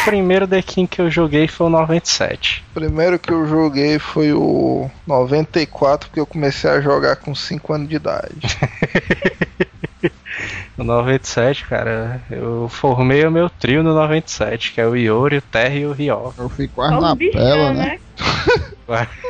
[0.02, 2.64] o primeiro The King que eu joguei foi o 97.
[2.70, 7.72] O primeiro que eu joguei foi o 94, porque eu comecei a jogar com 5
[7.72, 8.40] anos de idade.
[10.76, 15.42] No 97, cara, eu formei o meu trio no 97, que é o Iori, o
[15.42, 16.34] Terry e o Ryo.
[16.36, 17.84] Eu fui quase na os bichão, pela, né?
[17.84, 17.98] né?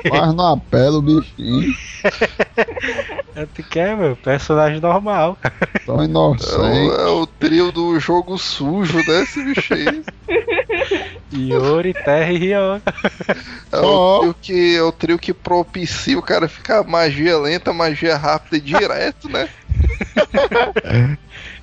[0.08, 1.74] Quase na pela o bichinho.
[3.54, 4.14] Tu quer, meu?
[4.16, 5.54] Personagem normal, cara.
[5.84, 7.00] Tão É o, inocente.
[7.00, 9.22] é o trio do jogo sujo, né?
[9.22, 10.04] Esse bicho aí.
[11.32, 12.82] Iori, Terry e Ryo.
[13.72, 18.16] É o, trio que, é o trio que propicia o cara ficar magia lenta, magia
[18.16, 19.48] rápida e direto, né?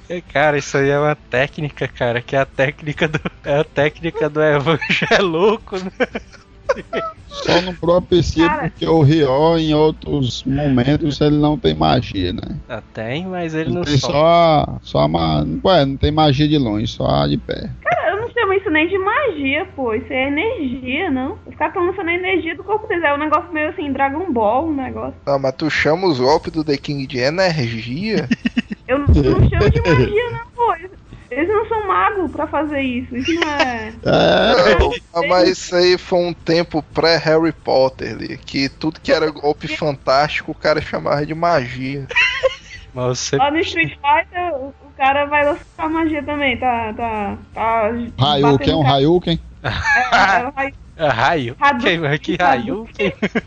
[0.10, 3.20] É, Cara, isso aí é uma técnica, cara, que é a técnica do.
[3.44, 5.92] É a técnica do evangelouco, né?
[7.28, 8.62] Só não propicia Cara.
[8.70, 12.58] porque o Rio, em outros momentos, ele não tem magia, né?
[12.70, 14.18] Ah, tem, mas ele Ele não tem solta.
[14.18, 14.80] só.
[14.82, 15.46] Só a ma...
[15.64, 17.70] Ué, não tem magia de longe, só a de pé.
[17.84, 19.94] Cara, eu não chamo isso nem de magia, pô.
[19.94, 21.38] Isso é energia, não.
[21.46, 23.04] Os caras estão lançando a energia do corpo deles.
[23.04, 25.16] É um negócio meio assim, Dragon Ball, um negócio.
[25.26, 28.28] Não, mas tu chama os golpes do The King de energia?
[28.88, 30.76] Eu não, não chamo de magia, não, pô.
[31.32, 33.16] Eles, não são magos pra fazer isso.
[33.16, 33.88] Isso não é.
[34.06, 39.12] É, Não, ah, mas isso aí foi um tempo pré-Harry Potter ali, que tudo que
[39.12, 42.08] era golpe fantástico o cara chamava de magia.
[42.94, 43.38] Mas você.
[43.38, 46.56] Lá no Street Fighter, o, o cara vai lançar magia também.
[46.58, 46.94] Tá.
[46.94, 47.86] tá, tá
[48.20, 49.40] Hayuken, batendo um Hayuken.
[49.64, 51.56] É, é, o Hay- Ah, Raio.
[52.22, 52.88] Que Raio?
[52.94, 53.10] Quem?
[53.10, 53.44] Radu?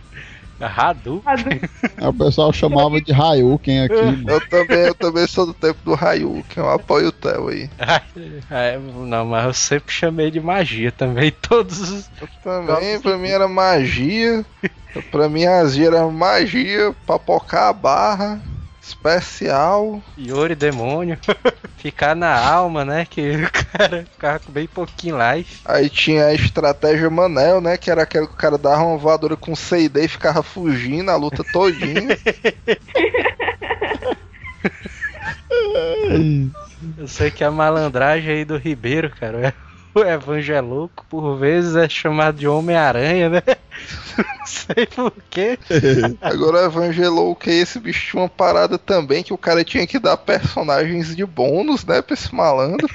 [0.61, 1.61] Hadouken.
[2.07, 4.25] O pessoal chamava de Hayuken aqui, mano.
[4.29, 7.71] Eu também, eu também sou do tempo do Hayuken, eu apoio o Theo aí.
[8.51, 11.31] É, não, mas eu sempre chamei de magia também.
[11.49, 12.11] Todos os.
[12.21, 14.45] Eu também, pra mim era magia.
[15.11, 18.41] Pra mim a magia era magia, papocar a barra,
[18.87, 20.01] especial.
[20.17, 21.19] Iori demônio.
[21.77, 23.05] Ficar na alma, né?
[23.09, 25.61] Que o cara ficava com bem pouquinho life.
[25.65, 27.77] Aí tinha a estratégia Manel, né?
[27.77, 31.17] Que era aquela que o cara dava uma voadora com CD e ficava fugindo a
[31.17, 32.17] luta todinha.
[36.99, 39.53] Eu sei que a malandragem aí do Ribeiro, cara, é
[40.01, 43.43] o evangelouco, por vezes é chamado de Homem-Aranha, né?
[44.17, 45.59] Não sei porquê.
[46.21, 49.99] Agora o Evangelou que esse bicho tinha uma parada também que o cara tinha que
[49.99, 52.89] dar personagens de bônus, né, pra esse malandro.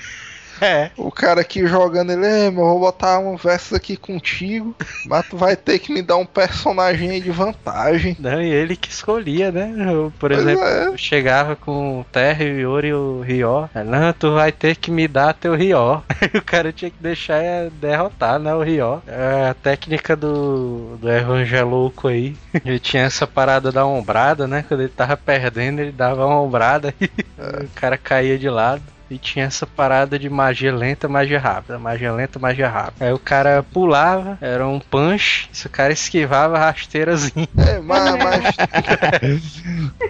[0.62, 0.92] É.
[0.96, 4.76] O cara aqui jogando ele, é, meu, eu vou botar um versus aqui contigo,
[5.08, 8.16] mas tu vai ter que me dar um personagem aí de vantagem.
[8.20, 9.74] Não, e ele que escolhia, né?
[9.92, 10.88] Eu, por Pois exemplo, é.
[10.88, 13.68] eu chegava com o Terry, o Yori e o Rió.
[13.74, 16.02] Não, tu vai ter que me dar teu Rió.
[16.36, 18.54] o cara tinha que deixar é, derrotar, né?
[18.54, 19.00] O Rió.
[19.08, 22.36] É a técnica do, do Evangelouco aí.
[22.64, 24.64] Ele tinha essa parada da ombrada, né?
[24.68, 28.84] Quando ele tava perdendo, ele dava uma ombrada e o cara caía de lado.
[29.12, 33.06] E tinha essa parada de magia lenta, magia rápida, magia lenta, magia rápida.
[33.06, 37.46] Aí o cara pulava, era um punch, se o cara esquivava rasteirazinho.
[37.62, 38.56] É, mas, mas,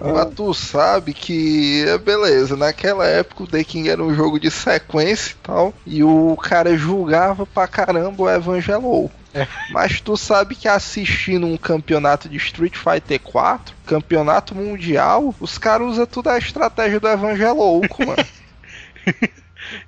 [0.00, 4.50] mas tu sabe que, é beleza, naquela época o The King era um jogo de
[4.50, 9.10] sequência e tal, e o cara julgava pra caramba o Evangelou.
[9.70, 15.88] Mas tu sabe que assistindo um campeonato de Street Fighter 4, campeonato mundial, os caras
[15.88, 18.24] usam toda a estratégia do Evangelouco, mano.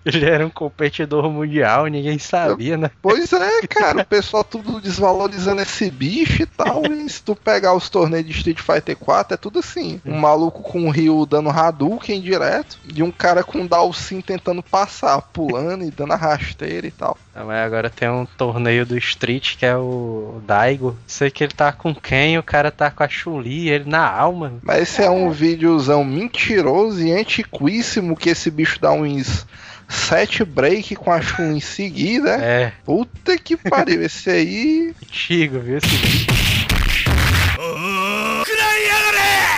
[0.04, 2.90] Ele era um competidor mundial, ninguém sabia, né?
[3.02, 6.84] Pois é, cara, o pessoal tudo desvalorizando esse bicho e tal.
[6.86, 10.00] E se tu pegar os torneios de Street Fighter 4, é tudo assim.
[10.04, 15.20] Um maluco com o Ryu dando Hadouken direto, e um cara com Dalsin tentando passar,
[15.20, 17.18] pulando e dando a rasteira e tal.
[17.34, 20.96] Ah, Mas agora tem um torneio do Street que é o Daigo.
[21.06, 24.54] Sei que ele tá com quem, o cara tá com a Chuli, ele na alma.
[24.62, 29.44] Mas esse é um videozão mentiroso e antiquíssimo que esse bicho dá uns
[29.88, 32.30] sete break com a Chun em seguida.
[32.40, 34.94] É, Puta que pariu, esse aí.
[35.02, 36.34] antigo, viu esse bicho?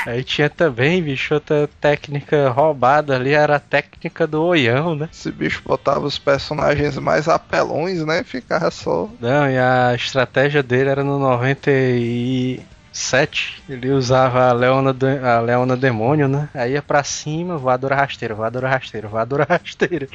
[0.07, 5.09] Aí tinha também, bicho, outra técnica roubada ali, era a técnica do oião, né?
[5.13, 8.23] Esse bicho botava os personagens mais apelões, né?
[8.23, 9.09] Ficava só.
[9.21, 15.39] Não, e a estratégia dele era no 97, 7, ele usava a Leona, de- a
[15.41, 16.49] Leona Demônio, né?
[16.55, 20.09] Aí ia pra cima, voadora rasteira, voadora rasteira, voadora rasteira.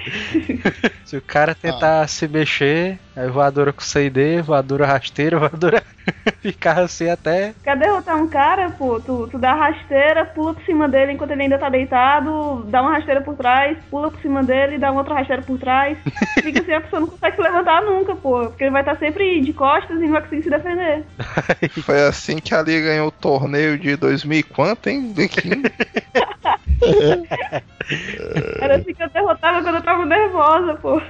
[1.05, 5.83] se o cara tentar se mexer, aí voadora com CD, voadora rasteira, voadora.
[6.41, 7.53] Ficava assim até.
[7.63, 11.43] Quer derrotar um cara, pô, tu, tu dá rasteira, pula por cima dele enquanto ele
[11.43, 15.15] ainda tá deitado, dá uma rasteira por trás, pula por cima dele, dá uma outra
[15.15, 15.97] rasteira por trás.
[16.41, 18.47] Fica assim, a pessoa não consegue se levantar nunca, pô.
[18.47, 21.05] Porque ele vai estar sempre de costas e não vai conseguir se defender.
[21.83, 25.13] Foi assim que a Liga ganhou o torneio de 2000 e quanto, hein?
[28.59, 31.01] Era assim que eu derrotava quando eu tava nervosa, pô.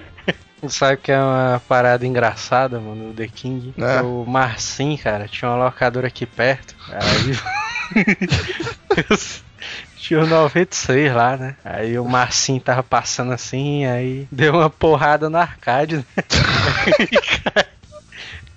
[0.69, 3.73] Sabe que é uma parada engraçada, mano, o The King?
[3.77, 4.01] É.
[4.01, 6.75] O Marcin, cara, tinha uma locadora aqui perto.
[6.89, 7.37] Aí.
[10.01, 11.55] tinha o 96 lá, né?
[11.63, 16.03] Aí o Marcin tava passando assim, aí deu uma porrada no arcade, né?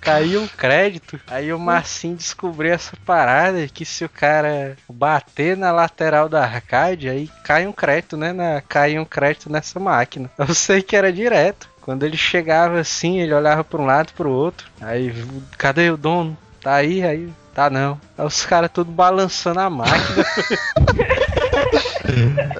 [0.01, 5.71] Caiu um crédito, aí o Marcin descobriu essa parada que se o cara bater na
[5.71, 8.31] lateral da arcade, aí cai um crédito, né?
[8.31, 10.29] Na, cai um crédito nessa máquina.
[10.37, 11.67] Eu sei que era direto.
[11.85, 14.65] Quando ele chegava assim, ele olhava para um lado para o outro.
[14.81, 15.13] Aí,
[15.55, 16.35] cadê o dono?
[16.59, 18.01] Tá aí, aí, tá não.
[18.17, 20.25] Aí os caras tudo balançando a máquina.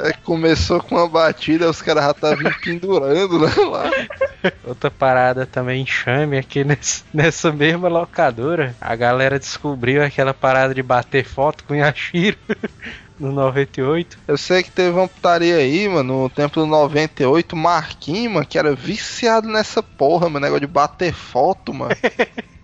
[0.02, 3.92] É, começou com uma batida, os caras já estavam pendurando né, lá.
[4.64, 8.76] Outra parada também enxame aqui nesse- nessa mesma locadora.
[8.82, 12.38] A galera descobriu aquela parada de bater foto com Yashiro
[13.20, 14.18] no 98.
[14.28, 18.58] Eu sei que teve uma putaria aí, mano, no tempo do 98, Marquinhos, mano, que
[18.58, 21.96] era viciado nessa porra, mano, negócio de bater foto, mano.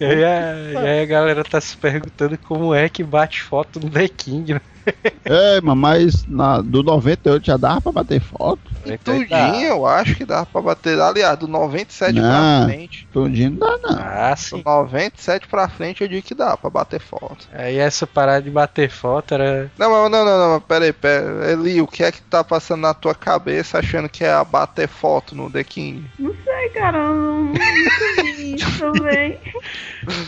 [0.00, 3.88] E aí, e aí a galera tá se perguntando como é que bate foto no
[3.88, 4.60] The King, né?
[5.26, 8.60] É, mas na, do 98 já dava pra bater foto?
[8.84, 11.00] E tudinho, eu acho que dava pra bater.
[11.00, 12.68] Aliás, do 97 pra Não.
[12.68, 13.08] frente.
[13.10, 13.98] Tudinho não dá, não.
[13.98, 14.62] Ah, Do sim.
[14.64, 17.48] 97 pra frente eu digo que dá pra bater foto.
[17.54, 19.70] Aí essa parada de bater foto era.
[19.78, 21.50] Não, mas não, não, não, pera aí, pera.
[21.52, 24.86] Eli, o que é que tá passando na tua cabeça achando que é a bater
[24.88, 26.04] foto no The King?
[26.18, 29.38] Não sei, cara, eu não, nunca vi isso também.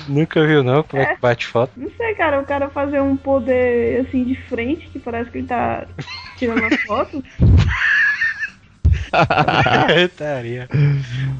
[0.08, 1.72] Nunca viu não como é que bate foto.
[1.76, 5.47] Não sei, cara, o cara fazer um poder assim de frente, que parece que ele
[5.47, 5.86] tá
[6.36, 7.23] tirando a foto.
[10.04, 10.68] Estaria.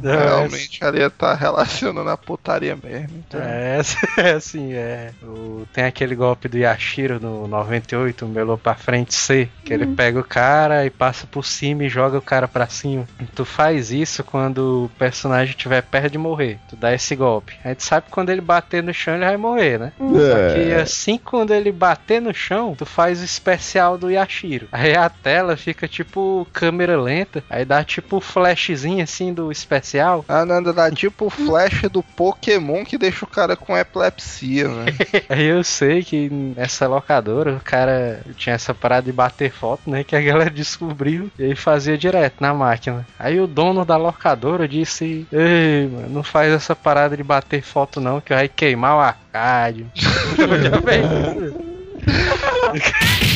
[0.03, 3.09] Não, Realmente ali tá relacionando a putaria mesmo.
[3.27, 3.41] Então.
[3.43, 3.81] É,
[4.19, 5.11] é assim, é.
[5.23, 9.87] O- tem aquele golpe do Yashiro no 98, o melou pra frente C, que ele
[9.87, 13.07] pega o cara e passa por cima e joga o cara pra cima.
[13.35, 16.59] Tu faz isso quando o personagem estiver perto de morrer.
[16.69, 17.55] Tu dá esse golpe.
[17.65, 19.93] A gente sabe que quando ele bater no chão ele vai morrer, né?
[19.99, 20.81] Só que É.
[20.81, 24.69] assim quando ele bater no chão, tu faz o especial do Yashiro.
[24.73, 30.25] Aí a tela fica tipo câmera lenta, aí dá tipo flashzinho assim do especial.
[30.29, 34.87] Ah, não, dá tipo o flash do Pokémon que deixa o cara com epilepsia, né?
[35.29, 40.05] Aí eu sei que nessa locadora o cara tinha essa parada de bater foto, né?
[40.05, 43.07] Que a galera descobriu e aí fazia direto na máquina.
[43.19, 48.01] Aí o dono da locadora disse: Ei, mano, não faz essa parada de bater foto
[48.01, 49.87] não, que vai queimar o arcade.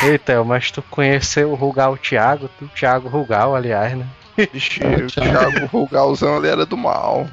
[0.00, 4.08] Eita, mas tu conheceu o Rugal Thiago, tu, Thiago Rugal, aliás, né?
[4.52, 7.26] Vixe, o Thiago Rugalzão ali era do mal.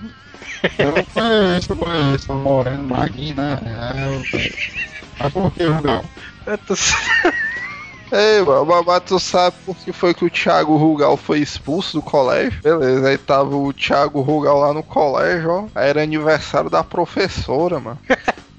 [0.79, 2.31] Eu conheço, eu conheço.
[2.33, 3.59] O Moreno Maguinho, né?
[3.65, 4.21] É, eu...
[5.19, 5.63] Mas por que,
[6.65, 6.75] tô-
[8.11, 12.03] Ei, mano, mas tu sabe por que foi que o Thiago Rugal foi expulso do
[12.03, 12.61] colégio?
[12.61, 15.67] Beleza, aí tava o Thiago Rugal lá no colégio, ó.
[15.75, 17.99] Aí era aniversário da professora, mano.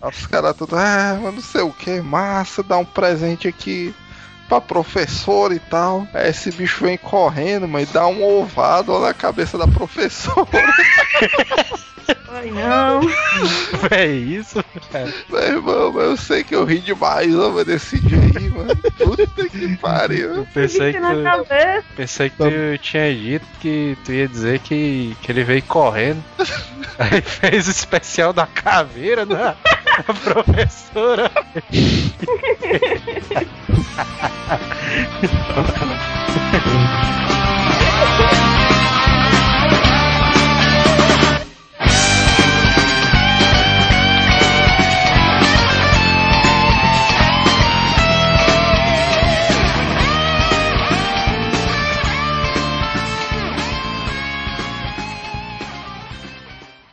[0.03, 3.95] Os caras tudo, ah, mas não sei o que, massa, dá um presente aqui
[4.49, 6.07] pra professora e tal.
[6.15, 10.47] Aí esse bicho vem correndo, mas dá um ovado na cabeça da professora.
[12.29, 13.01] Ai, não.
[13.91, 14.63] É isso?
[15.29, 18.77] Meu irmão, mas eu sei que eu ri demais, ó, mas desse dia aí, mano.
[18.99, 20.35] Puta que pariu.
[20.35, 25.33] Eu pensei que tu, pensei que tu tinha dito que tu ia dizer que, que
[25.33, 26.23] ele veio correndo.
[26.99, 29.55] Aí fez o especial da caveira da,
[30.25, 31.31] professora.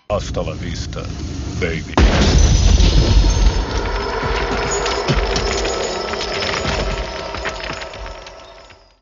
[0.09, 1.01] Hasta la vista,
[1.59, 2.52] baby.